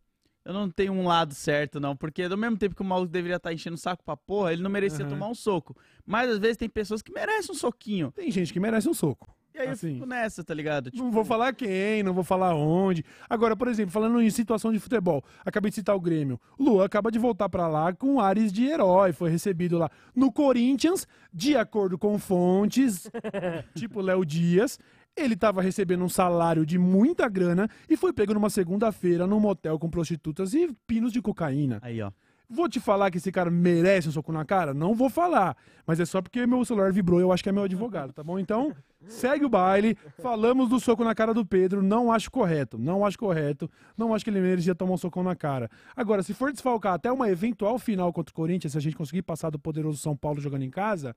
[0.44, 1.96] Eu não tenho um lado certo, não.
[1.96, 4.62] Porque ao mesmo tempo que o maluco deveria estar enchendo o saco pra porra, ele
[4.62, 5.08] não merecia Aham.
[5.14, 5.74] tomar um soco.
[6.04, 8.12] Mas às vezes tem pessoas que merecem um soquinho.
[8.12, 9.33] Tem gente que merece um soco.
[9.54, 9.88] E aí Assim.
[9.88, 10.90] eu fico nessa, tá ligado?
[10.90, 13.04] Tipo, Não vou falar quem, não vou falar onde.
[13.30, 16.40] Agora, por exemplo, falando em situação de futebol, acabei de citar o Grêmio.
[16.58, 21.06] Luan acaba de voltar pra lá com ares de herói, foi recebido lá no Corinthians,
[21.32, 23.08] de acordo com fontes,
[23.76, 24.78] tipo Léo Dias.
[25.16, 29.78] Ele tava recebendo um salário de muita grana e foi pego numa segunda-feira num motel
[29.78, 31.78] com prostitutas e pinos de cocaína.
[31.82, 32.10] Aí, ó.
[32.50, 34.74] Vou te falar que esse cara merece um soco na cara?
[34.74, 35.56] Não vou falar.
[35.86, 38.22] Mas é só porque meu celular vibrou e eu acho que é meu advogado, tá
[38.22, 38.38] bom?
[38.38, 38.74] Então,
[39.08, 39.96] segue o baile.
[40.20, 41.82] Falamos do soco na cara do Pedro.
[41.82, 42.78] Não acho correto.
[42.78, 43.70] Não acho correto.
[43.96, 45.70] Não acho que ele merecia tomar um socão na cara.
[45.96, 49.22] Agora, se for desfalcar até uma eventual final contra o Corinthians, se a gente conseguir
[49.22, 51.14] passar do poderoso São Paulo jogando em casa.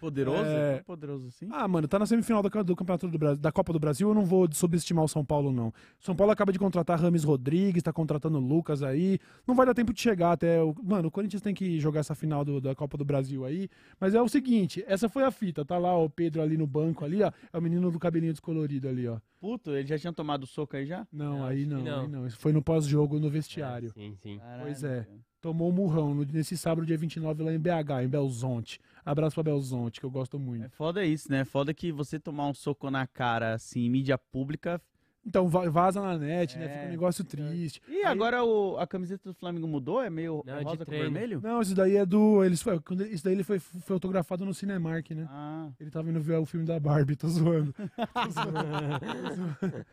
[0.00, 0.44] Poderoso?
[0.44, 0.82] É.
[0.86, 1.48] Poderoso assim?
[1.50, 4.08] Ah, mano, tá na semifinal do, do Campeonato do Brasil, da Copa do Brasil.
[4.08, 5.72] Eu não vou subestimar o São Paulo, não.
[6.00, 9.18] São Paulo acaba de contratar Rames Rodrigues, tá contratando o Lucas aí.
[9.46, 10.62] Não vai dar tempo de chegar até.
[10.62, 10.74] O...
[10.82, 13.68] Mano, o Corinthians tem que jogar essa final do- da Copa do Brasil aí.
[14.00, 15.64] Mas é o seguinte: essa foi a fita.
[15.64, 17.32] Tá lá o Pedro ali no banco ali, ó.
[17.52, 19.18] É o menino do cabelinho descolorido ali, ó.
[19.40, 21.06] Puto, ele já tinha tomado soco aí já?
[21.12, 22.00] Não, Não, aí não, não.
[22.00, 22.26] aí não.
[22.26, 23.88] Isso foi no pós-jogo no vestiário.
[23.90, 24.40] É, sim, sim.
[24.62, 25.06] Pois Caralho, é.
[25.46, 28.80] Tomou um murrão nesse sábado, dia 29, lá em BH, em Belzonte.
[29.04, 30.64] Abraço pra Belzonte, que eu gosto muito.
[30.64, 31.44] É foda isso, né?
[31.44, 34.82] Foda que você tomar um soco na cara, assim, em mídia pública.
[35.26, 36.66] Então va- vaza na net, né?
[36.66, 37.82] É, Fica um negócio fica- triste.
[37.88, 40.00] E Aí- agora o- a camiseta do Flamengo mudou?
[40.00, 41.40] É meio Não, é de rosa com vermelho?
[41.42, 42.44] Não, isso daí é do.
[42.44, 45.26] Eles foi, quando- isso daí ele foi, foi autografado no Cinemark, né?
[45.28, 47.72] Ah, Ele tava indo ver o filme da Barbie, tô zoando.
[47.72, 47.82] Tô
[48.30, 49.86] zoando.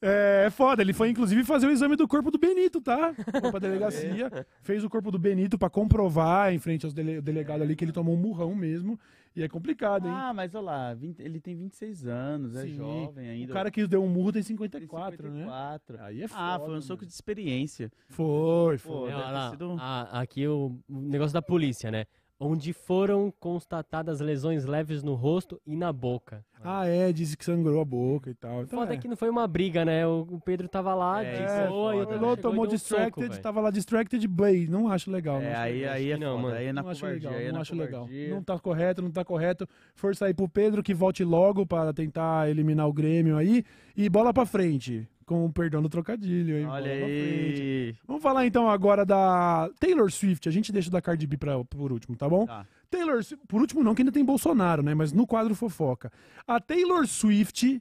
[0.00, 3.14] é, é foda, ele foi inclusive fazer o exame do corpo do Benito, tá?
[3.40, 4.30] Foi pra delegacia,
[4.62, 7.92] fez o corpo do Benito pra comprovar em frente aos dele, delegado ali que ele
[7.92, 8.98] tomou um murrão mesmo.
[9.38, 10.12] E é complicado, hein?
[10.14, 12.74] ah mas olha lá, 20 ele tem 26 anos, é Sim.
[12.74, 13.52] jovem o ainda.
[13.52, 15.44] cara que deu um murro tem tem 54, né?
[15.44, 16.02] 54.
[16.02, 16.40] Aí é foda.
[16.42, 17.06] Ah, foi um soco mano.
[17.08, 17.92] de experiência.
[18.08, 19.10] Foi, Pô, foi.
[19.10, 22.04] É, olha ter lá, sido- a- aqui o, o negócio da polícia, né?
[22.40, 26.44] Onde foram constatadas lesões leves no rosto e na boca.
[26.62, 28.62] Ah, é, disse que sangrou a boca e tal.
[28.62, 28.96] Então, Foda é.
[28.96, 30.06] que não foi uma briga, né?
[30.06, 32.36] O, Pedro tava lá, É, de isso é e foda, o outro né?
[32.36, 34.66] Tomou e um distracted, soco, tava lá distracted play.
[34.66, 35.40] Não acho legal.
[35.40, 36.56] É, não aí, aí é Não, foda, mano.
[36.56, 38.08] aí é na não acho legal, aí é não acho legal.
[38.30, 39.68] Não tá correto, não tá correto.
[39.94, 43.64] Força aí pro Pedro que volte logo para tentar eliminar o Grêmio aí.
[43.96, 45.08] E bola pra frente.
[45.28, 46.64] Com o perdão do trocadilho, hein?
[46.64, 47.94] Olha aí.
[48.06, 50.48] Vamos falar então agora da Taylor Swift.
[50.48, 52.46] A gente deixa da Cardi B pra, por último, tá bom?
[52.46, 52.66] Tá.
[52.90, 54.94] Taylor, por último não, que ainda tem Bolsonaro, né?
[54.94, 56.10] Mas no quadro fofoca.
[56.46, 57.78] A Taylor Swift,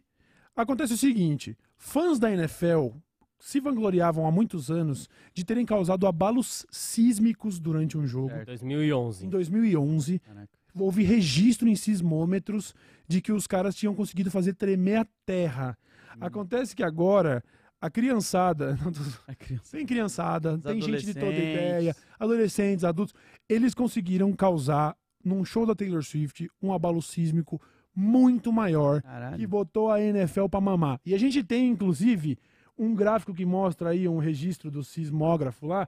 [0.54, 2.90] acontece o seguinte, fãs da NFL
[3.40, 8.36] se vangloriavam há muitos anos de terem causado abalos sísmicos durante um jogo.
[8.42, 9.28] Em 2011.
[9.28, 10.50] 2011, Caraca.
[10.78, 12.76] houve registro em sismômetros
[13.08, 15.78] de que os caras tinham conseguido fazer tremer a terra.
[16.18, 16.26] Hum.
[16.26, 17.44] Acontece que agora
[17.80, 19.78] a criançada, não tô- A criança.
[19.78, 23.14] tem criançada, Os tem gente de toda ideia, adolescentes, adultos,
[23.48, 27.62] eles conseguiram causar num show da Taylor Swift um abalo sísmico
[27.96, 29.38] muito maior Caralho.
[29.38, 31.00] que botou a NFL pra mamar.
[31.06, 32.38] E a gente tem inclusive
[32.78, 35.88] um gráfico que mostra aí um registro do sismógrafo lá.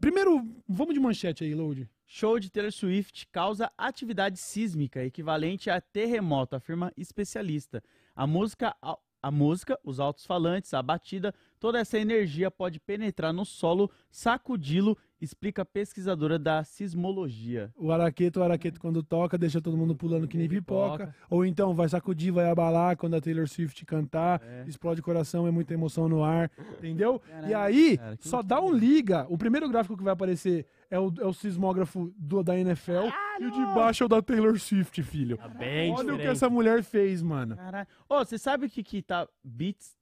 [0.00, 1.88] Primeiro, vamos de manchete aí, Load.
[2.06, 7.82] Show de Taylor Swift causa atividade sísmica equivalente a terremoto, afirma especialista.
[8.14, 8.74] A música,
[9.22, 15.62] a, música, os altos-falantes, a batida, toda essa energia pode penetrar no solo, sacudi-lo, explica
[15.62, 17.72] a pesquisadora da sismologia.
[17.76, 21.06] O araqueto, o araqueto quando toca, deixa todo mundo pulando que nem pipoca.
[21.06, 21.16] Pipoca.
[21.30, 24.42] Ou então vai sacudir, vai abalar quando a Taylor Swift cantar.
[24.42, 24.64] É.
[24.66, 26.50] Explode o coração, é muita emoção no ar.
[26.78, 27.22] Entendeu?
[27.26, 29.24] e Caralho, aí, cara, só dá um liga.
[29.28, 33.08] O primeiro gráfico que vai aparecer é o, é o sismógrafo do, da NFL.
[33.40, 35.36] E o de baixo é o da Taylor Swift, filho.
[35.36, 36.28] Tá bem Olha o que diferente.
[36.32, 37.56] essa mulher fez, mano.
[37.56, 37.86] Caralho.
[38.08, 39.96] Ô, você sabe o que que tá Beats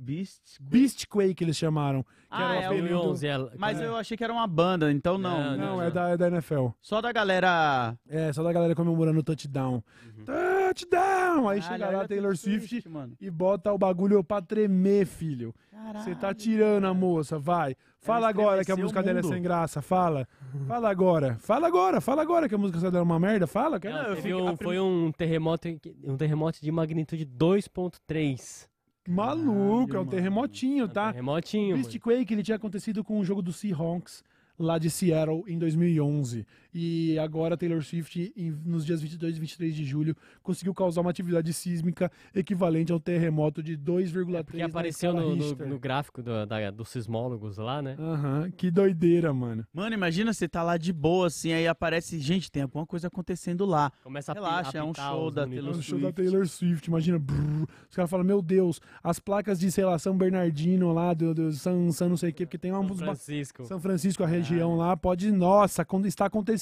[0.00, 0.56] Beast?
[0.60, 2.02] Beastquake eles chamaram.
[2.02, 3.86] Que Ah, era é o o apelido- 2011, ela- Mas É.
[3.86, 5.56] eu achei que era uma banda, então não.
[5.56, 6.68] Não, Não, é da, é da NFL.
[6.80, 7.96] Só da galera.
[8.08, 9.82] É, só da galera comemorando o touchdown.
[10.24, 11.48] Touchdown!
[11.48, 13.14] Aí Caralho, chega lá a Taylor Swift mano.
[13.20, 15.54] e bota o bagulho pra tremer, filho.
[15.94, 17.74] Você tá tirando a moça, vai.
[18.00, 20.26] Fala agora que a música dela é sem graça, fala.
[20.66, 21.36] Fala agora.
[21.40, 23.80] Fala agora, fala agora que a música dela é uma merda, fala.
[23.82, 25.68] Não, fiquei- um- foi um terremoto,
[26.04, 28.69] um terremoto de magnitude 2.3.
[29.10, 31.12] Maluco, é um terremotinho, tá?
[31.12, 31.82] Terremotinho, mano.
[31.82, 34.22] Beastquake, ele tinha acontecido com o jogo do Seahawks
[34.58, 36.46] lá de Seattle em 2011.
[36.72, 41.10] E agora Taylor Swift, em- nos dias 22 e 23 de julho, conseguiu causar uma
[41.10, 46.46] atividade sísmica equivalente ao terremoto de 2,3 Porque na apareceu no, no- no gráfico do-
[46.46, 47.96] da- dos sismólogos lá, né?
[47.98, 49.66] Aham, que doideira, mano.
[49.72, 53.64] Mano, imagina você tá lá de boa, assim, aí aparece, gente, tem alguma coisa acontecendo
[53.66, 53.90] lá.
[54.02, 55.64] Começa a pi- Relaxa, a é um show da É monitores.
[55.64, 56.14] Taylor um show da Swift.
[56.22, 57.18] Taylor Swift, imagina.
[57.18, 57.66] brrr.
[57.88, 61.52] os caras falam, meu Deus, as placas de, sei lá, São Bernardino lá, do, do
[61.52, 63.64] São, São não sei o quê, porque tem uma, São Francisco.
[63.66, 66.59] São Francisco, a região lá, pode, nossa, quando está acontecendo.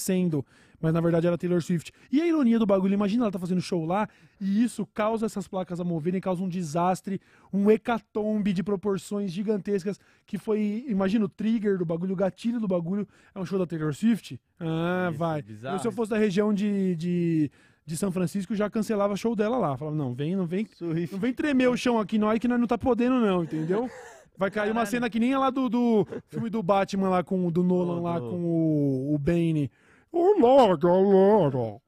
[0.81, 1.93] Mas na verdade era Taylor Swift.
[2.11, 4.09] E a ironia do bagulho, imagina ela tá fazendo show lá
[4.41, 7.21] e isso causa essas placas a moverem, causa um desastre,
[7.53, 12.69] um hecatombe de proporções gigantescas, que foi, imagina o trigger do bagulho, o gatilho do
[12.69, 14.41] bagulho, é um show da Taylor Swift?
[14.61, 15.43] Ah, Isso, vai.
[15.43, 15.75] bizarro.
[15.77, 17.51] Eu, se eu fosse da região de, de,
[17.85, 19.77] de São Francisco, já cancelava show dela lá.
[19.77, 21.13] Falava, não, vem, não vem, Swift.
[21.13, 23.91] não vem tremer o chão aqui, nós que nós não tá podendo, não, entendeu?
[24.37, 27.45] Vai cair uma cena que nem a lá do, do filme do Batman lá com
[27.45, 29.69] o do Nolan lá com o, o Bane.
[30.13, 31.81] Olá, galera!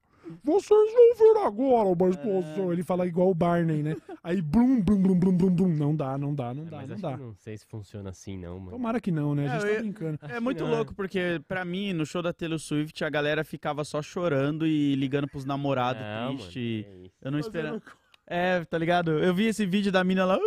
[0.44, 2.72] Vocês vão ver agora uma explosão.
[2.72, 3.96] Ele fala igual o Barney, né?
[4.22, 5.68] Aí blum, blum, blum, blum, blum, blum.
[5.68, 7.12] Não dá, não dá, não É, dá, mas não acho dá.
[7.16, 8.70] que não sei se funciona assim, não, mano.
[8.70, 9.48] Tomara que não, né?
[9.48, 10.18] A É, gente eu- tá brincando.
[10.28, 10.70] É muito não.
[10.70, 14.94] louco, porque pra mim, no show da Taylor Swift, a galera ficava só chorando e
[14.94, 16.84] ligando pros namorados Não, triste.
[16.86, 17.14] mano, é isso.
[17.22, 17.82] Eu não esperava.
[18.26, 19.10] É, tá ligado?
[19.18, 20.38] Eu vi esse vídeo da mina lá.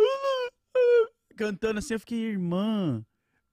[1.36, 3.04] Cantando assim, eu fiquei, irmã,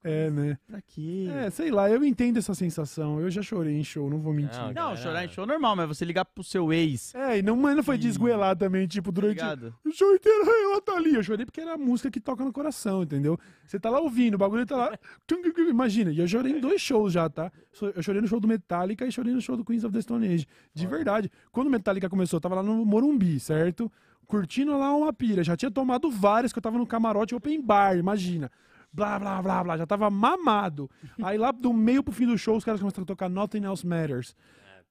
[0.04, 0.58] É, né?
[0.68, 1.28] pra quê?
[1.32, 3.20] É, sei lá, eu entendo essa sensação.
[3.20, 4.60] Eu já chorei em show, não vou mentir.
[4.60, 7.56] Não, Não, chorar em show normal, mas você ligar pro seu ex, É, e não,
[7.56, 9.44] mas não foi desgoelar também, tipo, tá durante
[9.86, 11.14] o show inteiro, "Ai, ela tá ali.
[11.14, 13.38] Eu chorei porque era a música que toca no coração, entendeu?
[13.66, 15.00] Você tá lá ouvindo, o bagulho tá lá.
[15.70, 17.52] Imagina, e eu chorei em dois shows já, tá?
[17.96, 20.28] Eu chorei no show do Metallica e chorei no show do Queens of the Stone
[20.28, 20.48] Age.
[20.74, 21.32] De verdade.
[21.52, 23.92] Quando o Metallica começou, eu tava lá no Morumbi, certo?
[24.26, 25.44] Curtindo lá uma pira.
[25.44, 28.50] Já tinha tomado várias, que eu tava no camarote open bar, imagina.
[28.94, 29.78] Blá, blá, blá, blá.
[29.78, 30.90] Já tava mamado.
[31.24, 33.86] Aí lá do meio pro fim do show, os caras começaram a tocar Nothing Else
[33.88, 34.36] Matters.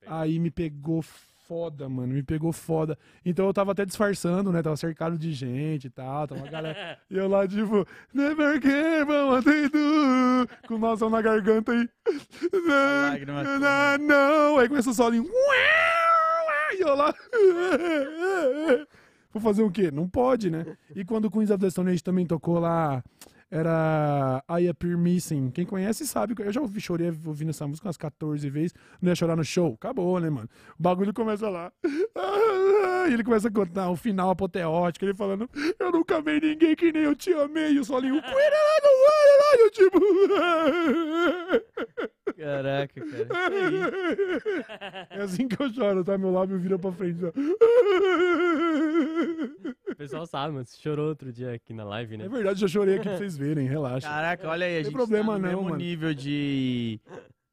[0.07, 1.03] Aí me pegou
[1.51, 2.14] foda, mano.
[2.14, 2.96] Me pegou foda.
[3.24, 4.62] Então eu tava até disfarçando, né?
[4.62, 6.28] Tava cercado de gente e tal.
[6.28, 6.96] Tava uma galera.
[7.11, 7.84] E eu lá, tipo,
[8.14, 8.61] never
[9.28, 10.48] what they do.
[10.68, 11.88] Com o noção na garganta aí.
[13.26, 14.59] não, não.
[14.59, 15.26] Aí começa o solinho.
[16.72, 17.12] E eu lá.
[19.32, 19.90] Vou fazer o quê?
[19.90, 20.76] Não pode, né?
[20.94, 23.03] E quando o Queens of the Stone Age também tocou lá.
[23.51, 25.51] Era I Appear Missing.
[25.51, 26.34] Quem conhece sabe.
[26.38, 28.74] Eu já ouvi, chorei ouvindo essa música umas 14 vezes.
[29.03, 29.74] Não ia chorar no show.
[29.74, 30.48] Acabou, né, mano?
[30.78, 31.72] O bagulho começa lá.
[33.09, 35.05] E ele começa a contar o final apoteótico.
[35.05, 35.48] Ele falando:
[35.78, 37.72] Eu nunca amei ninguém que nem eu te amei.
[37.72, 38.20] E o solinho.
[39.59, 40.01] Eu tipo.
[42.36, 43.28] Caraca, cara.
[45.11, 46.16] É assim que eu choro, tá?
[46.16, 47.18] Meu lábio vira pra frente.
[47.24, 47.32] ó.
[49.90, 50.64] O pessoal sabe, mano.
[50.64, 52.24] Você chorou outro dia aqui na live, né?
[52.24, 54.09] É verdade, já chorei aqui pra vocês verem, relaxa.
[54.09, 55.76] Caraca, olha aí, a gente problema tá no não, mesmo mano.
[55.76, 56.98] nível de...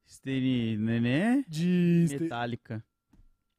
[0.05, 0.77] Esteri...
[0.77, 1.43] Nenê?
[1.47, 2.81] De Metallica.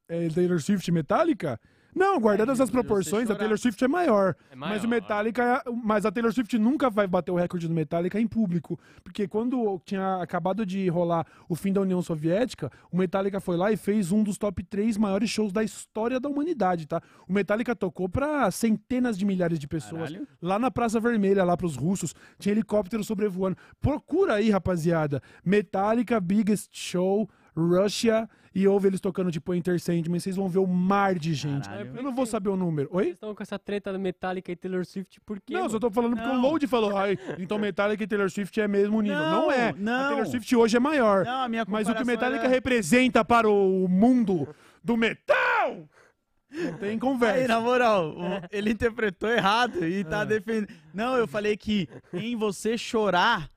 [0.08, 1.60] é, Taylor Swift Metallica?
[1.98, 3.34] Não, guardadas É, as proporções, a.
[3.34, 4.34] Taylor Swift é maior.
[4.50, 5.00] É Mas o maior.
[5.02, 9.26] Metallica, mas a Taylor Swift nunca vai bater o recorde do Metallica em público, porque
[9.26, 13.76] quando tinha acabado de rolar o fim da União Soviética, o Metallica foi lá e
[13.76, 17.00] fez um dos top 3 maiores shows da história da humanidade, tá?
[17.28, 20.28] O Metallica tocou pra centenas de milhares de pessoas Caralho.
[20.40, 23.56] lá na Praça Vermelha, lá pros russos, tinha helicóptero sobrevoando.
[23.80, 25.20] Procura aí, rapaziada.
[25.44, 30.66] Metallica Biggest Show Russia e ouve eles tocando tipo Enter Sandman, vocês vão ver o
[30.66, 31.68] mar de gente.
[31.68, 31.92] Caralho.
[31.96, 32.88] Eu não vou saber o número.
[32.92, 33.04] Oi?
[33.04, 35.52] Vocês estão com essa treta do Metallica e Taylor Swift por quê?
[35.54, 35.70] Não, mano?
[35.70, 36.40] só tô falando porque o Não.
[36.42, 39.18] Load falou, ai, então Metallica e Taylor Swift é mesmo nível.
[39.18, 39.68] Não, Não, é.
[39.68, 40.08] A não.
[40.08, 41.24] Taylor Swift hoje é maior.
[41.24, 44.48] Não, a minha mas o que o Metallica era- representa para o mundo
[44.82, 45.88] do metal
[46.50, 47.46] não tem Aí, conversa.
[47.48, 48.14] na moral,
[48.50, 50.68] ele interpretou errado e tá defendendo.
[50.94, 53.50] Não, eu falei que em você chorar,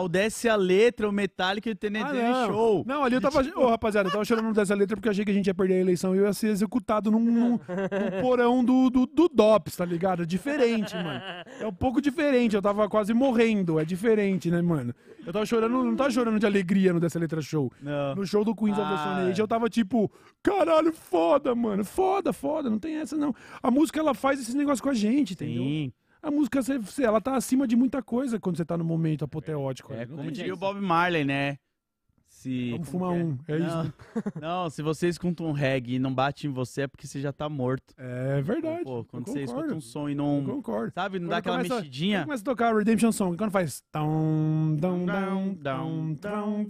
[0.00, 2.46] o desce a letra, o Metallica e o TNT Ah, não.
[2.46, 2.84] show.
[2.86, 3.40] Não, ali eu tava.
[3.56, 5.80] Ô, rapaziada, eu tava chorando dessa letra porque achei que a gente ia perder a
[5.80, 7.58] eleição e eu ia ser executado num, num-
[8.22, 10.22] porão do, do, do DOPS, tá ligado?
[10.22, 11.20] É diferente, mano.
[11.60, 12.54] É um pouco diferente.
[12.56, 13.78] Eu tava quase morrendo.
[13.78, 14.94] É diferente, né, mano?
[15.24, 17.70] Eu tava chorando, não tava chorando de alegria no dessa letra show.
[17.80, 18.16] Não.
[18.16, 19.44] No show do Queens of the Ah, Stone Age, é.
[19.44, 20.10] eu tava tipo,
[20.42, 21.84] caralho, foda, mano.
[21.84, 23.32] Foda, foda, não tem essa não.
[23.62, 25.62] A música, ela faz esses negócios com a gente, entendeu?
[25.62, 25.92] Sim.
[26.22, 29.92] A música, você- ela tá acima de muita coisa quando você tá no momento apoteótico.
[29.92, 30.60] É, não como tem diria o jeito.
[30.60, 31.58] Bob Marley, né?
[32.28, 33.92] Se, Vamos fumar que um, é isso, não, né?
[34.40, 37.30] Não, se você escuta um reggae e não bate em você é porque você já
[37.32, 37.94] tá morto.
[37.98, 38.82] É verdade.
[38.84, 40.42] Pô, quando eu você escuta um som e eu não.
[40.44, 40.92] concordo.
[40.94, 42.22] Sabe, não Quando dá aquela começa- mexidinha.
[42.24, 43.84] Começa a tocar a Redemption Song, quando faz.
[43.92, 46.64] Dão, dão, dão, dão, dão,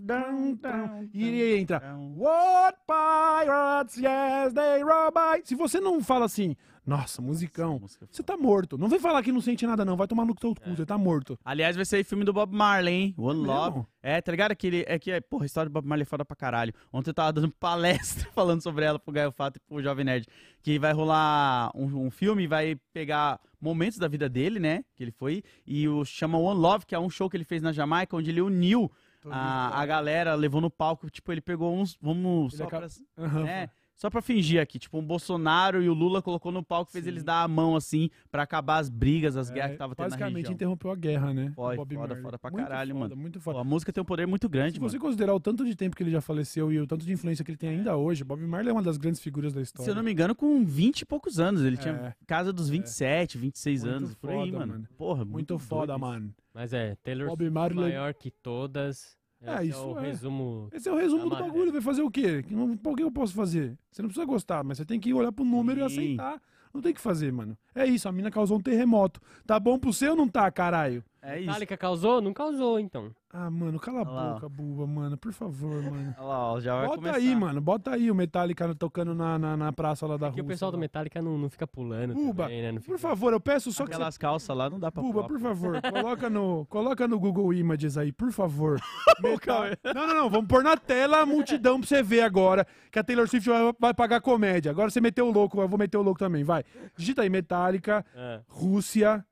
[0.60, 1.96] dão, e ele entra.
[2.16, 5.42] What pirates, yes, they rob I.
[5.44, 8.76] Se você não fala assim, nossa, musicão, é você tá morto.
[8.76, 9.96] Não vem falar que não sente nada, não.
[9.96, 11.38] Vai tomar no teu cu, você tá morto.
[11.44, 13.14] Aliás, vai sair filme do Bob Marley, hein?
[13.16, 13.70] One É Love.
[13.76, 13.86] mesmo?
[14.02, 14.56] É, tá ligado?
[14.56, 16.74] Que ele, é que, é, porra, a história do Bob Marley é foda pra caralho.
[16.92, 20.26] Ontem eu tava dando palestra falando sobre ela pro Gaio Fato e pro Jovem Nerd.
[20.60, 24.84] Que vai rolar um, um filme, vai pegar momentos da vida dele, né?
[24.96, 25.42] Que ele foi.
[25.64, 28.30] E o chama One Love, que é um show que ele fez na Jamaica, onde
[28.30, 28.90] ele uniu
[29.30, 31.08] a, a galera, levou no palco.
[31.08, 31.96] Tipo, ele pegou uns.
[32.02, 32.54] Vamos.
[32.54, 33.46] Ele Só acaba- pra, Aham.
[33.48, 37.04] é, só pra fingir aqui, tipo, o Bolsonaro e o Lula colocou no palco, fez
[37.04, 37.10] Sim.
[37.10, 40.04] eles dar a mão assim, pra acabar as brigas, as É, guerras que tava tendo
[40.04, 40.52] na Basicamente região.
[40.54, 41.52] interrompeu a guerra, né?
[41.54, 42.22] Foi, o Bob foda, Marley.
[42.22, 43.16] foda pra Muito caralho, foda, mano.
[43.20, 43.60] Muito Pô, foda.
[43.60, 44.90] a música tem um poder muito grande, Se mano.
[44.90, 47.44] você considerar o tanto de tempo que ele já faleceu e o tanto de influência
[47.44, 49.84] que ele tem ainda hoje, Bob Marley é uma das grandes figuras da história.
[49.84, 51.62] Se eu não me engano, com 20 e poucos anos.
[51.62, 51.78] Ele É.
[51.80, 54.72] tinha casa dos 27, 26 Muito anos, por aí, foda, mano.
[54.72, 54.88] mano.
[54.96, 56.34] Porra, Muito, muito, foda, doido mano.
[56.54, 59.16] Mas é, Taylor Bob Marley- maior que todas.
[59.44, 60.02] É, Esse isso o é.
[60.02, 60.68] resumo.
[60.72, 61.52] Esse é o resumo do matéria.
[61.52, 61.72] bagulho.
[61.72, 62.42] Vai fazer o quê?
[62.42, 63.76] Que não- O que eu posso fazer?
[63.90, 65.96] Você não precisa gostar, mas você tem que olhar pro número e Sim.
[66.16, 66.40] aceitar.
[66.72, 67.56] Não tem o que fazer, mano.
[67.74, 69.20] É isso, a mina causou um terremoto.
[69.46, 71.04] Tá bom pro seu ou não tá, caralho?
[71.20, 71.46] É isso.
[71.46, 72.20] Metallica causou?
[72.22, 73.10] Não causou, então.
[73.34, 75.16] Ah, mano, cala a Olha lá, boca, buba, mano.
[75.16, 76.14] Por favor, mano.
[76.18, 77.16] Olha lá, ó, já vai Bota começar.
[77.16, 77.60] aí, mano.
[77.62, 80.46] Bota aí o Metallica tocando na, na, na praça lá da Porque rua.
[80.46, 82.72] o pessoal do Metallica não, não fica pulando Buba, também, né?
[82.72, 85.02] Não por fica- favor, eu peço só que você Aquelas calças lá não dá pra
[85.02, 88.78] Buba, pular, por favor, coloca no, coloca no Google Images aí, por favor.
[89.22, 89.64] Metal-.
[89.94, 93.02] Não, não, não, vamos pôr na tela a multidão pra você ver agora que a
[93.02, 94.70] Taylor Swift vai, vai pagar comédia.
[94.70, 96.64] Agora você meteu o louco, eu vou meter o louco também, vai.
[96.98, 98.40] Digita aí, Metallica, É.
[98.46, 99.24] Rússia,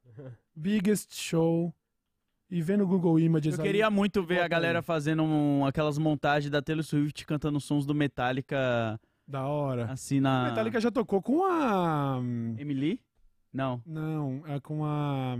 [0.56, 1.74] Biggest Show
[2.50, 3.66] e vê no Google Images Eu aí.
[3.68, 4.82] queria muito ver a galera aí.
[4.84, 9.84] fazendo um- aquelas montagens da Taylor Swift cantando sons do Metallica Da hora.
[9.92, 10.44] assim A na.
[10.50, 12.18] Metallica já tocou com a...
[12.58, 13.00] Emily?
[13.52, 15.38] Não, Não, é com a...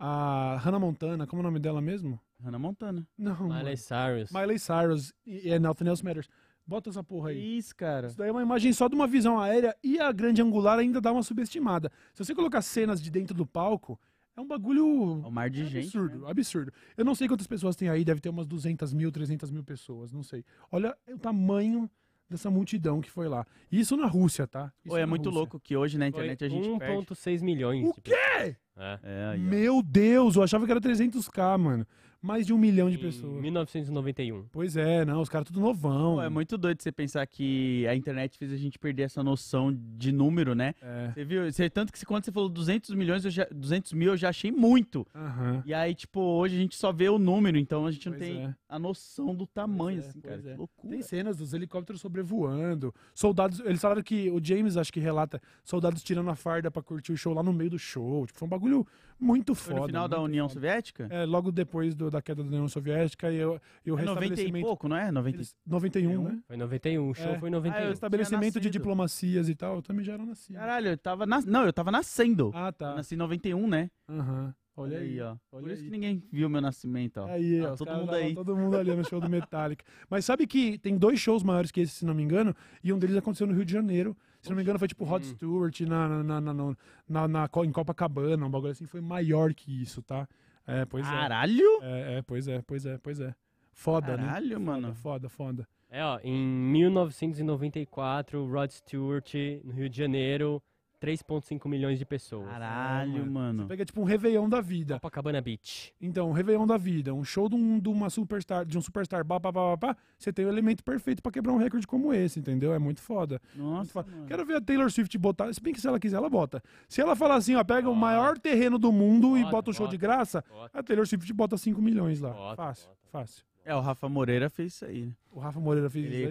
[0.00, 2.20] A Hannah Montana, como é o nome dela mesmo?
[2.42, 3.04] Hannah Montana.
[3.18, 3.76] Não, Miley mano.
[3.76, 4.30] Cyrus.
[4.32, 6.28] Miley Cyrus e é Nothing Else Matters.
[6.64, 7.56] Bota essa porra aí.
[7.58, 8.06] Isso, cara.
[8.06, 11.00] Isso daí é uma imagem só de uma visão aérea e a grande angular ainda
[11.00, 11.90] dá uma subestimada.
[12.14, 13.98] Se você colocar cenas de dentro do palco,
[14.38, 15.84] é um bagulho É um mar de gente.
[15.86, 16.30] absurdo, né?
[16.30, 16.72] absurdo.
[16.96, 20.12] Eu não sei quantas pessoas tem aí, deve ter umas 200 mil, 300 mil pessoas,
[20.12, 20.44] não sei.
[20.70, 21.90] Olha o tamanho
[22.30, 23.46] dessa multidão que foi lá.
[23.72, 24.72] Isso na Rússia, tá?
[24.84, 25.38] Isso Pô, é muito Rússia.
[25.38, 27.06] louco que hoje na Foi internet a gente perde.
[27.06, 27.88] 1.6 milhões.
[27.88, 28.10] O de quê?
[28.14, 28.56] pessoas.
[28.76, 28.98] É.
[29.02, 29.40] É, aí.
[29.40, 31.86] Meu Deus, eu achava que era 300k, mano.
[32.20, 33.40] Mais de um milhão de Em pessoas.
[33.40, 34.44] 1991.
[34.50, 36.16] Pois é, não, os caras tudo novão.
[36.16, 39.72] Pô, é muito doido você pensar que a internet fez a gente perder essa noção
[39.96, 40.74] de número, né?
[40.82, 41.12] É.
[41.14, 41.50] Você viu?
[41.52, 44.50] Você, tanto que quando você falou 200 milhões, eu já, 200 mil, eu já achei
[44.50, 45.06] muito.
[45.14, 45.62] Aham.
[45.64, 48.28] E aí, tipo, hoje a gente só vê o número, então a gente não Pois
[48.28, 48.54] tem é.
[48.68, 50.34] a noção do tamanho, Pois é, assim, cara.
[50.34, 50.56] pois é.
[50.56, 50.92] Loucura.
[50.92, 53.60] Tem cenas dos helicópteros sobrevoando, soldados.
[53.60, 57.16] Eles falaram que o James, acho que relata, soldados tirando a farda pra curtir o
[57.16, 58.26] show lá no meio do show.
[58.26, 58.86] Tipo, foi um bagulho
[59.20, 59.80] muito Foi foda.
[59.82, 60.54] no final da União foda.
[60.60, 61.06] Soviética?
[61.10, 64.26] É, logo depois do- da queda da União Soviética e, o- e o É 90
[64.26, 64.64] e restabelecimento.
[64.66, 65.10] pouco, não é?
[65.10, 66.38] 90 Eles- 91, né?
[66.46, 67.38] Foi em 91, o show É.
[67.38, 67.84] foi em Ah, 91.
[67.86, 70.56] eu- Estabelecimento de diplomacias e tal, eu também já era nascido.
[70.56, 71.44] Caralho, eu tava nas...
[71.44, 72.50] Não, eu tava nascendo.
[72.54, 72.94] Ah, Eu tá.
[72.94, 73.90] nasci em 91, né?
[74.08, 74.54] Aham.
[74.80, 75.20] Olha aí.
[75.20, 75.30] ó.
[75.50, 75.86] olha Por isso aí.
[75.86, 77.26] que ninguém viu meu nascimento, ó.
[77.26, 78.32] Aí, Ah, ó, todo mundo aí.
[78.32, 79.84] Todo mundo ali no show do Metallica.
[80.08, 82.54] Mas sabe que tem dois shows maiores que esse, se não me engano,
[82.84, 84.16] e um deles aconteceu no Rio de Janeiro.
[84.40, 85.30] Se não me engano, foi tipo Rod Hum.
[85.34, 86.76] Stewart na, na, na, na, na,
[87.08, 90.28] na- na em Copacabana, um bagulho assim, foi maior que isso, tá?
[90.68, 91.10] É, pois é.
[91.10, 91.82] Caralho!
[91.82, 93.34] É, é, pois é, pois é, pois é.
[93.72, 94.26] Foda, né?
[94.26, 94.94] Caralho, mano.
[94.94, 95.66] Foda, foda.
[95.90, 100.62] É, ó, em 1994, Rod Stewart, no Rio de Janeiro,
[101.00, 102.48] 3,5 milhões de pessoas.
[102.48, 103.66] Caralho, Você mano.
[103.66, 104.94] pega tipo um Réveillon da vida.
[104.94, 105.92] Copacabana Beach.
[106.00, 109.24] Então, um Réveillon da vida, um show de, um, de uma superstar, de um superstar,
[109.24, 112.12] pá, pá, pá, pá, pá, você tem o elemento perfeito pra quebrar um recorde como
[112.12, 112.72] esse, entendeu?
[112.74, 113.40] É muito foda.
[113.54, 114.10] Muito Nossa, foda.
[114.10, 114.26] mano.
[114.26, 115.52] Quero ver a Taylor Swift botar.
[115.52, 116.62] Se bem que se ela quiser, ela bota.
[116.88, 118.00] Se ela falar assim, ó, pega o Bota.
[118.00, 120.06] maior terreno do mundo e Bota, bota um show de bota.
[120.06, 120.78] graça, Bota.
[120.78, 122.30] a Taylor Swift bota 5 milhões lá.
[122.32, 122.98] Bota, fácil, bota.
[123.12, 123.47] fácil.
[123.68, 125.12] É, o Rafa Moreira fez isso aí, né?
[125.30, 126.26] O Rafa Moreira fez Ele, isso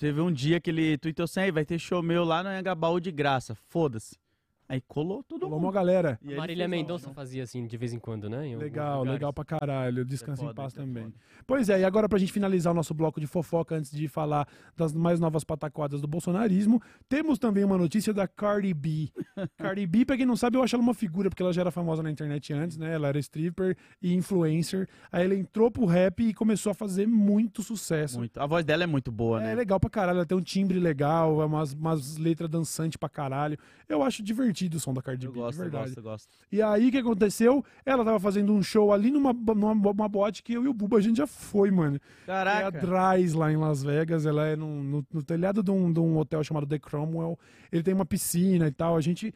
[0.00, 0.02] aí.
[0.02, 0.12] ele.
[0.12, 2.98] Vê um dia que ele tweetou assim, "Aí, vai ter show meu lá no Anhangabaú
[2.98, 3.54] de graça.
[3.54, 4.16] Foda-se.
[4.68, 5.66] Aí colou todo Falou mundo.
[5.66, 6.18] uma galera.
[6.22, 7.14] E ele Marília Mendonça né?
[7.14, 8.46] fazia assim de vez em quando, né?
[8.48, 9.98] em Legal, legal pra caralho.
[9.98, 11.04] Isso é Descansa em paz é também.
[11.04, 11.14] foda.
[11.46, 14.48] Pois é, e agora pra gente finalizar o nosso bloco de fofoca, antes de falar
[14.74, 19.10] das mais novas pataquadas do bolsonarismo, temos também uma notícia da Cardi B.
[19.58, 21.70] Cardi B, pra quem não sabe, eu acho ela uma figura, porque ela já era
[21.70, 22.94] famosa na internet antes, né?
[22.94, 24.88] Ela era stripper e influencer.
[25.12, 28.18] Aí ela entrou pro rap e começou a fazer muito sucesso.
[28.18, 28.38] Muito.
[28.40, 29.54] A voz dela é muito boa, É né?
[29.54, 33.58] legal pra caralho, ela tem um timbre legal, é umas, umas letras dançantes pra caralho.
[33.86, 35.84] Eu acho divertido o som da Cardi Eu B, gosto, de eu verdade.
[35.86, 36.28] gosto, eu gosto.
[36.52, 37.64] E aí, o que aconteceu?
[37.84, 40.98] Ela tava fazendo um show ali numa, numa, uma boate que eu e o Buba
[40.98, 41.96] a gente já foi, mano.
[41.96, 42.80] É Caraca.
[42.86, 44.26] Dries lá em Las Vegas.
[44.26, 47.38] Ela é num- no, no telhado de um, de um hotel chamado The Cromwell.
[47.72, 48.96] Ele tem uma piscina e tal.
[48.96, 49.34] A gente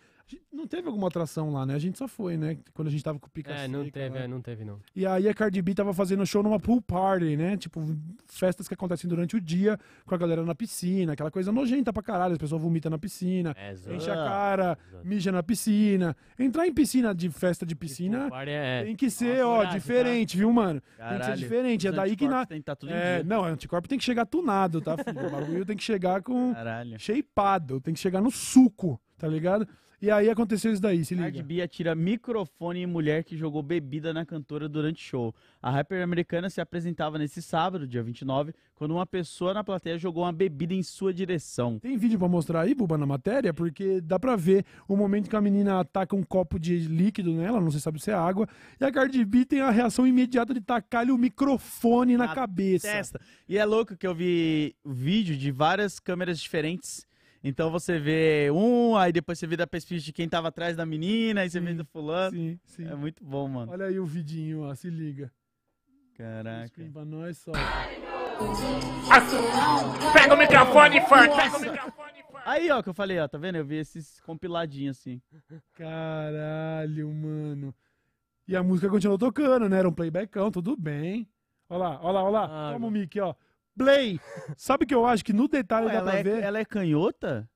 [0.52, 1.74] não teve alguma atração lá, né?
[1.74, 2.58] A gente só foi, né?
[2.74, 4.24] Quando a gente tava com o Pica É, não Seca teve, lá.
[4.24, 4.78] é, não teve não.
[4.94, 7.56] E aí a Cardi B tava fazendo show numa pool party, né?
[7.56, 7.80] Tipo,
[8.26, 12.02] festas que acontecem durante o dia com a galera na piscina, aquela coisa nojenta pra
[12.02, 12.32] caralho.
[12.32, 16.16] As pessoas vomitam na piscina, É, enche a cara, mija na piscina.
[16.38, 20.52] Entrar em piscina de festa de piscina é, tem que ser, ó, coragem, diferente, viu,
[20.52, 20.80] mano?
[20.80, 21.36] Tem que ser Caralho.
[21.36, 21.86] diferente.
[21.88, 22.44] É daí que na.
[22.44, 23.24] Tem que tá tudo em É, dia.
[23.24, 25.26] não, é anticorpo tem que chegar tunado, tá, filho?
[25.26, 26.98] O bagulho tem que chegar com Caralho.
[26.98, 29.66] shapeado, tem que chegar no suco, tá ligado?
[30.00, 31.44] E aí aconteceu isso daí, se Cardi liga.
[31.44, 35.34] B atira microfone em mulher que jogou bebida na cantora durante show.
[35.60, 40.22] A rapper americana se apresentava nesse sábado, dia 29, quando uma pessoa na plateia jogou
[40.22, 41.80] uma bebida em sua direção.
[41.80, 43.52] Tem vídeo pra mostrar aí, Buba, na matéria?
[43.52, 47.60] Porque dá pra ver o momento que a menina ataca um copo de líquido nela,
[47.60, 48.46] não sei se sabe se é água,
[48.80, 52.86] e a Cardi B tem a reação imediata de tacar-lhe o microfone na Na cabeça.
[52.86, 53.20] Testa.
[53.48, 57.07] E é louco que eu vi vídeo de várias câmeras diferentes.
[57.42, 60.84] Então você vê um, aí depois você vê da perspectiva de quem tava atrás da
[60.84, 62.36] menina, aí você vê do fulano.
[62.36, 62.86] Sim, sim.
[62.86, 63.70] É muito bom, mano.
[63.72, 65.30] Olha aí o vidinho, ó, se liga.
[66.16, 66.66] Caraca.
[66.66, 67.52] Screen pra nós só.
[70.12, 71.36] Pega o microfone, funk.
[71.36, 72.08] Pega o microfone.
[72.44, 73.56] Aí, ó, que eu falei, ó, tá vendo?
[73.56, 75.20] Eu vi esses compiladinhos assim.
[75.74, 77.74] Caralho, mano.
[78.46, 79.78] E a música continuou tocando, né?
[79.78, 81.28] Era um playbackão, tudo bem.
[81.68, 82.70] Olha lá, olha lá, olha lá.
[82.70, 83.34] Ah, Toma o mic, ó.
[83.78, 84.20] Play!
[84.56, 85.24] Sabe o que eu acho?
[85.24, 86.42] Que no detalhe Pô, dá ela, pra é, ver.
[86.42, 87.48] ela é canhota?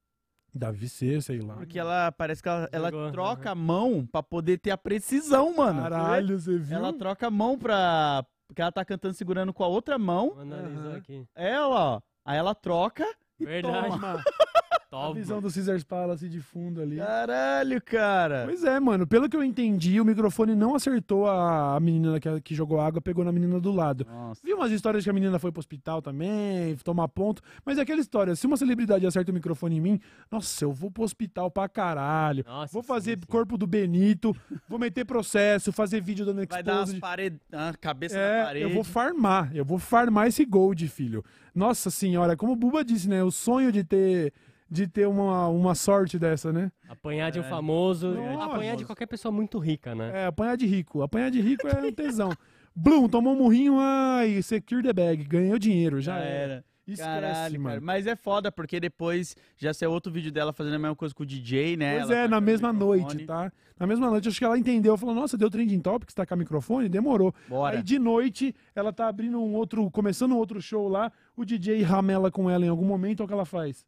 [0.54, 1.54] Deve ser, sei lá.
[1.54, 5.82] Porque ela parece que ela, ela troca a mão pra poder ter a precisão, mano.
[5.82, 6.76] Caralho, você viu?
[6.76, 8.24] Ela troca a mão pra.
[8.46, 10.30] Porque ela tá cantando segurando com a outra mão.
[10.30, 10.96] Vou analisar Aham.
[10.96, 11.26] aqui.
[11.34, 12.00] Ela, ó.
[12.24, 13.06] Aí ela troca
[13.40, 13.88] e Verdade.
[13.88, 14.22] toma.
[14.96, 16.96] A visão do Caesars Palace de fundo ali.
[16.96, 18.42] Caralho, cara.
[18.44, 19.06] Pois é, mano.
[19.06, 23.00] Pelo que eu entendi, o microfone não acertou a, a menina que, que jogou água,
[23.00, 24.06] pegou na menina do lado.
[24.08, 24.40] Nossa.
[24.44, 27.40] Vi umas histórias que a menina foi pro hospital também, tomar ponto.
[27.64, 30.90] Mas é aquela história, se uma celebridade acerta o microfone em mim, nossa, eu vou
[30.90, 32.44] pro hospital pra caralho.
[32.46, 33.26] Nossa, Vou sim, fazer sim.
[33.28, 34.34] corpo do Benito,
[34.68, 37.40] vou meter processo, fazer vídeo dando Vai dar umas paredes.
[37.52, 38.64] A cabeça na É, parede.
[38.64, 41.24] eu vou farmar, eu vou farmar esse gold, filho.
[41.54, 43.22] Nossa senhora, como o Buba disse, né?
[43.22, 44.32] O sonho de ter,
[44.72, 46.72] de ter uma, uma sorte dessa, né?
[46.88, 47.48] Apanhar de um É.
[47.48, 48.08] famoso.
[48.14, 48.44] Nossa.
[48.46, 50.22] Apanhar de qualquer pessoa muito rica, né?
[50.22, 51.02] É, apanhar de rico.
[51.02, 52.32] Apanhar de rico é um tesão.
[52.74, 56.52] Bloom, tomou um murrinho, ai, secure the bag, ganhou dinheiro, já, Já era.
[56.54, 56.64] era.
[56.84, 57.68] Esquece, Caralho, mano.
[57.76, 57.80] cara.
[57.80, 61.22] Mas é foda, porque depois já saiu outro vídeo dela fazendo a mesma coisa com
[61.22, 61.98] o DJ, né?
[61.98, 63.52] Pois Ela é, tá na com mesma noite, tá?
[63.78, 64.96] Na mesma noite, acho que ela entendeu.
[64.96, 66.88] Falou, nossa, deu trending topics, tacar microfone?
[66.88, 67.32] Demorou.
[67.48, 67.76] Bora.
[67.76, 71.82] Aí de noite, ela tá abrindo um outro, começando um outro show lá, o DJ
[71.82, 73.86] ramela com ela em algum momento, olha o que ela faz.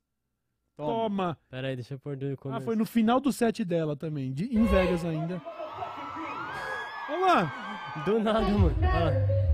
[0.77, 0.93] Toma.
[0.93, 1.39] Toma!
[1.51, 2.61] Pera aí, deixa eu pôr do começo.
[2.61, 5.41] Ah, foi no final do set dela também, de, em Vegas ainda.
[7.09, 8.03] Olha lá!
[8.05, 8.75] Do nada, mano.
[8.83, 9.45] Ah,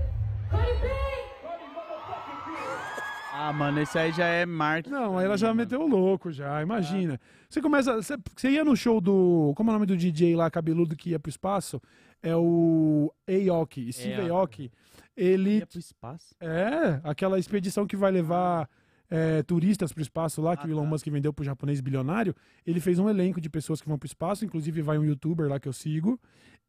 [3.33, 4.93] Ah, mano, esse aí já é marketing.
[4.93, 5.57] Não, aí ela já mano.
[5.57, 7.19] meteu o louco, já, imagina.
[7.49, 7.95] Você começa.
[7.95, 9.53] Você, você ia no show do.
[9.55, 11.81] Como é o nome do DJ lá, cabeludo que ia pro espaço?
[12.21, 13.11] É o
[13.49, 14.29] Aoki, Steve.
[14.29, 14.71] Aoki.
[15.17, 16.35] Ele Ia pro espaço.
[16.39, 18.69] É, aquela expedição que vai levar
[19.11, 20.89] é, turistas pro espaço lá, que Ah, o Elon tá.
[20.89, 22.33] Musk vendeu pro japonês bilionário.
[22.65, 25.59] Ele fez um elenco de pessoas que vão pro espaço, inclusive vai um youtuber lá
[25.59, 26.17] que eu sigo,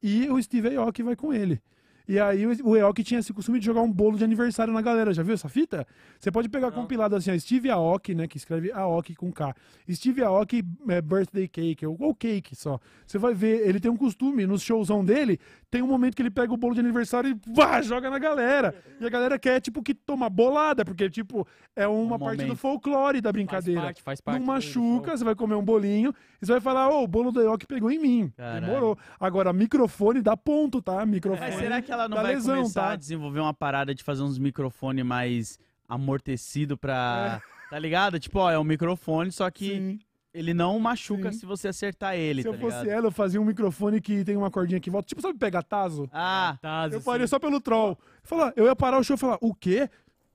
[0.02, 1.62] e o Steve Aoki vai com ele.
[2.08, 5.12] E aí o Aoki tinha esse costume de jogar um bolo de aniversário na galera.
[5.14, 5.86] Já viu essa fita?
[6.18, 9.54] Você pode pegar compilado assim, ó, Steve Aoki, né, que escreve Aoki com K.
[9.90, 12.78] Steve Aoki é, Birthday Cake, ou, ou Cake só.
[13.06, 15.38] Você vai ver, ele tem um costume, no showzão dele,
[15.70, 18.74] tem um momento que ele pega o bolo de aniversário e vá, joga na galera.
[19.00, 21.46] E a galera quer, tipo, que toma bolada, porque, tipo,
[21.76, 22.58] é uma Um parte do momento.
[22.58, 23.80] folclore da faz brincadeira.
[23.82, 24.34] parte, faz parte.
[24.38, 27.06] Não do- do machuca, você vai comer um bolinho e você vai falar, ô, o
[27.06, 28.32] bolo do Aoki pegou em mim.
[28.36, 28.66] Caralho.
[28.66, 28.98] Demorou.
[29.20, 31.04] Agora, microfone dá ponto, tá?
[31.06, 31.50] Microfone.
[31.50, 32.90] Mas será que ela não vai lesão, começar tá?
[32.92, 35.58] a desenvolver uma parada de fazer uns microfones mais
[35.88, 37.40] amortecido pra.
[37.70, 38.18] Tá ligado?
[38.18, 39.98] Tipo, ó, é um microfone, só que Sim.
[40.34, 41.38] ele não machuca Sim.
[41.38, 42.96] se você acertar ele, Se tá eu fosse ligado?
[42.96, 45.08] ela, eu fazia um microfone que tem uma cordinha que volta.
[45.08, 46.08] Tipo, sabe pegar taso?
[46.12, 47.00] Ah, Tá, Eu assim.
[47.00, 47.98] faria só pelo troll.
[48.22, 49.88] Falar, eu ia parar o show e falar, o quê?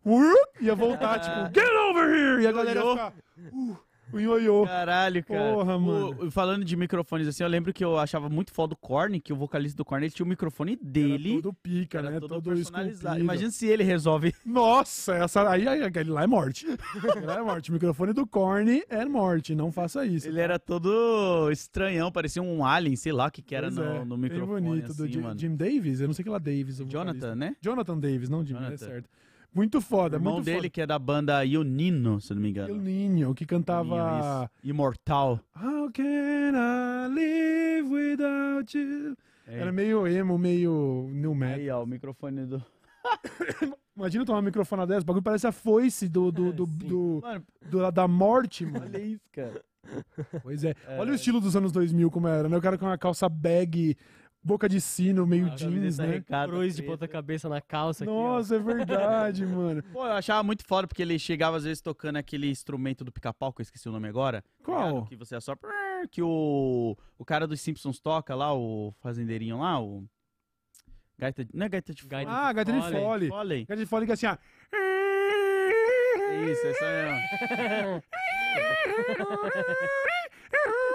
[0.04, 2.42] Uh, ia voltar, tipo, get over here!
[2.44, 3.14] E a galera ia ficar,
[3.54, 3.78] uh,
[4.14, 4.66] o ioiô.
[4.66, 5.54] caralho, cara.
[5.54, 6.32] Porra, O- mano.
[6.32, 9.36] falando de microfones assim, eu lembro que eu achava muito foda o Korn, que o
[9.36, 11.36] vocalista do Korn, ele tinha o microfone Era dele.
[11.42, 12.20] todo pica, era né?
[12.20, 13.20] todo, Todo, personalizado.
[13.20, 14.34] Imagina se ele resolve.
[14.46, 16.66] Nossa, essa aí, aí, aquele lá é morte.
[17.24, 17.70] Lá é morte.
[17.70, 19.54] O microfone do Korn é morte.
[19.56, 20.28] Não faça isso.
[20.28, 24.06] Ele era todo estranhão, parecia um alien, sei lá o que, que era no, é,
[24.06, 24.68] no bem microfone.
[24.70, 24.92] bonito.
[24.92, 25.38] assim, do Jim.
[25.38, 26.00] Jim Davis?
[26.02, 26.80] Eu não sei que lá Davis.
[26.80, 27.56] o Jonathan, né?
[27.62, 28.78] Jonathan Davis, não Jim, é Jonathan.
[28.78, 29.10] certo.
[29.58, 30.70] Muito O foda, irmão muito dele, foda.
[30.70, 32.76] que é da banda Ionino, se não me o engano.
[32.76, 34.50] Ninho, que Ioninho, cantava...
[34.62, 34.70] isso.
[34.70, 35.40] Imortal.
[35.60, 36.04] How can
[36.54, 39.18] I live without you?
[39.48, 39.60] É.
[39.60, 41.58] Era meio emo, meio new metal.
[41.60, 42.64] Aí, ó, o microfone do.
[43.98, 46.88] Imagina tomar uma microfone dessa, o bagulho parece a foice do, do, do, Sim.
[46.88, 48.86] do- Mano, do- da morte, mano.
[48.86, 49.60] olha isso, cara.
[50.44, 50.76] Pois é.
[51.00, 52.56] Olha o estilo dos anos 2000 como era, né?
[52.58, 53.98] O cara com uma calça bag,
[54.48, 56.06] boca de sino, meio A jeans, né?
[56.06, 58.14] regata Cruz de ponta cabeça na calça aqui.
[58.14, 59.84] Nossa, é verdade, mano.
[59.92, 63.52] Pô, eu achava muito foda porque ele chegava às vezes tocando aquele instrumento do pica-pau,
[63.52, 64.44] que eu esqueci o nome agora.
[64.64, 65.06] Qual?
[65.06, 65.70] Que você assopra.
[66.12, 70.06] Que o, o cara dos Simpsons toca lá, o fazendeirinho lá, o.
[71.18, 72.40] Gaita, não é gaita de Gaita fole.
[72.40, 73.28] Ah, gaita de fole.
[73.30, 73.66] Foley.
[73.66, 74.38] Gaita de fole que é assim, ó.
[76.52, 78.04] Isso, essa mesmo.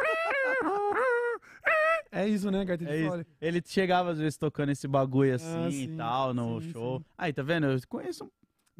[2.15, 3.27] É isso, né, gaita de É fole?
[3.41, 6.99] Ele chegava às vezes tocando esse bagulho assim Ah, e tal no sim, show.
[6.99, 7.05] sim.
[7.17, 7.67] Aí, tá vendo?
[7.67, 8.31] Eu conheço.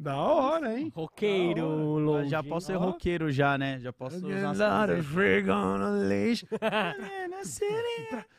[0.03, 0.91] Da hora, hein?
[0.93, 1.65] Roqueiro,
[1.97, 2.29] longe.
[2.29, 3.79] Já posso ser roqueiro já, né?
[3.79, 4.19] Já posso
[4.51, 5.05] usar as coisas.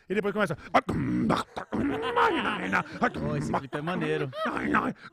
[0.07, 0.55] E depois começa.
[3.21, 4.31] Pô, esse clipe é maneiro.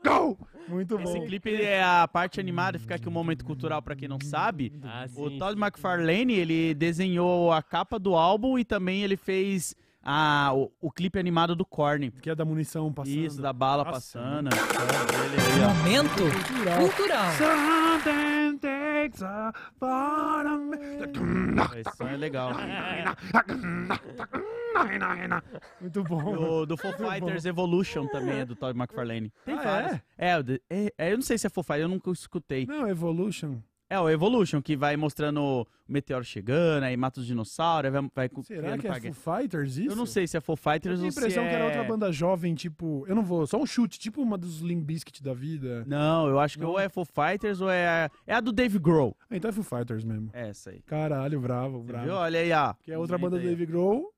[0.04, 0.38] Go!
[0.68, 1.04] Muito bom.
[1.04, 4.72] Esse clipe é a parte animada, fica aqui um momento cultural pra quem não sabe.
[4.84, 5.58] Ah, O Todd.
[5.58, 11.18] McFarlane, ele desenhou a capa do álbum e também ele fez a, o, o clipe
[11.18, 12.10] animado do Korn.
[12.10, 13.14] Que é da munição passando.
[13.16, 14.48] Isso, da bala passando.
[14.52, 15.74] Ó.
[15.74, 16.78] Momento Cultural.
[16.80, 17.32] cultural.
[17.32, 19.52] Something takes a
[20.58, 20.76] me.
[21.80, 22.52] Esse som é legal.
[25.80, 26.34] Muito bom.
[26.34, 29.32] Do, do Foo Fighters Evolution também é do Todd McFarlane.
[29.44, 30.00] Tem Ah, vários.
[30.16, 30.42] É?
[30.42, 32.66] de- é, é, eu não sei se é Foo Fighters, eu nunca escutei.
[32.66, 33.58] Não, Evolution.
[33.92, 38.30] É o Evolution, que vai mostrando o meteoro chegando, aí mata os dinossauros, vai, vai
[38.42, 39.90] Será que é Foo Fighters isso?
[39.90, 41.64] Eu não sei se é Foo Eu Fighters tenho a ou se impressão que era
[41.64, 43.04] é- outra banda jovem, tipo...
[43.06, 45.84] Eu não vou, só um chute, tipo uma dos Limp Bizkit da vida.
[45.86, 46.70] Não, eu acho que Não?
[46.70, 49.14] ou é Foo Fighters ou é a, é a do Dave Grohl.
[49.28, 50.30] Ah, Então é Foo Fighters mesmo.
[50.32, 50.80] É essa aí.
[50.86, 52.06] Caralho, bravo, bravo.
[52.06, 52.14] viu?
[52.14, 52.72] Olha aí, ó.
[52.82, 53.44] Que é outra banda do.
[53.44, 54.10] Dave Grohl.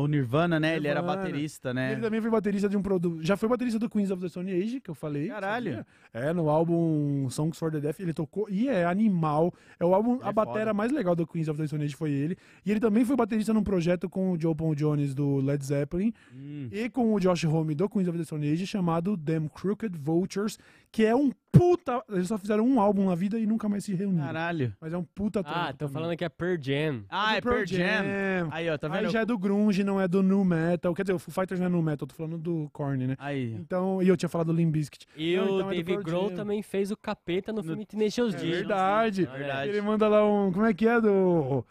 [0.00, 0.76] O Nirvana, né?
[0.76, 1.22] Ele era Nirvana.
[1.22, 1.92] baterista, né?
[1.92, 3.22] Ele também foi baterista de um produto.
[3.22, 5.28] Já foi baterista do Queens of the Stone Age, que eu falei.
[5.28, 5.70] Caralho.
[5.70, 5.86] sabia?
[6.12, 8.48] É, no álbum Songs for the Deaf, ele tocou.
[8.48, 9.52] E é animal.
[9.80, 10.74] É o álbum, Ele a é batera foda.
[10.74, 12.36] mais legal do Queens of the Stone Age foi ele.
[12.64, 16.12] E ele também foi baterista num projeto com o Joe Paul Jones do Led Zeppelin
[16.34, 16.68] Hum.
[16.70, 20.58] e com o Josh Homme do Queens of the Stone Age, chamado Them Crooked Vultures,
[20.90, 22.02] que é um puta.
[22.08, 24.26] Eles só fizeram um álbum na vida e nunca mais se reuniram.
[24.26, 24.72] Caralho.
[24.80, 25.92] Mas é um puta Ah, tô também.
[25.94, 27.04] falando que é Per Jam.
[27.10, 28.48] Ah, é Pearl Pearl Jam.
[28.50, 29.06] Aí, ó, tá vendo?
[29.06, 30.94] Aí já é do grunge, não é do nu metal.
[30.94, 33.16] Quer dizer, o Foo Fighters não é nu metal, tô falando do Korn, né?
[33.18, 33.52] Aí.
[33.54, 35.06] Então, e eu tinha falado do Limp Bizkit.
[35.16, 36.36] E Não, o então é Pearl Grohl Jam.
[36.36, 38.50] também fez o capeta no filme Tenacious É D.
[38.50, 39.22] verdade.
[39.22, 39.38] Olha aí.
[39.38, 39.70] verdade.
[39.70, 40.52] Ele manda lá um.
[40.52, 41.64] Como é que é do.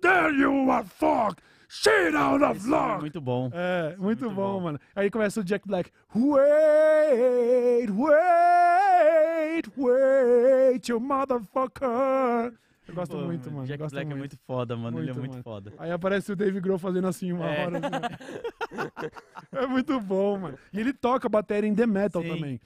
[0.00, 1.36] There you are, fuck!
[1.74, 3.00] Shit out of é luck!
[3.00, 3.50] muito bom.
[3.52, 4.60] É, muito, muito bom, bom.
[4.60, 4.78] mano.
[4.94, 5.90] Aí começa o Jack Black.
[6.14, 12.52] Wait, wait, wait, you motherfucker.
[12.86, 13.66] Eu gosto Pô, muito, mano.
[13.66, 14.98] Jack gosto Black é muito foda, mano.
[14.98, 15.42] ele é Muito, muito mano.
[15.44, 15.72] foda.
[15.78, 17.64] Aí aparece o Dave Grohl fazendo assim uma É.
[17.66, 17.78] hora.
[17.78, 19.08] assim.
[19.52, 20.58] é muito bom, mano.
[20.72, 22.28] E ele toca bateria em The Metal Sim.
[22.28, 22.60] também.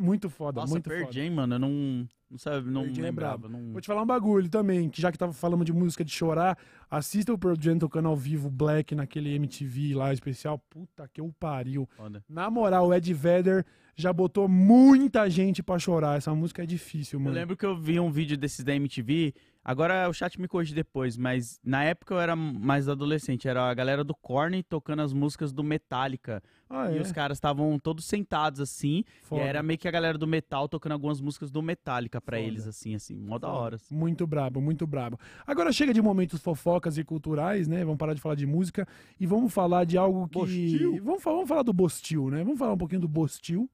[0.00, 1.12] Muito foda, Nossa, muito Pearl foda.
[1.12, 3.48] Jam, mano, eu não, não sabe, não é lembrava.
[3.48, 3.72] Não...
[3.72, 6.56] Vou te falar um bagulho também, que já que tava falando de música de chorar,
[6.88, 10.58] assista o Pearl Jam tocando ao vivo Black naquele MTV lá especial.
[10.70, 11.88] Puta que eu pariu.
[11.96, 12.22] Foda.
[12.28, 13.66] Na moral, o Ed Vedder
[13.96, 16.16] já botou muita gente pra chorar.
[16.18, 17.34] Essa música é difícil, Eu mano.
[17.34, 19.34] lembro que eu vi um vídeo desses da MTV.
[19.62, 23.46] Agora o chat me corrige depois, mas na época eu era mais adolescente.
[23.46, 26.42] Era a galera do Korn tocando as músicas do Metallica.
[26.72, 27.00] Ah, E é?
[27.00, 29.02] os caras estavam todos sentados assim.
[29.22, 29.42] Foda.
[29.42, 32.48] E era meio que a galera do metal tocando algumas músicas do Metallica pra Foda.
[32.48, 33.16] eles, assim, assim.
[33.16, 33.74] Mó da hora.
[33.74, 33.92] assim.
[33.92, 35.18] Muito brabo, muito brabo.
[35.44, 37.84] Agora chega de momentos fofocas e culturais, né?
[37.84, 38.86] Vamos parar de falar de música
[39.18, 40.38] e vamos falar de algo que.
[40.38, 41.00] Bostil?
[41.02, 42.44] Vamos, falar, vamos falar do Bostil, né?
[42.44, 43.68] Vamos falar um pouquinho do Bostil.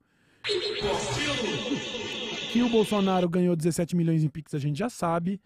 [2.53, 5.41] Que o Bolsonaro ganhou 17 milhões em Pix, a gente já sabe.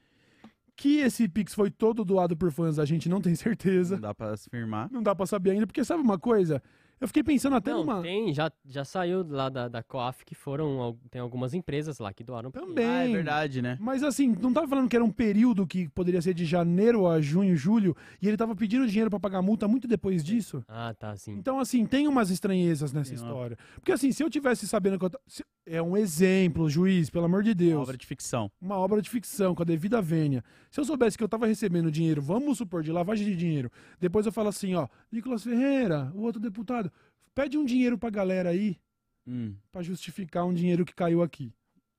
[0.76, 3.96] Que esse Pix foi todo doado por fãs, a gente não tem certeza.
[3.96, 4.88] Não dá pra se firmar.
[4.90, 6.62] Não dá pra saber ainda, porque sabe uma coisa?
[7.00, 8.02] Eu fiquei pensando até Não, numa.
[8.02, 12.22] tem, já, já saiu lá da, da COAF que foram, tem algumas empresas lá que
[12.22, 12.84] doaram Também.
[12.84, 13.78] Ah, é verdade, né?
[13.80, 17.18] Mas assim, não tava falando que era um período que poderia ser de janeiro a
[17.18, 20.62] junho, julho, e ele tava pedindo dinheiro pra pagar multa muito depois disso?
[20.68, 21.32] Ah, tá, sim.
[21.32, 23.56] Então, assim, tem umas estranhezas nessa Tem uma- história.
[23.76, 25.10] Porque, assim, se eu tivesse sabendo que eu.
[25.26, 27.82] se- É um exemplo, juiz, pelo amor de Deus.
[27.82, 28.50] Obra de ficção.
[28.60, 30.42] Uma obra de ficção, com a devida vênia.
[30.68, 33.70] Se eu soubesse que eu tava recebendo dinheiro, vamos supor, de lavagem de dinheiro,
[34.00, 36.89] depois eu falo assim, ó, Nicolas Ferreira, o outro deputado,
[37.34, 38.78] pede um dinheiro pra galera aí
[39.26, 41.52] Hum, pra justificar um dinheiro que caiu aqui.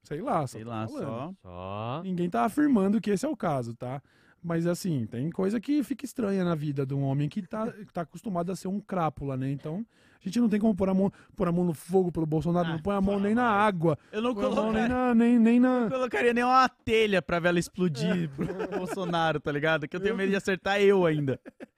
[0.03, 1.33] Sei lá, só sei lá, só.
[1.41, 2.01] Só.
[2.03, 4.01] Ninguém tá afirmando que esse é o caso, tá?
[4.43, 7.93] Mas assim, tem coisa que fica estranha na vida de um homem que tá, que
[7.93, 9.51] tá acostumado a ser um crápula, né?
[9.51, 9.85] Então,
[10.19, 12.67] a gente não tem como pôr a mão, pôr a mão no fogo pelo Bolsonaro,
[12.69, 14.89] Ah, não põe a mão nem na água, Eu não põe a mão nem colocaria,
[14.89, 15.15] na.
[15.15, 15.81] Nem, nem na...
[15.81, 19.87] não colocaria nem uma telha pra vela explodir pro Bolsonaro, tá ligado?
[19.87, 21.39] Que eu tenho medo de acertar eu ainda.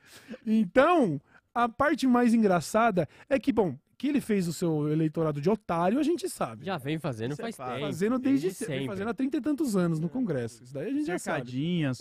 [0.46, 1.20] Então,
[1.54, 6.00] a parte mais engraçada é que, bom, que ele fez o seu eleitorado de otário,
[6.00, 6.66] a gente sabe.
[6.66, 7.80] Já vem fazendo é faz tempo.
[7.80, 8.88] fazendo desde, desde sempre.
[8.88, 10.64] fazendo há trinta e tantos anos no Congresso.
[10.64, 11.52] Isso daí a gente já sabe.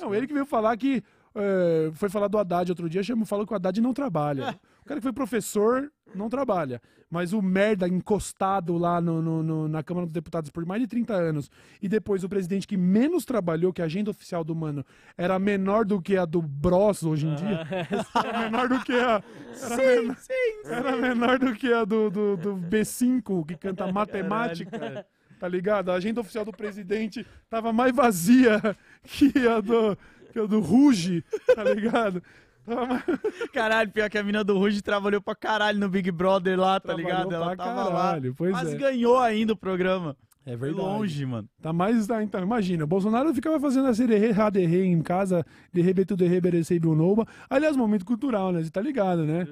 [0.03, 1.03] Não, ele que veio falar que.
[1.35, 4.59] é, foi falar do Haddad outro dia, chamou, falou que o Haddad não trabalha.
[4.83, 6.81] O cara que foi professor não trabalha.
[7.11, 10.89] Mas o merda encostado lá no, no- no- na Câmara dos Deputados por mais de
[10.89, 11.51] 30 anos.
[11.81, 14.85] E depois o presidente que menos trabalhou, que a agenda oficial do mano
[15.17, 17.61] era menor do que a do Bros hoje em dia.
[18.25, 19.23] Era menor do que a.
[19.63, 20.17] Era, menor,
[20.65, 25.07] era menor do que a do, do, do B5, que canta matemática.
[25.39, 25.91] Tá ligado?
[25.91, 28.61] A agenda oficial do presidente tava mais vazia
[29.05, 29.99] que a do,
[30.33, 31.23] que a do Ruge,
[31.55, 32.23] tá ligado?
[33.53, 36.95] Caralho, pior que a mina do Ruge trabalhou pra caralho no Big Brother lá, tá
[36.95, 37.35] Trabalhou ligado?
[37.35, 38.35] Ela tava caralho, lá.
[38.37, 38.77] pois Mas é.
[38.77, 40.17] ganhou ainda o programa.
[40.45, 41.49] É Foi longe, mano.
[41.61, 42.07] Tá mais.
[42.07, 46.81] tá, então, imagina, Bolsonaro ficava fazendo a sererê, raderê em casa, de rebetu de reberecei
[46.81, 47.27] brunoba.
[47.49, 48.63] Aliás, momento cultural, né?
[48.63, 49.47] Você tá ligado, né?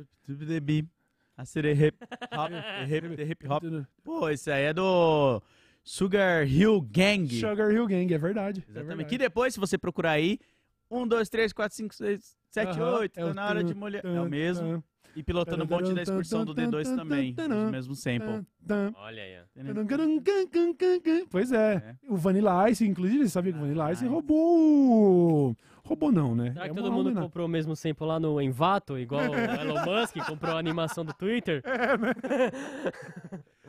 [1.37, 1.97] A ser hip
[2.37, 2.53] hop,
[3.21, 3.65] hip, hop.
[4.03, 5.41] Pô, esse aí é do
[5.85, 7.29] Sugar Hill Gang.
[7.29, 8.61] Sugar Hill Gang, é verdade.
[8.61, 8.89] é Exatamente.
[8.89, 9.09] verdade.
[9.09, 10.39] Que depois, se você procurar aí,
[10.91, 13.75] 1, 2, 3, 4, 5, 6, 7, Aham, 8, é tá o na hora de
[13.75, 14.05] molhar.
[14.05, 14.83] É o mesmo.
[15.17, 17.35] E pilotando o bonde da excursão do D2 também.
[17.67, 18.47] Os mesmos sample.
[18.97, 19.33] Olha aí.
[19.41, 19.61] ó.
[21.29, 21.97] Pois é.
[22.09, 25.57] O Vanilla Ice, inclusive, você sabia que o Vanilla Ice roubou.
[25.85, 26.53] Roubou não, né?
[26.53, 27.29] Será que É todo uma mundo homenagem.
[27.29, 31.13] comprou o mesmo sample lá no Envato, igual o Elon Musk comprou a animação do
[31.13, 31.61] Twitter?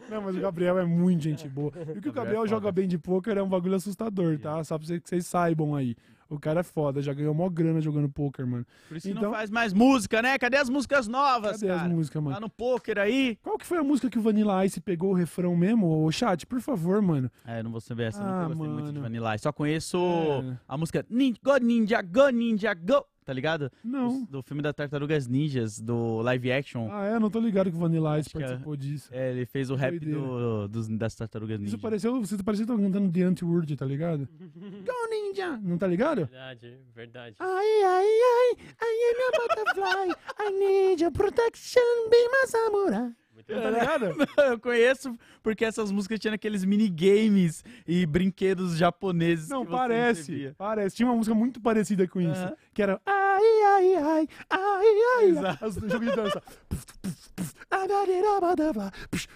[0.10, 1.72] Não, mas o Gabriel é muito gente boa.
[1.96, 4.64] E o que o Gabriel é joga bem de poker é um bagulho assustador, tá?
[4.64, 5.96] Só pra vocês- que vocês saibam aí.
[6.32, 8.66] O cara é foda, já ganhou mó grana jogando poker, mano.
[8.88, 10.38] Por isso que Então- não faz mais música, né?
[10.40, 11.82] Cadê as músicas novas, Cadê cara?
[11.82, 12.36] as músicas, mano?
[12.36, 13.38] Tá no poker aí.
[13.44, 16.06] Qual que foi a música que o Vanilla Ice pegou o refrão mesmo?
[16.06, 17.30] Ô, chat, por favor, mano.
[17.46, 19.02] É, eu não vou saber essa, eu Ah, nunca gostei muito de mano.
[19.02, 19.44] Vanilla Ice.
[19.44, 20.58] Só conheço É.
[20.70, 23.72] a música Nin- Go Ninja, Go Ninja, Go, tá ligado?
[23.84, 24.24] Não.
[24.24, 26.90] Do, do filme da Tartarugas Ninjas, do live action.
[26.92, 27.20] Ah, é?
[27.20, 28.42] Não tô ligado que o Vanilla Ice Acho é.
[28.42, 29.10] participou disso.
[29.12, 31.82] É, ele fez o rap do, dos, das Tartarugas Isso Ninjas.
[31.82, 34.28] pareceu, você parecia que tava cantando The Anti-Word, tá ligado?
[34.40, 35.58] Go Ninja!
[35.62, 36.26] Não tá ligado?
[36.26, 37.36] Verdade, verdade.
[37.40, 43.12] Ai, ai, ai, I am your butterfly, I need your protection, be my samurai.
[43.62, 44.16] Tá ligado?
[44.50, 49.50] Eu conheço porque essas músicas tinham aqueles minigames e brinquedos japoneses.
[49.50, 50.22] Não, parece.
[50.32, 50.56] recebia.
[50.58, 50.96] Parece.
[50.96, 52.52] Tinha uma música muito parecida com isso.
[52.74, 53.02] Que era.
[53.06, 54.86] Ai, ai, ai, ai,
[55.20, 55.26] ai.
[55.30, 55.66] Exato.
[55.66, 56.42] Os jogo de dança.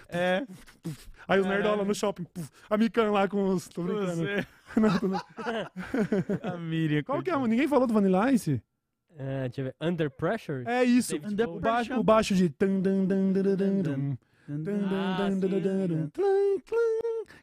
[0.08, 0.44] É,
[1.28, 1.62] Aí os Caralho.
[1.64, 2.24] nerdola no shopping.
[2.24, 3.66] puf, A Mikan lá com os.
[3.68, 4.16] Tô brincando.
[4.16, 4.46] você,
[4.80, 5.08] Não, tô-
[6.46, 7.02] a Miriam.
[7.02, 7.36] Qual que é?
[7.38, 8.62] Ninguém falou do Vanilla Ice?
[9.18, 9.74] Ah, deixa eu ver.
[9.80, 10.64] Under Pressure?
[10.66, 11.16] É isso.
[11.16, 12.48] Under baixo, o baixo de.
[12.48, 12.80] tan,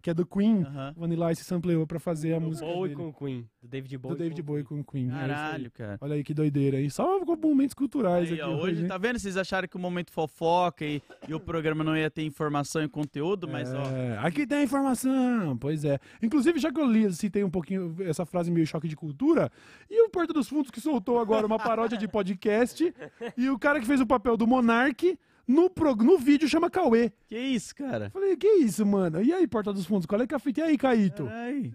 [0.02, 0.64] Que é do Queen.
[0.64, 0.94] Aham.
[0.98, 2.96] Vanilla Ice sampleou pra fazer a Do música Bowie dele.
[2.96, 3.50] com Queen.
[3.62, 4.16] Do David Bowie.
[4.16, 5.10] do David com Bowie com Queen.
[5.10, 5.12] É.
[5.14, 5.98] Caralho, cara.
[6.02, 6.90] Olha aí que doideira aí.
[6.90, 9.20] Só momentos culturais Aí, aqui ó, hoje, tá vendo?
[9.20, 12.88] Vocês acharam que o momento fofoca e, e o programa não ia ter informação e
[12.88, 13.82] conteúdo, mas ó.
[13.92, 16.00] É, aqui tem a informação, pois é.
[16.22, 19.52] Inclusive, já que eu li, citei um pouquinho essa frase meio choque de cultura,
[19.90, 22.94] e o Porta dos Fundos que soltou agora uma paródia de podcast,
[23.38, 25.18] e o cara que fez o papel do Monark,
[25.48, 27.12] no, pro, no vídeo chama Cauê.
[27.28, 28.10] Que isso, cara?
[28.10, 29.22] Falei, que isso, mano?
[29.22, 30.62] E aí, Porta dos Fundos, qual é que é a fita?
[30.62, 31.28] E aí, Caíto?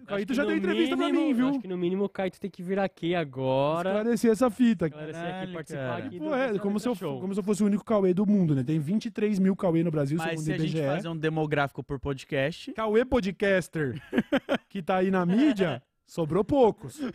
[0.07, 1.47] Caíto já deu entrevista pra mínimo- mim, viu?
[1.49, 3.89] Acho que no mínimo o Caíto tem que vir aqui agora.
[3.89, 4.87] Esclarecer essa fita.
[4.87, 6.05] Esclarecer Caralho, aqui, participar cara.
[6.05, 7.19] aqui Pô, é, como se, eu, show.
[7.21, 8.63] como se eu fosse o único Cauê do mundo, né?
[8.63, 10.85] Tem 23 mil Cauê no Brasil, mas segundo se o a gente IBGE.
[10.87, 14.01] fazer um demográfico por podcast, Cauê Podcaster,
[14.67, 16.99] que tá aí na mídia, sobrou poucos.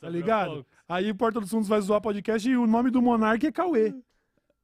[0.00, 0.50] Tá ligado?
[0.52, 0.66] poucos.
[0.88, 3.92] Aí o Porta dos Fundos vai zoar podcast e o nome do Monark é Cauê.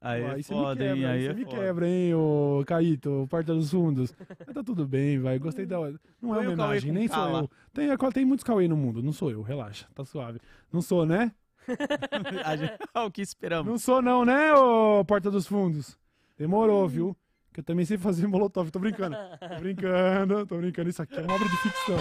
[0.05, 0.95] Aí Pô, é aí você foda, me hein?
[0.97, 1.57] quebra, Aí você é me foda.
[1.57, 4.15] quebra, hein, ô Caíto, Porta dos Fundos.
[4.47, 5.39] Mas tá tudo bem, vai.
[5.39, 5.77] Gostei da.
[6.21, 7.41] Não é homenagem, com nem sou lá.
[7.41, 7.51] eu.
[7.73, 10.39] Tem, é, tem muitos Cauê no mundo, não sou eu, relaxa, tá suave.
[10.73, 11.33] Não sou, né?
[12.59, 13.71] Gente- o que esperamos?
[13.71, 15.99] Não sou, não, né, ô Porta dos Fundos?
[16.39, 17.17] Demorou, viu?
[17.53, 18.69] Que eu também sei fazer molotov.
[18.71, 19.17] Tô brincando.
[19.39, 20.91] Tô brincando, tô brincando.
[20.91, 21.97] Isso aqui é uma obra de ficção.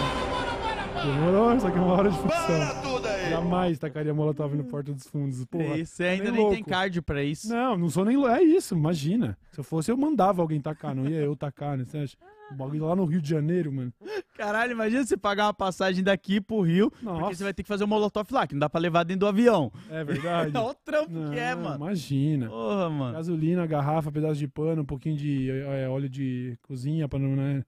[1.04, 1.54] Demorou?
[1.56, 2.93] Isso aqui é uma obra de ficção.
[3.30, 5.44] Jamais tacaria molotov no Porta dos Fundos.
[5.44, 5.78] Porra.
[5.78, 7.48] Isso, você ainda nem tem cardio pra isso.
[7.48, 8.22] Não, não sou nem.
[8.26, 9.36] É isso, imagina.
[9.52, 11.84] Se eu fosse, eu mandava alguém tacar, não ia eu tacar, né?
[11.84, 12.16] Você acha?
[12.50, 13.92] O bagulho lá no Rio de Janeiro, mano.
[14.36, 17.34] Caralho, imagina você pagar uma passagem daqui pro Rio, porque Nossa.
[17.34, 19.26] você vai ter que fazer um molotov lá, que não dá pra levar dentro do
[19.26, 19.72] avião.
[19.88, 20.56] É verdade.
[20.56, 21.76] Olha o trampo Não, que é, mano.
[21.76, 22.48] Imagina.
[22.48, 23.12] Porra, mano.
[23.14, 27.34] Gasolina, garrafa, pedaço de pano, um pouquinho de é, óleo de cozinha pra não.
[27.34, 27.64] Né?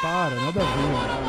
[0.00, 0.82] Para, nada a ver.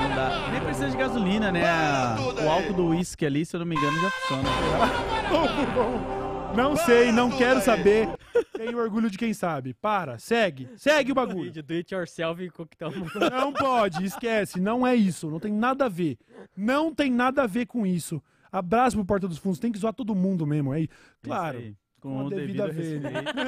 [0.10, 0.49] Não dá.
[0.52, 1.65] Nem precisa de gasolina, né?
[1.68, 4.49] A- O álcool do uísque ali, se eu não me engano, já funciona.
[6.56, 8.10] Não sei, não quero saber.
[8.56, 9.73] Tenho orgulho de quem sabe.
[9.73, 10.69] Para, segue.
[10.76, 11.52] Segue o bagulho.
[11.64, 12.91] Do it yourself e coquetel.
[13.31, 14.60] Não pode, esquece.
[14.60, 15.30] Não é isso.
[15.31, 16.18] Não tem nada a ver.
[16.56, 18.22] Não tem nada a ver com isso.
[18.52, 19.57] Abraço pro Porta dos Fundos.
[19.60, 20.73] Tem que zoar todo mundo mesmo.
[20.76, 20.86] É,
[21.23, 21.57] claro.
[21.60, 23.10] Isso aí, Com Com a o devida devido vênia.
[23.22, 23.40] respeito.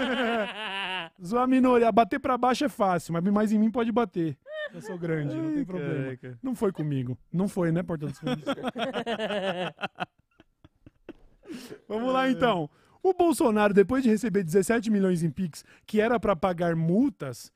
[1.26, 1.92] Zoar a minoria.
[1.92, 4.38] Bater pra baixo é fácil, mas mais em mim pode bater.
[4.74, 6.04] Eu sou grande, não tem problema.
[6.04, 6.40] Caraca.
[6.42, 7.18] Não foi comigo.
[7.32, 8.44] Não foi, né, Porta dos Fundos?
[11.88, 12.70] Vamos lá, então.
[13.04, 17.52] O Bolsonaro, depois de receber 17 milhões em Pix, que era pra pagar multas,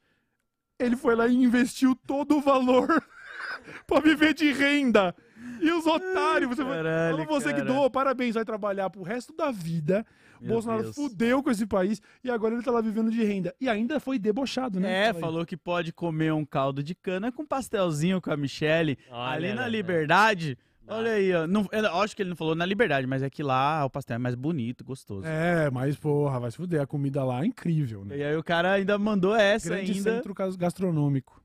[0.79, 2.87] ele foi lá e investiu todo o valor
[3.85, 5.15] pra viver de renda.
[5.61, 7.65] E os otários, você, Caralho, você que cara.
[7.65, 10.05] doou, parabéns, vai trabalhar pro resto da vida.
[10.41, 10.95] Meu Bolsonaro Deus.
[10.95, 13.53] fudeu com esse país e agora ele tá lá vivendo de renda.
[13.59, 15.07] E ainda foi debochado, né?
[15.09, 19.31] É, falou que pode comer um caldo de cana com pastelzinho com a Michelle Olha,
[19.33, 19.69] ali na né?
[19.69, 20.57] Liberdade.
[20.87, 21.47] Olha aí, ó.
[21.47, 24.15] Não, eu acho que ele não falou na Liberdade, mas é que lá o pastel
[24.15, 25.25] é mais bonito, gostoso.
[25.25, 26.79] É, mas porra, vai se fuder.
[26.79, 28.17] A comida lá é incrível, né?
[28.17, 30.03] E aí o cara ainda mandou essa Grande ainda.
[30.15, 31.41] centro gas- gastronômico.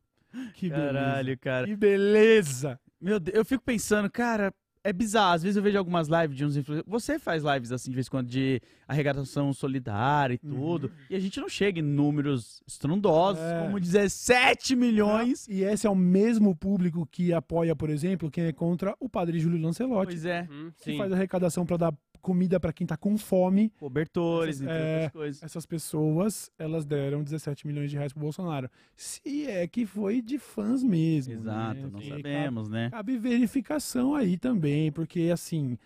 [0.55, 1.37] Que Caralho, beleza.
[1.39, 1.67] cara.
[1.67, 2.79] Que beleza.
[3.01, 5.35] Meu Deus, eu fico pensando, cara, é bizarro.
[5.35, 6.89] Às vezes eu vejo algumas lives de uns influencers.
[6.89, 10.55] Você faz lives assim de vez em quando de arrecadação solidária e Uhum.
[10.55, 10.93] tudo.
[11.09, 13.62] E a gente não chega em números estrondosos, É.
[13.62, 15.47] como 17 milhões.
[15.48, 19.39] E esse é o mesmo público que apoia, por exemplo, quem é contra o padre
[19.39, 20.12] Júlio Lancelotti.
[20.12, 20.48] Pois é.
[20.51, 20.97] Hum, que sim.
[20.98, 23.73] faz arrecadação pra dar comida pra quem tá com fome.
[23.79, 25.43] Cobertores, Essas- entre é, outras coisas.
[25.43, 28.71] Essas pessoas, elas deram 17 milhões de reais pro Bolsonaro.
[28.95, 31.33] Se é que foi de fãs mesmo.
[31.35, 31.89] Exato, né?
[31.93, 32.91] não Sim, sabemos, né?
[32.91, 35.79] Cabe verificação aí também, porque assim, e-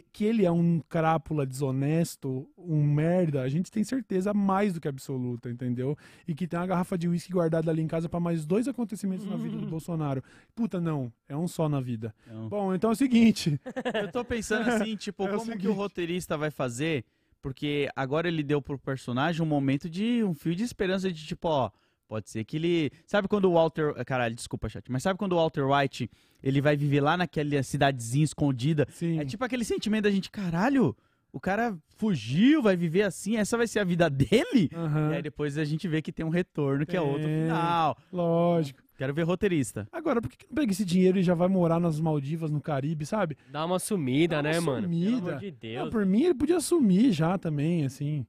[0.00, 4.88] que ele é um crápula desonesto, um merda, a gente tem certeza mais do que
[4.88, 5.96] absoluta, entendeu?
[6.26, 9.26] E que tem uma garrafa de uísque guardada ali em casa pra mais dois acontecimentos
[9.26, 10.22] na vida do Bolsonaro.
[10.54, 12.14] Puta, não, é um só na vida.
[12.26, 13.60] Então, Bom, então é o seguinte,
[13.94, 17.04] eu tô pensando assim, tipo, É o como que o roteirista vai fazer?
[17.42, 21.48] Porque agora ele deu pro personagem um momento de um fio de esperança de tipo,
[21.48, 21.70] ó,
[22.12, 25.36] pode ser que ele, sabe quando o Walter, caralho, desculpa, chat, mas sabe quando o
[25.36, 26.10] Walter White,
[26.42, 30.94] ele vai viver lá naquela cidadezinha escondida sim, É tipo aquele sentimento da gente, caralho,
[31.32, 34.68] o cara fugiu, vai viver assim, essa vai ser a vida dele?
[34.74, 37.44] aham, E aí depois a gente vê que tem um retorno, que é outro Tem.
[37.44, 37.96] final.
[38.12, 38.82] lógico.
[38.98, 39.88] Quero ver roteirista.
[39.90, 43.06] Agora, por que não pega esse dinheiro e já vai morar nas Maldivas, no Caribe,
[43.06, 43.38] sabe?
[43.50, 44.86] Dá uma sumida, Dá uma né, mano?
[44.86, 45.28] Pelo sumida.
[45.30, 45.88] amor de Não, Deus.
[45.90, 48.26] por mim ele podia sumir já também, assim.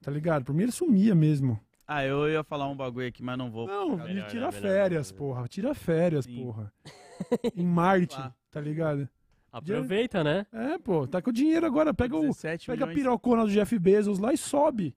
[0.00, 0.44] Tá ligado?
[0.44, 1.58] Por mim ele sumia mesmo.
[1.86, 3.66] Ah, eu ia falar um bagulho aqui, mas não vou.
[3.66, 4.46] Não, Melhor, tira?
[4.48, 5.18] Melhor, férias, melhor.
[5.18, 5.48] porra.
[5.48, 6.42] Tira férias, Sim.
[6.42, 6.72] porra.
[7.54, 9.08] em Marte, tá ligado?
[9.52, 10.46] Aproveita, né?
[10.52, 11.94] É, pô, tá com o dinheiro agora.
[11.94, 14.94] Pega, o, 17 pega a pirocona do Jeff Bezos lá e sobe.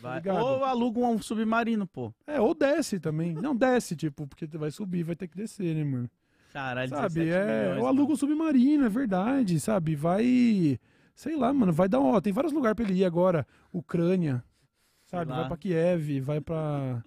[0.00, 0.16] Vai.
[0.16, 0.42] ligado?
[0.42, 2.12] Ou aluga um submarino, pô.
[2.26, 3.34] É, ou desce também.
[3.34, 6.10] Não desce, tipo, porque vai subir, vai ter que descer, né, mano?
[6.52, 7.62] Caralho, Sabe, 17 é.
[7.62, 9.94] milhões, Ou aluga um submarino, é verdade, sabe?
[9.94, 10.78] Vai.
[11.14, 12.00] Sei lá, mano, vai dar.
[12.00, 13.46] Ó, tem vários lugares pra ele ir agora.
[13.72, 14.42] Ucrânia,
[15.10, 15.30] sabe?
[15.32, 17.04] Vai pra Kiev, vai pra.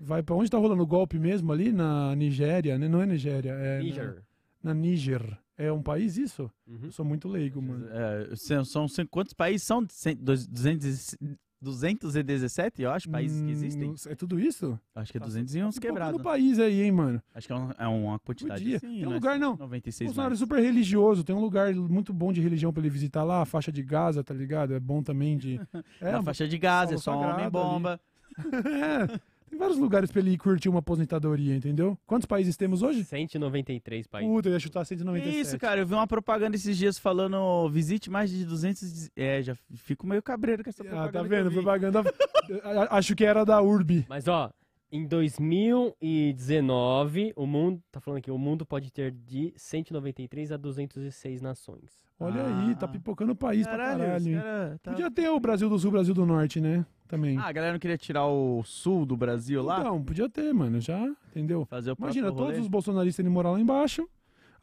[0.00, 1.72] Vai pra onde tá rolando o golpe mesmo ali?
[1.72, 2.88] Na Nigéria, né?
[2.88, 3.78] Não é Nigéria, é.
[3.78, 4.22] na- Niger.
[4.62, 5.38] Na, Níger.
[5.56, 6.48] É um país isso?
[6.66, 6.84] Uhum.
[6.84, 7.86] Eu sou muito leigo, mano.
[7.90, 9.84] É, são, são quantos países são?
[9.90, 13.90] Cem- dois- 200, e- 217, eu acho, países que existem?
[13.90, 14.78] Hum, É tudo isso?
[14.94, 16.18] Acho que é Tá 200 e uns Tem pouco quebrados.
[16.18, 17.22] no país aí, hein, mano.
[17.34, 18.76] Acho que é, um- é uma quantidade Podia.
[18.76, 18.86] assim.
[18.98, 19.14] Tem um né?
[19.14, 19.56] lugar, não.
[19.56, 20.38] 96 Bolsonaro é mais.
[20.38, 23.72] super religioso, tem um lugar muito bom de religião pra ele visitar lá, a faixa
[23.72, 24.72] de Gaza, tá ligado?
[24.74, 25.60] É bom também de.
[26.00, 27.50] É, Na faixa de gás, é só sagrado homem ali.
[27.50, 28.00] bomba.
[28.64, 31.96] é, tem vários lugares pra ele ir curtir uma aposentadoria, entendeu?
[32.06, 33.04] Quantos países temos hoje?
[33.04, 34.30] 193 países.
[34.32, 35.40] Puta, eu ia chutar 197.
[35.40, 39.10] Isso, cara, eu vi uma propaganda esses dias falando visite mais de 200.
[39.16, 41.08] É, já fico meio cabreiro com essa propaganda.
[41.08, 41.46] Ah, tá vendo?
[41.46, 41.56] eu vi.
[41.56, 42.02] Propaganda.
[42.90, 44.04] Acho que era da Urbi.
[44.08, 44.50] Mas ó,
[44.90, 51.42] em 2019, o mundo, tá falando aqui, o mundo pode ter de 193 a 206
[51.42, 52.06] nações.
[52.20, 52.66] Olha Ah.
[52.66, 54.34] aí, tá pipocando o país Caralho, pra caralho.
[54.42, 56.84] cara tá- Podia ter o Brasil do Sul, Brasil do Norte, né?
[57.08, 57.38] Também.
[57.38, 59.80] Ah, a galera não queria tirar o sul do Brasil lá?
[59.80, 61.64] Então, podia ter, mano, já, entendeu?
[61.64, 64.06] Fazer o Imagina, todos os bolsonaristas indo morar lá embaixo,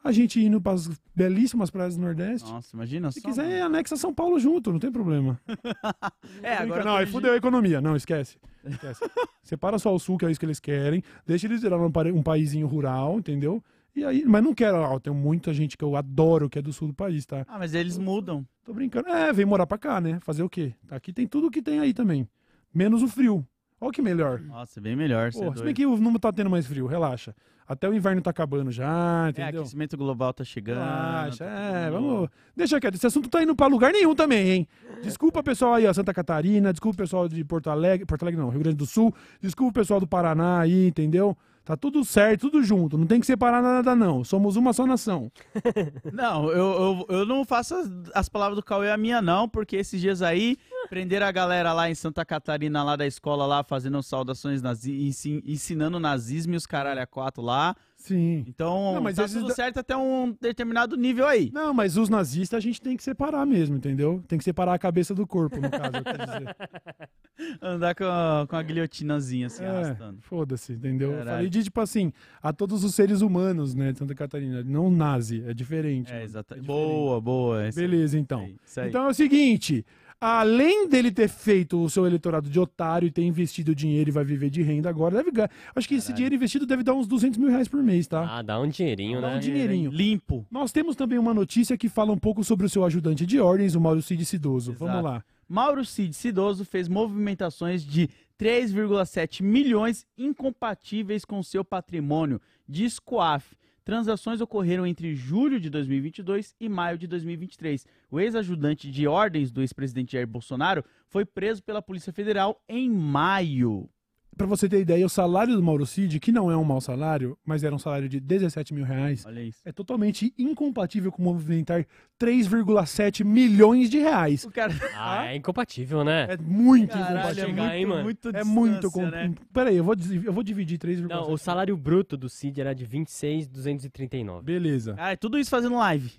[0.02, 2.48] a gente indo pras belíssimas praias do Nordeste.
[2.48, 3.28] Nossa, imagina Se só.
[3.28, 3.76] quiser, mano.
[3.76, 5.40] anexa São Paulo junto, não tem problema.
[6.42, 6.84] É, agora.
[6.84, 7.80] não, aí fudeu a economia.
[7.80, 8.36] Não, esquece.
[8.64, 9.00] esquece.
[9.42, 11.02] Separa só o sul, que é isso que eles querem.
[11.26, 13.62] Deixa eles virar um, um paísinho rural, entendeu?
[13.96, 16.70] E aí, mas não quero, ó, tem muita gente que eu adoro que é do
[16.72, 17.46] sul do país, tá?
[17.48, 18.46] Ah, mas eles mudam.
[18.62, 19.08] Tô brincando.
[19.08, 20.18] É, vem morar pra cá, né?
[20.20, 20.74] Fazer o quê?
[20.90, 22.28] Aqui tem tudo que tem aí também.
[22.74, 23.44] Menos o frio.
[23.80, 24.40] Olha que melhor.
[24.40, 25.28] Nossa, bem melhor.
[25.28, 27.34] é Pô, se bem que o- não tá tendo mais frio, relaxa.
[27.68, 29.60] Até o inverno tá acabando já, É, entendeu?
[29.62, 30.78] aquecimento global tá chegando.
[30.78, 32.28] Relaxa, tá é, vamos.
[32.54, 34.68] Deixa quieto, esse assunto tá indo pra lugar nenhum também, hein?
[35.02, 38.60] Desculpa pessoal aí, ó, Santa Catarina, desculpa pessoal de Porto Alegre, Porto Alegre não, Rio
[38.60, 41.36] Grande do Sul, desculpa o pessoal do Paraná aí, entendeu?
[41.66, 45.32] Tá tudo certo, tudo junto, não tem que separar nada não, somos uma só nação.
[46.12, 49.74] Não, eu, eu, eu não faço as, as palavras do Cauê a minha, não, porque
[49.74, 50.56] esses dias aí
[50.88, 55.42] prenderam a galera lá em Santa Catarina, lá da escola, lá, fazendo saudações nazi, ensin-
[55.44, 57.74] ensinando nazismo e os caralho a quatro lá.
[58.06, 58.44] Sim.
[58.46, 61.50] Então, Não, mas tá tudo da- certo até um determinado nível aí.
[61.52, 64.22] Não, mas os nazistas a gente tem que separar mesmo, entendeu?
[64.28, 66.56] Tem que separar a cabeça do corpo, no caso, eu quis dizer.
[67.60, 70.18] Andar com a, com a guilhotinazinha assim, É, arrastando.
[70.22, 71.12] foda-se, entendeu?
[71.12, 72.12] Eu falei de, tipo assim,
[72.42, 76.12] a todos os seres humanos, né, de Santa Catarina, não nazi, é diferente.
[76.12, 76.64] É, exatamente.
[76.64, 77.68] É boa, boa.
[77.74, 78.40] Beleza, então.
[78.40, 78.56] aí.
[78.88, 79.84] Então é o seguinte:
[80.20, 84.24] além dele ter feito o seu eleitorado de otário e ter investido dinheiro e vai
[84.24, 85.50] viver de renda agora, deve ganhar.
[85.74, 86.16] Acho que esse Caralho.
[86.16, 88.38] dinheiro investido deve dar uns 200 mil reais por mês, tá?
[88.38, 89.38] Ah, dá um dinheirinho, Dá um né?
[89.38, 89.90] dinheirinho.
[89.90, 90.46] Limpo.
[90.50, 93.74] Nós temos também uma notícia que fala um pouco sobre o seu ajudante de ordens,
[93.74, 94.72] o Mauro Cid Cidoso.
[94.72, 94.84] Exato.
[94.86, 95.24] Vamos lá.
[95.48, 103.54] Mauro Cid Cidoso fez movimentações de 3,7 milhões incompatíveis com seu patrimônio, diz Coaf.
[103.86, 107.86] Transações ocorreram entre julho de 2022 e maio de 2023.
[108.10, 113.88] O ex-ajudante de ordens do ex-presidente Jair Bolsonaro foi preso pela Polícia Federal em maio.
[114.36, 117.38] Pra você ter ideia, o salário do Mauro Cid, que não é um mau salário,
[117.44, 119.24] mas era um salário de 17 mil reais,
[119.64, 121.86] é totalmente incompatível com movimentar
[122.20, 124.44] 3,7 milhões de reais.
[124.44, 124.72] O cara...
[124.98, 126.26] Ah, é incompatível, né?
[126.28, 127.48] É muito Caralho, é incompatível.
[127.48, 128.02] chegar, muito, hein, mano?
[128.02, 128.90] muito É muito.
[128.90, 129.06] Com...
[129.06, 129.34] né?
[129.52, 129.94] Peraí, eu vou,
[130.24, 131.08] eu vou dividir 3,7.
[131.08, 134.44] Não, o salário bruto do Cid era de 26,239.
[134.44, 134.94] Beleza.
[134.98, 136.12] Ah, tudo isso fazendo live.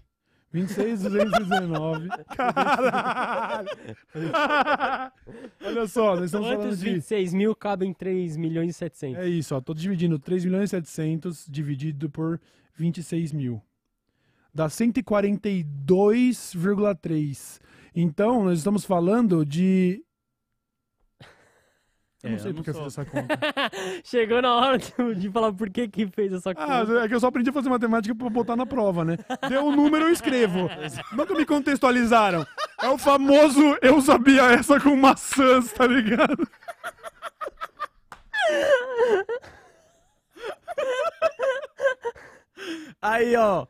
[0.54, 2.08] 26,219.
[2.36, 3.70] Caralho!
[5.64, 6.90] Olha só, nós estamos falando Quantos de.
[6.92, 9.20] 26 mil cabem em 3 milhões e 700?
[9.22, 9.62] É isso, ó.
[9.62, 12.40] Tô dividindo 3 milhões e 700 dividido por
[12.76, 13.62] 26 mil.
[14.54, 17.60] Dá 142,3.
[17.96, 20.02] Então, nós estamos falando de.
[22.28, 23.28] Eu É, não sei eu não porque eu fiz essa conta.
[24.04, 26.56] Chegou na hora de, falar por que que fez essa Ah,
[26.86, 27.00] conta.
[27.04, 29.18] é que eu só aprendi a fazer matemática pra botar na prova, né?
[29.50, 30.70] Deu um número, eu escrevo.
[31.14, 32.46] Nunca me contextualizaram.
[32.82, 36.48] É o famoso eu sabia essa com maçãs, tá ligado?
[43.02, 43.66] Aí, ó.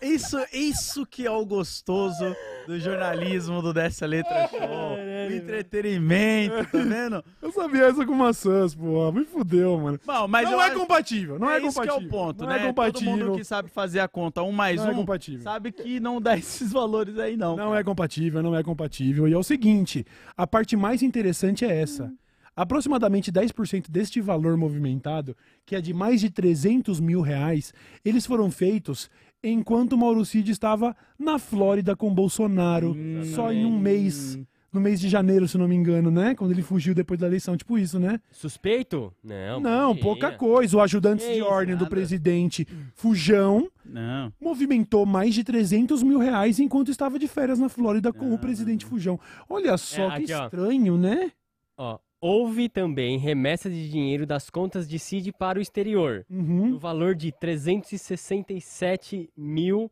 [0.00, 2.34] Isso, isso que é o gostoso
[2.66, 4.58] do jornalismo do Dessa Letra Show.
[4.58, 7.24] O entretenimento, tá vendo?
[7.40, 9.12] Eu sabia essa com maçãs, pô.
[9.12, 10.00] Me fudeu, mano.
[10.04, 11.98] Bom, mas não é acho- compatível, não é, isso compatível.
[11.98, 12.62] que é o ponto, não né?
[12.62, 13.12] é compatível.
[13.16, 15.42] Todo mundo que sabe fazer a conta um mais Não é um compatível.
[15.42, 17.56] sabe que não dá esses valores aí, não.
[17.56, 19.28] Não é compatível, não é compatível.
[19.28, 20.04] E é o seguinte,
[20.36, 22.12] a parte mais interessante é essa.
[22.54, 27.72] Aproximadamente 10% deste valor movimentado, que é de mais de 300 mil reais,
[28.04, 29.10] eles foram feitos
[29.42, 32.96] enquanto o Mauro Cid estava na Flórida com Bolsonaro,
[33.34, 34.38] só em um mês,
[34.72, 36.34] no mês de janeiro, se não me engano, né?
[36.34, 38.20] Quando ele fugiu depois da eleição, tipo isso, né?
[38.30, 39.12] Suspeito?
[39.22, 39.58] Não.
[39.58, 40.76] Não, pouca coisa.
[40.76, 41.90] O ajudante Que de ordem do nada.
[41.90, 44.32] presidente Fujão Não.
[44.40, 48.86] movimentou mais de 300 mil reais enquanto estava de férias na Flórida com o presidente
[48.86, 49.18] Fujão.
[49.48, 50.44] Olha só É, que aqui, ó.
[50.44, 51.32] estranho, né?
[51.76, 56.68] Ó, houve também remessa de dinheiro das contas de CID para o exterior, Uhum.
[56.70, 59.90] no valor de 367 mil.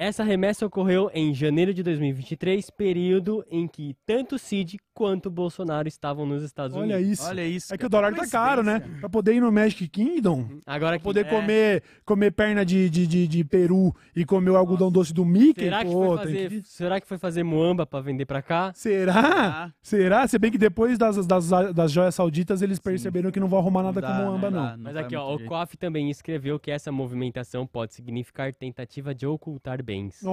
[0.00, 5.30] Essa remessa ocorreu em janeiro de 2023, período em que tanto o Cid quanto o
[5.30, 7.12] Bolsonaro estavam nos Estados Olha Unidos.
[7.18, 7.28] isso.
[7.28, 7.74] Olha isso.
[7.74, 8.80] É que o dólar tá caro, né?
[9.00, 11.28] Pra poder ir no Magic Kingdom, Agora pra que poder É.
[11.28, 15.64] comer, comer perna de, de, de, de peru e comer o algodão doce do Mickey,
[15.64, 16.62] será que, pô, foi fazer, que...
[16.68, 18.70] será que foi fazer muamba pra vender pra cá?
[18.76, 19.14] Será?
[19.18, 20.28] Ah, Será?
[20.28, 23.82] Se bem que depois das, das, das joias sauditas eles perceberam que não vão arrumar
[23.82, 24.56] nada dá, com Moamba, né?
[24.56, 24.66] não.
[24.68, 25.44] Dá, Mas aqui, ó, o.
[25.44, 30.22] COAF também escreveu que essa movimentação pode significar tentativa de ocultar bens.
[30.22, 30.28] Oh.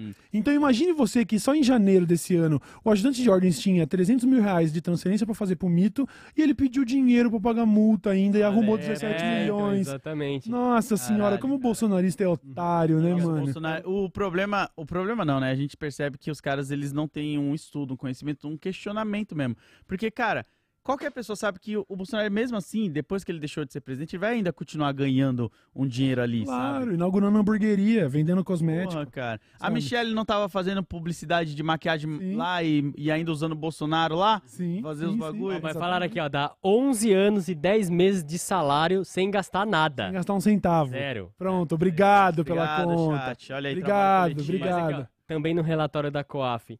[0.00, 3.86] Hum, Então imagine você que só em janeiro desse ano o ajudante de ordens tinha
[3.86, 7.66] 300 mil reais de transferência pra fazer pro mito e ele pediu dinheiro pra pagar
[7.66, 9.86] multa ainda e arrumou 17 É, então, milhões.
[9.86, 10.50] exatamente.
[10.50, 13.82] Nossa senhora, Caralho, como o bolsonarista é otário, né, Nossa, mano?
[13.84, 15.50] O problema, o problema não, né?
[15.50, 19.36] A gente percebe que os caras eles não têm um estudo, um conhecimento, um questionamento
[19.36, 19.56] mesmo.
[19.86, 20.44] Porque, cara,
[20.82, 24.16] qualquer pessoa sabe que o Bolsonaro, mesmo assim, depois que ele deixou de ser presidente,
[24.18, 26.94] vai ainda continuar ganhando um dinheiro ali, Claro, sabe?
[26.94, 28.94] inaugurando hamburgueria, vendendo cosméticos.
[28.94, 29.40] Porra, cara.
[29.56, 29.74] A sabe?
[29.74, 32.36] Michelle não tava fazendo publicidade de maquiagem Sim.
[32.36, 34.42] lá e, e ainda usando o Bolsonaro lá?
[34.46, 34.80] Sim.
[34.82, 35.42] Fazer sim, os sim, bagulho.
[35.46, 35.78] Mas exatamente.
[35.78, 40.04] falaram aqui, ó, dá 11 anos e 10 meses de salário sem gastar nada.
[40.04, 40.90] Sem gastar um centavo.
[40.90, 41.32] Zero.
[41.38, 43.18] Pronto, obrigado, pela Obrigado, conta.
[43.28, 43.52] chat.
[43.52, 44.70] Olha aí, Obrigado, obrigado.
[44.82, 46.78] Mas aqui, ó, também no relatório da COAF,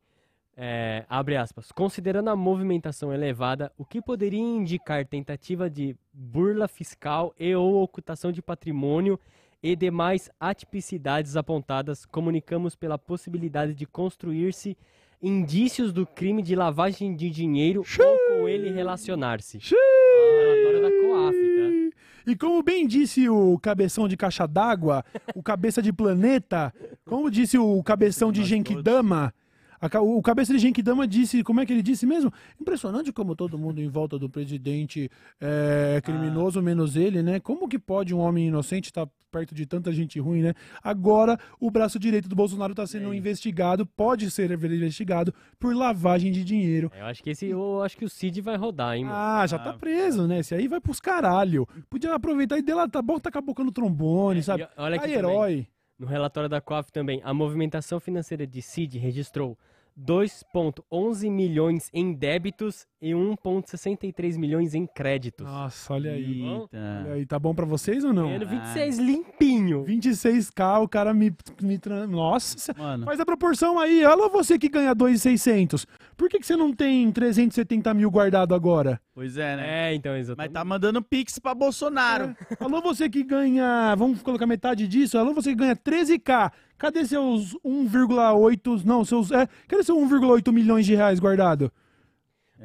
[0.56, 7.35] é, abre aspas, considerando a movimentação elevada, o que poderia indicar tentativa de burla fiscal
[7.39, 9.18] e ou ocultação de patrimônio
[9.62, 14.77] e demais atipicidades apontadas, comunicamos pela possibilidade de construir-se
[15.22, 19.60] indícios do crime de lavagem de dinheiro ou com ele relacionar-se.
[19.60, 19.78] Xiii.
[19.78, 22.01] Ó, relatório da COAF, tá?
[22.31, 25.05] E como bem disse o cabeção de caixa d'água,
[25.35, 26.72] o cabeça de planeta,
[27.05, 29.35] como disse o cabeção de Genkidama,
[29.81, 32.32] a o cabeça de Genkidama disse, como é que ele disse mesmo?
[32.61, 37.40] Impressionante como todo mundo em volta do presidente é criminoso, menos ele, né?
[37.40, 40.55] Como que pode um homem inocente estar perto de tanta gente ruim, né?
[40.82, 46.43] Agora, o braço direito do Bolsonaro está sendo investigado, pode ser investigado por lavagem de
[46.44, 46.90] dinheiro.
[46.98, 49.16] Eu acho que esse, eu acho que o Cid vai rodar, hein, mano.
[49.16, 50.40] Ah, já tá Ah, preso, né?
[50.40, 51.66] Esse aí vai pros caralho.
[51.89, 54.66] Podia aproveitar e delatar, bota a boca no trombone, É, sabe?
[54.77, 55.15] olha Aí, também.
[55.16, 55.66] herói.
[55.97, 59.57] No relatório da COAF também, a movimentação financeira de CID registrou
[59.99, 65.47] 2,11 milhões em débitos e 1,63 milhões em créditos.
[65.47, 66.43] Nossa, olha aí.
[66.43, 67.12] Olha Eita.
[67.15, 68.27] aí, tá bom pra vocês ou não?
[68.27, 69.85] Ganhando 26 limpinho.
[69.85, 71.33] 26k, o cara me.
[71.62, 74.05] me Nossa, Mano, faz a proporção aí.
[74.05, 75.87] Olha você que ganha 2,600.
[76.17, 79.01] Por que, que você não tem 370 mil guardado agora?
[79.15, 79.91] pois é, né?
[79.91, 80.53] É, então, Mas exatamente.
[80.53, 82.35] tá mandando pix pra Bolsonaro.
[82.59, 83.95] Alô, você que ganha.
[83.95, 85.19] Vamos colocar metade disso.
[85.19, 86.51] Alô, você que ganha 13k.
[86.81, 88.85] Cadê seus 1,8.
[88.86, 89.31] Não, seus.
[89.31, 91.70] É, cadê seu 1,8 milhões de reais guardado?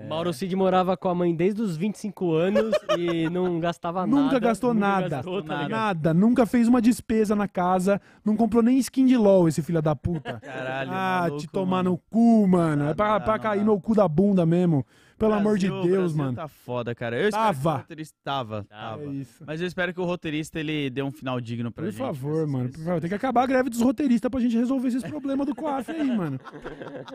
[0.09, 4.21] Mauro Cid morava com a mãe desde os 25 anos e não gastava nada.
[4.21, 5.09] Nunca gastou nunca nada.
[5.09, 5.63] gastou, tá Nada.
[5.63, 5.79] ligado?
[5.79, 9.81] Nada, nunca fez uma despesa na casa, não comprou nem skin de LOL, esse filho
[9.81, 10.39] da puta.
[10.41, 11.91] Caralho, ah, maluco, te tomar mano.
[11.91, 12.83] no cu, mano.
[12.83, 14.85] Não é pra, dá, pra não cair no cu da bunda mesmo.
[15.17, 16.35] Pelo amor de Brasil- Deus, Brasil mano.
[16.35, 17.15] Tá foda, cara.
[17.17, 17.69] Eu espero que Tava.
[17.75, 19.03] o roteirista tava, tava.
[19.03, 19.43] É isso.
[19.47, 21.99] Mas eu espero que o roteirista ele dê um final digno pra Por gente.
[21.99, 22.69] favor, mano.
[22.69, 25.55] Por favor, tem que acabar a greve dos roteiristas pra gente resolver esses problemas do
[25.55, 26.39] COAF aí, mano.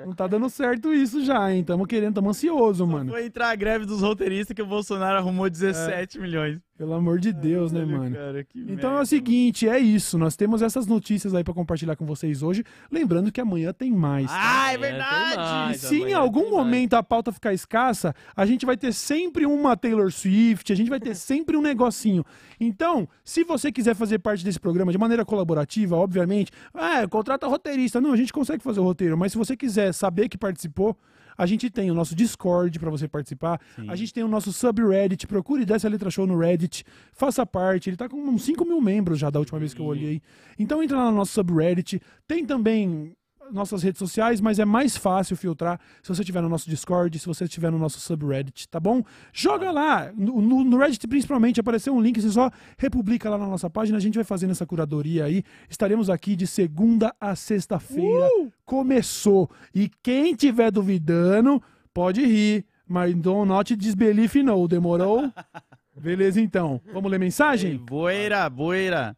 [0.06, 1.62] Não tá dando certo isso já, hein?
[1.62, 3.10] Tamo querendo, tamo ansioso, mano.
[3.10, 6.59] Foi entrar a greve dos roteiristas que o Bolsonaro arrumou 17 milhões.
[6.81, 8.16] Pelo amor de Deus, né, mano?
[8.16, 10.16] cara, que Então é merda, o seguinte, é isso.
[10.16, 12.65] Nós temos essas notícias aí pra compartilhar com vocês hoje.
[12.90, 14.28] Lembrando que amanhã tem mais.
[14.31, 15.36] Ah, é verdade!
[15.36, 15.82] mais.
[15.82, 16.65] E se em algum tem mais.
[16.65, 20.89] momento a pauta ficar escassa, a gente vai ter sempre uma Taylor Swift, a gente
[20.89, 22.24] vai ter sempre um negocinho.
[22.59, 28.01] Então, se você quiser fazer parte desse programa de maneira colaborativa, obviamente, ah, contrata roteirista.
[28.01, 30.97] Não, a gente consegue fazer o roteiro, mas se você quiser saber que participou,
[31.41, 33.59] a gente tem o nosso Discord pra você participar.
[33.75, 33.89] Sim.
[33.89, 35.27] A gente tem o nosso subreddit.
[35.27, 36.85] Procure dessa letra show no Reddit.
[37.15, 37.89] Faça parte.
[37.89, 40.21] Ele tá com uns 5 mil membros já da última vez que eu olhei.
[40.59, 41.99] Então entra lá no nosso subreddit.
[42.29, 43.17] Tem também
[43.52, 47.27] nossas redes sociais, mas é mais fácil filtrar se você estiver no nosso Discord, se
[47.27, 49.02] você estiver no nosso subreddit, tá bom?
[49.32, 53.68] Joga lá, no, no- Reddit principalmente, apareceu um link, você só republica lá na nossa
[53.68, 55.43] página, a gente vai fazendo essa curadoria aí.
[55.68, 58.28] Estaremos aqui de segunda a sexta-feira.
[58.64, 59.51] Começou.
[59.74, 61.62] E quem tiver duvidando,
[61.93, 62.64] pode rir.
[62.89, 65.31] Mas do not disbelief no, demorou?
[65.97, 66.81] Beleza, então.
[66.93, 67.77] Vamos ler Ei, mensagem?
[67.77, 69.16] Boeira, boeira.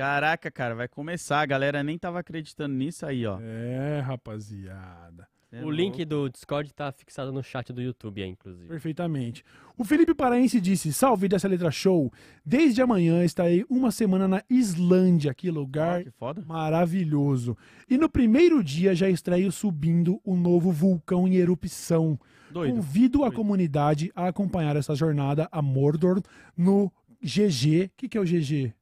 [0.00, 1.40] Caraca, cara, vai começar.
[1.40, 3.38] A galera nem tava acreditando nisso aí, ó.
[3.38, 5.28] É, rapaziada.
[5.52, 8.66] É O link do Discord tá fixado no chat do YouTube aí, inclusive.
[8.66, 9.44] Perfeitamente.
[9.76, 12.10] O Felipe Paraense disse: Salve dessa letra show.
[12.46, 15.34] Desde amanhã estarei uma semana na Islândia.
[15.34, 15.66] Que louco.
[15.66, 16.42] lugar Ó, que foda.
[16.46, 17.54] maravilhoso.
[17.86, 22.18] E no primeiro dia já estreio subindo o novo vulcão em erupção.
[22.50, 22.76] Doido.
[22.76, 23.36] Convido a Doido.
[23.36, 26.22] comunidade a acompanhar essa jornada a Mordor
[26.56, 26.90] no
[27.22, 27.86] GG.
[27.86, 28.72] O que, que é o GG?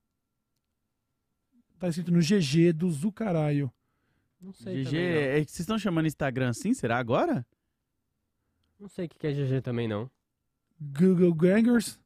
[1.79, 3.73] Tá escrito no GG do Zucaraio.
[4.41, 5.21] Não sei GG, também, não.
[5.21, 6.75] é que vocês estão chamando Instagram assim?
[6.75, 7.47] Será agora?
[8.79, 10.11] Não sei o que que é GG também, não.
[10.81, 11.99] Google Gangers.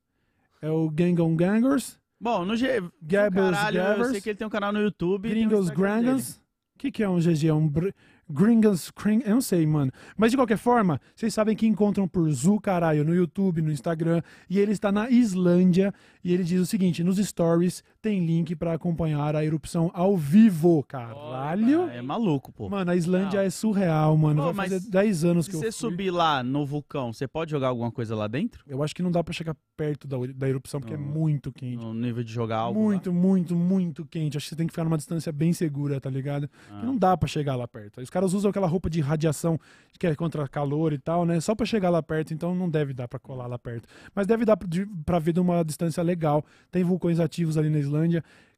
[0.60, 2.00] É o Gangon Gangers.
[2.20, 2.80] Bom, no G.
[3.02, 5.28] Gabbers caralho, eu sei que ele tem um canal no YouTube.
[5.28, 5.70] Gringos.
[5.70, 6.40] Grangans.
[6.74, 7.48] O que, que é um GG?
[7.48, 7.90] É um br...
[8.30, 9.22] Gringos Cring...
[9.24, 9.92] Eu não sei, mano.
[10.16, 14.22] Mas de qualquer forma, vocês sabem que encontram por Zu Caralho no YouTube, no Instagram.
[14.48, 15.92] E ele está na Islândia.
[16.24, 20.84] E ele diz o seguinte: nos stories tem link pra acompanhar a erupção ao vivo.
[20.88, 21.88] Caralho.
[21.88, 22.68] É maluco, pô.
[22.68, 24.42] Mano, a Islândia é surreal, mano.
[24.42, 25.90] Pô, Vai fazer 10 anos Se que eu você fui.
[25.90, 28.64] subir lá no vulcão, você pode jogar alguma coisa lá dentro?
[28.66, 31.04] Eu acho que não dá pra chegar perto da, da erupção, porque é Não.
[31.04, 31.76] muito quente.
[31.76, 32.78] No nível de jogar algo?
[32.80, 32.84] lá?
[32.86, 34.36] Muito, muito, muito quente.
[34.36, 36.50] Acho que você tem que ficar numa distância bem segura, tá ligado?
[36.70, 36.82] Ah.
[36.82, 38.00] Não dá pra chegar lá perto.
[38.00, 39.58] Os caras usam aquela roupa de radiação
[39.98, 41.38] que é contra calor e tal, né?
[41.40, 43.86] Só pra chegar lá perto, então não deve dar pra colar lá perto.
[44.14, 46.44] Mas deve dar pra- de- pra ver de uma distância legal.
[46.70, 47.91] Tem vulcões ativos ali na Islândia.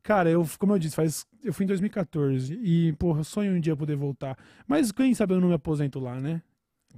[0.02, 3.74] Cara, eu, como eu disse, faz, eu fui em 2014 e, porra, sonho um dia
[3.74, 4.36] poder voltar.
[4.66, 6.43] Mas quem sabe eu não me aposento lá, né?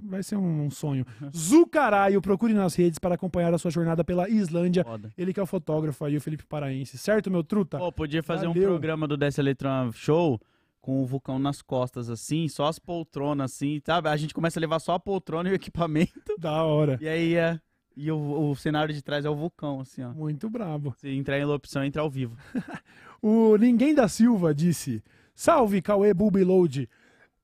[0.03, 1.05] Vai ser um, um sonho.
[1.35, 4.83] Zucaraio, procure nas redes para acompanhar a sua jornada pela Islândia.
[4.83, 5.11] Foda.
[5.17, 6.97] Ele que é o fotógrafo aí, o Felipe Paraense.
[6.97, 7.77] Certo, meu truta?
[7.77, 8.69] Pô, podia fazer um Valeu.
[8.69, 10.39] programa do Desce Electron Show
[10.81, 14.07] com o vulcão nas costas, assim, só as poltronas, assim, sabe?
[14.07, 16.97] A gente começa a levar só a poltrona e o equipamento, Da hora.
[17.01, 17.59] e aí é.
[17.99, 20.13] E o, o cenário de trás é o vulcão, assim, ó.
[20.13, 20.93] Muito brabo.
[20.99, 22.37] Se entrar em opção, entra ao vivo.
[23.19, 25.03] O Ninguém da Silva disse:
[25.33, 26.87] Salve, Cauê Bulbiload.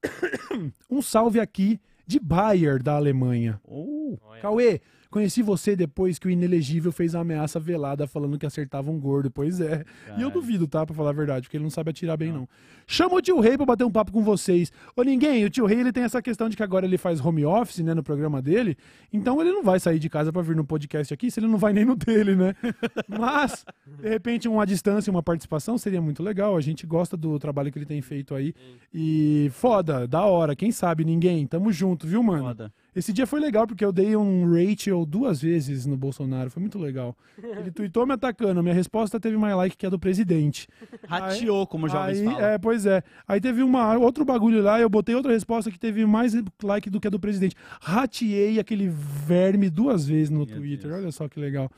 [0.88, 3.60] um salve aqui de Bayer, da Alemanha.
[3.64, 4.40] Oh, Olha.
[4.40, 4.82] Cauê,
[5.14, 9.30] conheci você depois que o inelegível fez a ameaça velada falando que acertava um gordo.
[9.30, 9.66] Pois é.
[9.66, 10.32] E eu Caralho.
[10.32, 10.84] duvido, tá?
[10.86, 12.50] Pra falar a verdade, porque ele não sabe atirar bem, não.
[12.88, 14.72] Chama o tio Rei pra bater um papo com vocês.
[14.96, 17.46] Ô, ninguém, o tio Rei ele tem essa questão de que agora ele faz home
[17.46, 18.76] office, né, no programa dele.
[19.12, 21.58] Então ele não vai sair de casa pra vir no podcast aqui, se ele não
[21.60, 22.56] vai nem no dele, né?
[23.08, 23.64] Mas,
[24.02, 26.58] de repente, uma distância, uma participação seria muito legal.
[26.58, 28.54] A gente gosta do trabalho que ele tem feito aí.
[28.92, 30.56] E foda, da hora.
[30.56, 31.46] Quem sabe, ninguém.
[31.46, 32.44] Tamo junto, viu, mano?
[32.46, 32.74] foda.
[32.96, 36.50] Esse dia foi legal porque eu dei um Rachel duas vezes no Bolsonaro.
[36.50, 37.16] Foi muito legal.
[37.42, 38.62] Ele tweetou me atacando.
[38.62, 40.68] Minha resposta teve mais like que a do presidente.
[41.08, 42.42] Rateou, como jovens Aí, falam.
[42.42, 43.04] é, pois é.
[43.28, 47.00] Aí teve uma, outro bagulho lá, eu botei outra resposta que teve mais like do
[47.00, 47.56] que a do presidente.
[47.82, 50.90] Rateei aquele verme duas vezes no Meu Twitter.
[50.90, 51.02] Deus.
[51.02, 51.70] Olha só que legal.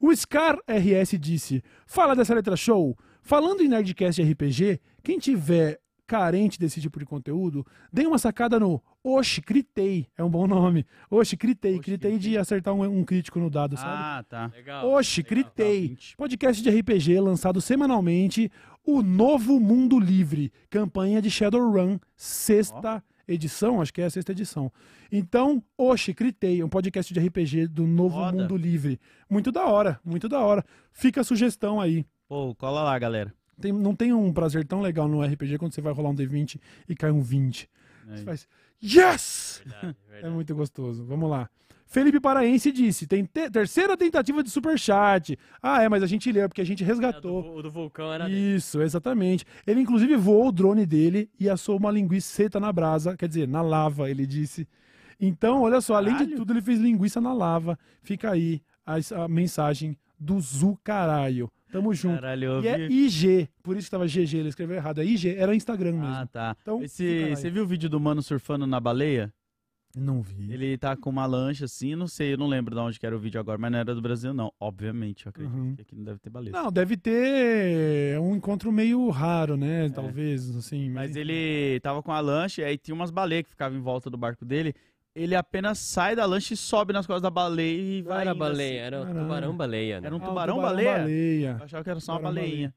[0.00, 2.96] O Scar RS disse: Fala dessa letra show.
[3.24, 8.82] Falando em Nerdcast RPG, quem tiver carente desse tipo de conteúdo, dê uma sacada no
[9.04, 10.06] Oxi, critei.
[10.16, 10.86] É um bom nome.
[11.10, 11.72] Oxi, critei.
[11.72, 13.90] Oxi, critei de acertar um, um crítico no dado, sabe?
[13.90, 14.46] Ah, tá.
[14.54, 14.88] Legal.
[14.90, 15.28] Oxi, legal.
[15.28, 15.98] critei.
[16.16, 18.50] Podcast de RPG lançado semanalmente.
[18.84, 20.52] O Novo Mundo Livre.
[20.70, 21.98] Campanha de Shadowrun.
[22.16, 23.80] Sexta edição.
[23.80, 24.70] Acho que é a sexta edição.
[25.10, 26.62] Então, Oxi, critei.
[26.62, 28.36] Um podcast de RPG do Novo Foda.
[28.36, 29.00] Mundo Livre.
[29.28, 29.98] Muito da hora.
[30.04, 30.64] Muito da hora.
[30.92, 32.06] Fica a sugestão aí.
[32.28, 33.34] Pô, cola lá, galera.
[33.62, 36.60] Tem- não tem um prazer tão legal no RPG quando você vai rolar um D20
[36.88, 37.70] e cai um 20.
[38.08, 38.18] Aí.
[38.18, 38.48] Você faz
[38.82, 39.62] Yes!
[39.64, 40.34] Verdade, É verdade.
[40.34, 41.04] muito gostoso.
[41.04, 41.48] Vamos lá.
[41.86, 45.38] Felipe Paraense disse: tem te- terceira tentativa de superchat.
[45.62, 47.42] Ah, é, mas a gente leu, porque a gente É, resgatou.
[47.42, 48.56] do- O do vulcão era dele.
[48.56, 49.44] Isso, exatamente.
[49.66, 53.62] Ele, inclusive, voou o drone dele e assou uma linguiça na brasa, quer dizer, na
[53.62, 54.66] lava, ele disse.
[55.20, 56.36] Então, olha só, além de Caralho.
[56.36, 57.78] tudo, ele fez linguiça na lava.
[58.02, 58.94] Fica aí a,
[59.24, 61.48] a mensagem do Zu Caralho.
[61.72, 62.14] Tamo junto.
[62.20, 63.06] Caralho, eu E é vi.
[63.06, 65.00] IG, por isso que tava GG, ele escreveu errado.
[65.00, 66.06] É IG, era Instagram mesmo.
[66.06, 66.56] Ah, tá.
[66.62, 69.32] Então, Esse, você viu o vídeo do mano surfando na baleia?
[69.94, 70.50] Não vi.
[70.50, 73.14] Ele tá com uma lancha assim, não sei, eu não lembro de onde que era
[73.14, 74.50] o vídeo agora, mas não era do Brasil, não.
[74.58, 75.74] Obviamente, eu acredito Uhum.
[75.76, 76.50] que aqui não deve ter baleia.
[76.52, 79.90] Não, deve ter um encontro meio raro, né?
[79.90, 80.86] Talvez, assim.
[80.88, 80.92] É.
[80.92, 84.08] Mas ele tava com a lancha e aí tinha umas baleias que ficavam em volta
[84.08, 84.74] do barco dele.
[85.14, 88.20] Ele apenas sai da lancha e sobe nas costas da baleia e Não vai.
[88.22, 88.76] era indo baleia, assim.
[88.96, 89.20] era Caralho.
[89.20, 90.00] tubarão-baleia.
[90.00, 90.06] Né?
[90.06, 90.98] Era um Ah, tubarão-baleia?
[90.98, 91.56] baleia.
[91.58, 92.74] Eu achava que era só uma baleinha.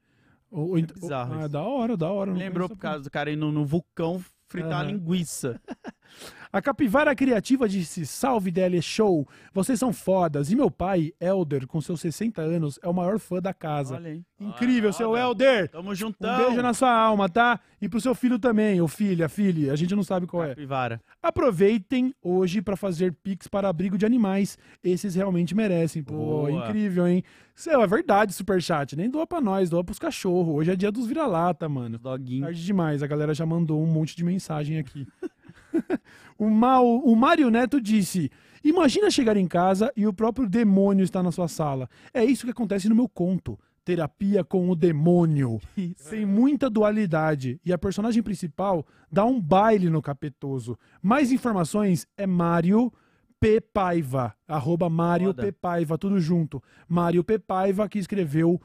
[0.51, 1.49] O, bizarro Ah, isso.
[1.49, 2.31] da hora, da hora.
[2.31, 5.59] não Lembrou por causa do cara indo no vulcão fritar uma linguiça.
[6.55, 10.49] A Capivara Criativa disse: Salve DL Show, vocês são fodas.
[10.49, 13.95] E meu pai, Elder, com seus 60 anos, é o maior fã da casa.
[13.95, 14.23] Olha aí.
[14.39, 15.19] Incrível, seu Olha.
[15.23, 15.69] Elder.
[15.69, 16.37] Tamo Um juntão.
[16.37, 17.59] beijo na sua alma, tá?
[17.81, 20.49] E pro seu filho também, ou filha, filha, a gente não sabe qual é.
[20.49, 21.01] Capivara.
[21.21, 24.57] Aproveitem hoje pra fazer pix para abrigo de animais.
[24.81, 26.01] Esses realmente merecem.
[26.01, 26.51] Pô, Boa.
[26.51, 27.21] incrível, hein?
[27.53, 28.95] Seu, é verdade, superchat.
[28.95, 30.55] Nem doa pra nós, doa pros cachorros.
[30.55, 31.97] Hoje é dia dos vira-lata, mano.
[31.97, 32.43] Doguinho.
[32.45, 35.05] Tarde demais, a galera já mandou um monte de mensagem aqui.
[36.37, 38.31] o, Mal, o Mário Neto disse:
[38.63, 41.89] Imagina chegar em casa e o próprio demônio está na sua sala.
[42.13, 43.59] É isso que acontece no meu conto.
[43.83, 45.61] Terapia com o demônio.
[46.09, 47.61] Tem muita dualidade.
[47.63, 50.75] E a personagem principal dá um baile no capetoso.
[50.99, 52.91] Mais informações é Mário
[53.39, 53.61] P.
[53.61, 54.33] Paiva.
[54.47, 55.31] Arroba Mário.
[55.35, 55.51] P.
[55.51, 56.61] Paiva, tudo junto.
[56.87, 57.37] Mário P.
[57.37, 58.59] Paiva que escreveu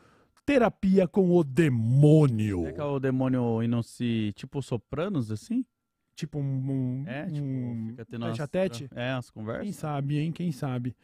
[0.47, 2.61] Terapia com o Demônio.
[2.61, 4.33] Será que é o demônio indo se.
[4.35, 5.65] Tipo sopranos, assim?
[6.21, 6.43] Tipo um.
[6.43, 8.85] um É, tipo, um fica tendo tete a tete?
[8.95, 9.77] É, Quem conversas.
[9.77, 10.31] sabe, hein?
[10.31, 10.95] Quem sabe?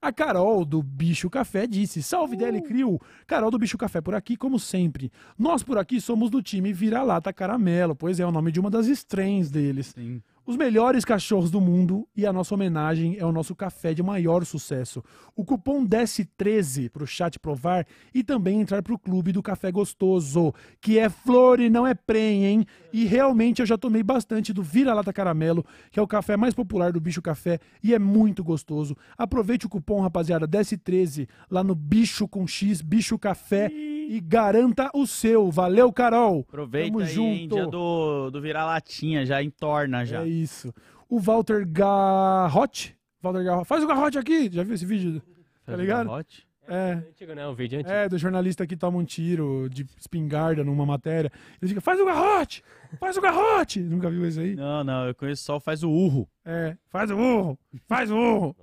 [0.00, 2.38] A Carol do Bicho Café disse: Salve Uh!
[2.38, 3.00] DL Crio!
[3.26, 5.10] Carol do Bicho Café por aqui, como sempre.
[5.36, 8.86] Nós por aqui somos do time Vira-Lata Caramelo, pois é o nome de uma das
[8.86, 9.88] strains deles.
[9.88, 10.22] Sim.
[10.46, 14.44] Os melhores cachorros do mundo e a nossa homenagem é o nosso café de maior
[14.44, 15.04] sucesso.
[15.36, 19.70] O cupom DESCE13 para o chat provar e também entrar para o clube do café
[19.70, 22.66] gostoso, que é flor e não é prem, hein?
[22.92, 26.90] E realmente eu já tomei bastante do Vira-Lata Caramelo, que é o café mais popular
[26.90, 28.96] do Bicho Café e é muito gostoso.
[29.16, 33.70] Aproveite o cupom, rapaziada, DESCE13 lá no Bicho com X, Bicho Café
[34.10, 35.52] e garanta o seu.
[35.52, 36.40] Valeu, Carol!
[36.40, 37.28] Aproveita Tamo aí, junto.
[37.28, 40.24] hein, dia do, do virar latinha, já entorna já.
[40.24, 40.74] É isso.
[41.08, 42.96] O Walter Garrote.
[43.22, 43.68] Walter Garrote.
[43.68, 44.50] Faz o garrote aqui.
[44.52, 45.22] Já viu esse vídeo?
[45.64, 46.06] Tá ligado?
[46.08, 46.44] Garrote?
[46.66, 47.04] É.
[47.08, 47.46] Antigo, né?
[47.46, 47.94] O vídeo antigo.
[47.94, 51.30] É, do jornalista que toma um tiro de espingarda numa matéria.
[51.62, 52.64] Ele fica, faz o garrote!
[52.98, 53.78] Faz o garrote!
[53.78, 54.56] Nunca viu isso aí?
[54.56, 56.28] Não, não, eu conheço só o faz o urro.
[56.44, 57.58] É, faz o urro!
[57.86, 58.56] Faz o urro!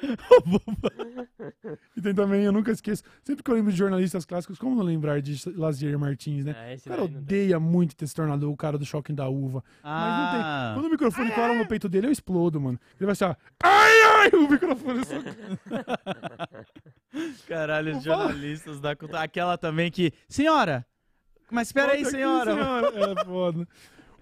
[1.96, 4.82] e tem também, eu nunca esqueço, sempre que eu lembro de jornalistas clássicos, como não
[4.82, 6.54] lembrar de Lazier Martins, né?
[6.56, 7.18] Ah, esse O cara dá.
[7.18, 9.62] odeia muito ter se tornado o cara do choque da uva.
[9.82, 10.40] Mas não tem.
[10.42, 12.78] Ah, Quando o microfone cola no peito dele, eu explodo, mano.
[13.00, 13.34] Ele vai ó.
[13.62, 14.30] Ai, ai!
[14.32, 15.16] O microfone só.
[17.46, 19.22] caralho, os jornalistas da cultura.
[19.22, 20.12] Aquela também que.
[20.28, 20.86] Senhora!
[21.50, 22.52] Mas espera aí, aqui, senhora.
[22.52, 23.66] É foda.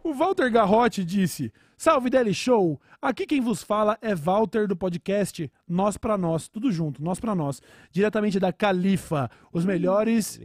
[0.03, 2.81] O Walter Garrote disse: Salve Deli Show!
[3.01, 7.37] Aqui quem vos fala é Walter do podcast Nós Pra Nós, tudo junto, Nós Pra
[7.37, 10.41] Nós, diretamente da Califa, os melhores.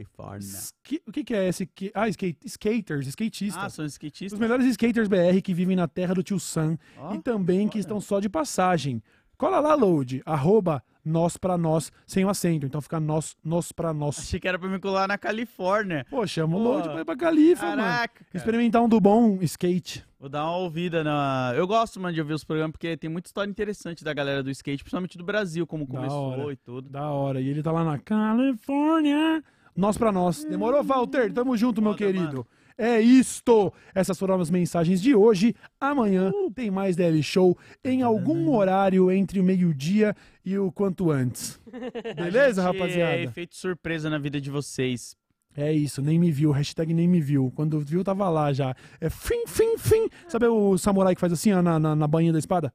[0.45, 1.67] Ski- O que, que é esse?
[1.95, 2.37] Ah, skate...
[2.45, 3.63] skaters, skatistas.
[3.63, 4.33] Ah, são skatistas?
[4.33, 7.79] Os melhores skaters BR que vivem na terra do tio Sam Ó, e também que
[7.79, 9.01] estão só de passagem.
[9.35, 12.65] Cola lá, Load, arroba nós pra nós, sem o acento.
[12.65, 14.19] Então fica nós, nós pra nós.
[14.19, 16.05] Achei que era pra me colar na Califórnia.
[16.09, 16.59] Pô, chama o.
[16.63, 17.81] Load pra ir pra Califa, mano.
[17.81, 18.27] Caraca, cara.
[18.33, 20.05] Experimentar um do bom skate.
[20.19, 21.51] Vou dar uma ouvida na.
[21.55, 24.49] Eu gosto, mano, de ouvir os programas porque tem muita história interessante da galera do
[24.51, 26.89] skate, principalmente do Brasil, como começou e tudo.
[26.89, 27.41] Da hora.
[27.41, 29.43] E ele tá lá na Califórnia.
[29.75, 30.43] Nós pra nós.
[30.45, 31.31] Demorou, Walter?
[31.33, 32.25] Tamo junto, meu Foda, querido.
[32.25, 32.47] mano.
[32.77, 33.71] É isto.
[33.93, 35.55] Essas foram as mensagens de hoje.
[35.79, 41.59] Amanhã tem mais DL Show em algum horário entre o meio-dia e o quanto antes.
[42.15, 43.17] Beleza, gente É rapaziada?
[43.21, 45.15] efeito surpresa na vida de vocês.
[45.55, 47.51] É isso, nem me viu, hashtag nem me viu.
[47.55, 48.75] Quando viu, tava lá já.
[48.99, 50.09] É fim, fim, fim.
[50.27, 52.73] Sabe o samurai que faz assim, ó, na, na, na bainha da espada?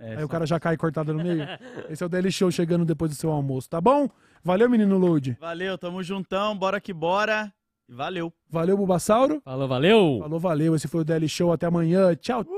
[0.00, 1.46] É, Aí só- o cara já cai cortado no meio.
[1.88, 4.08] Esse é o DL Show chegando depois do seu almoço, tá bom?
[4.42, 5.36] Valeu, menino Load.
[5.40, 7.52] Valeu, tamo juntão, bora que bora.
[7.94, 8.32] Valeu.
[8.48, 9.40] Valeu, Bubassauro.
[9.44, 10.18] Falou, valeu!
[10.20, 10.74] Falou, valeu.
[10.74, 11.52] Esse foi o DL Show.
[11.52, 12.14] Até amanhã.
[12.14, 12.52] Tchau, tchau.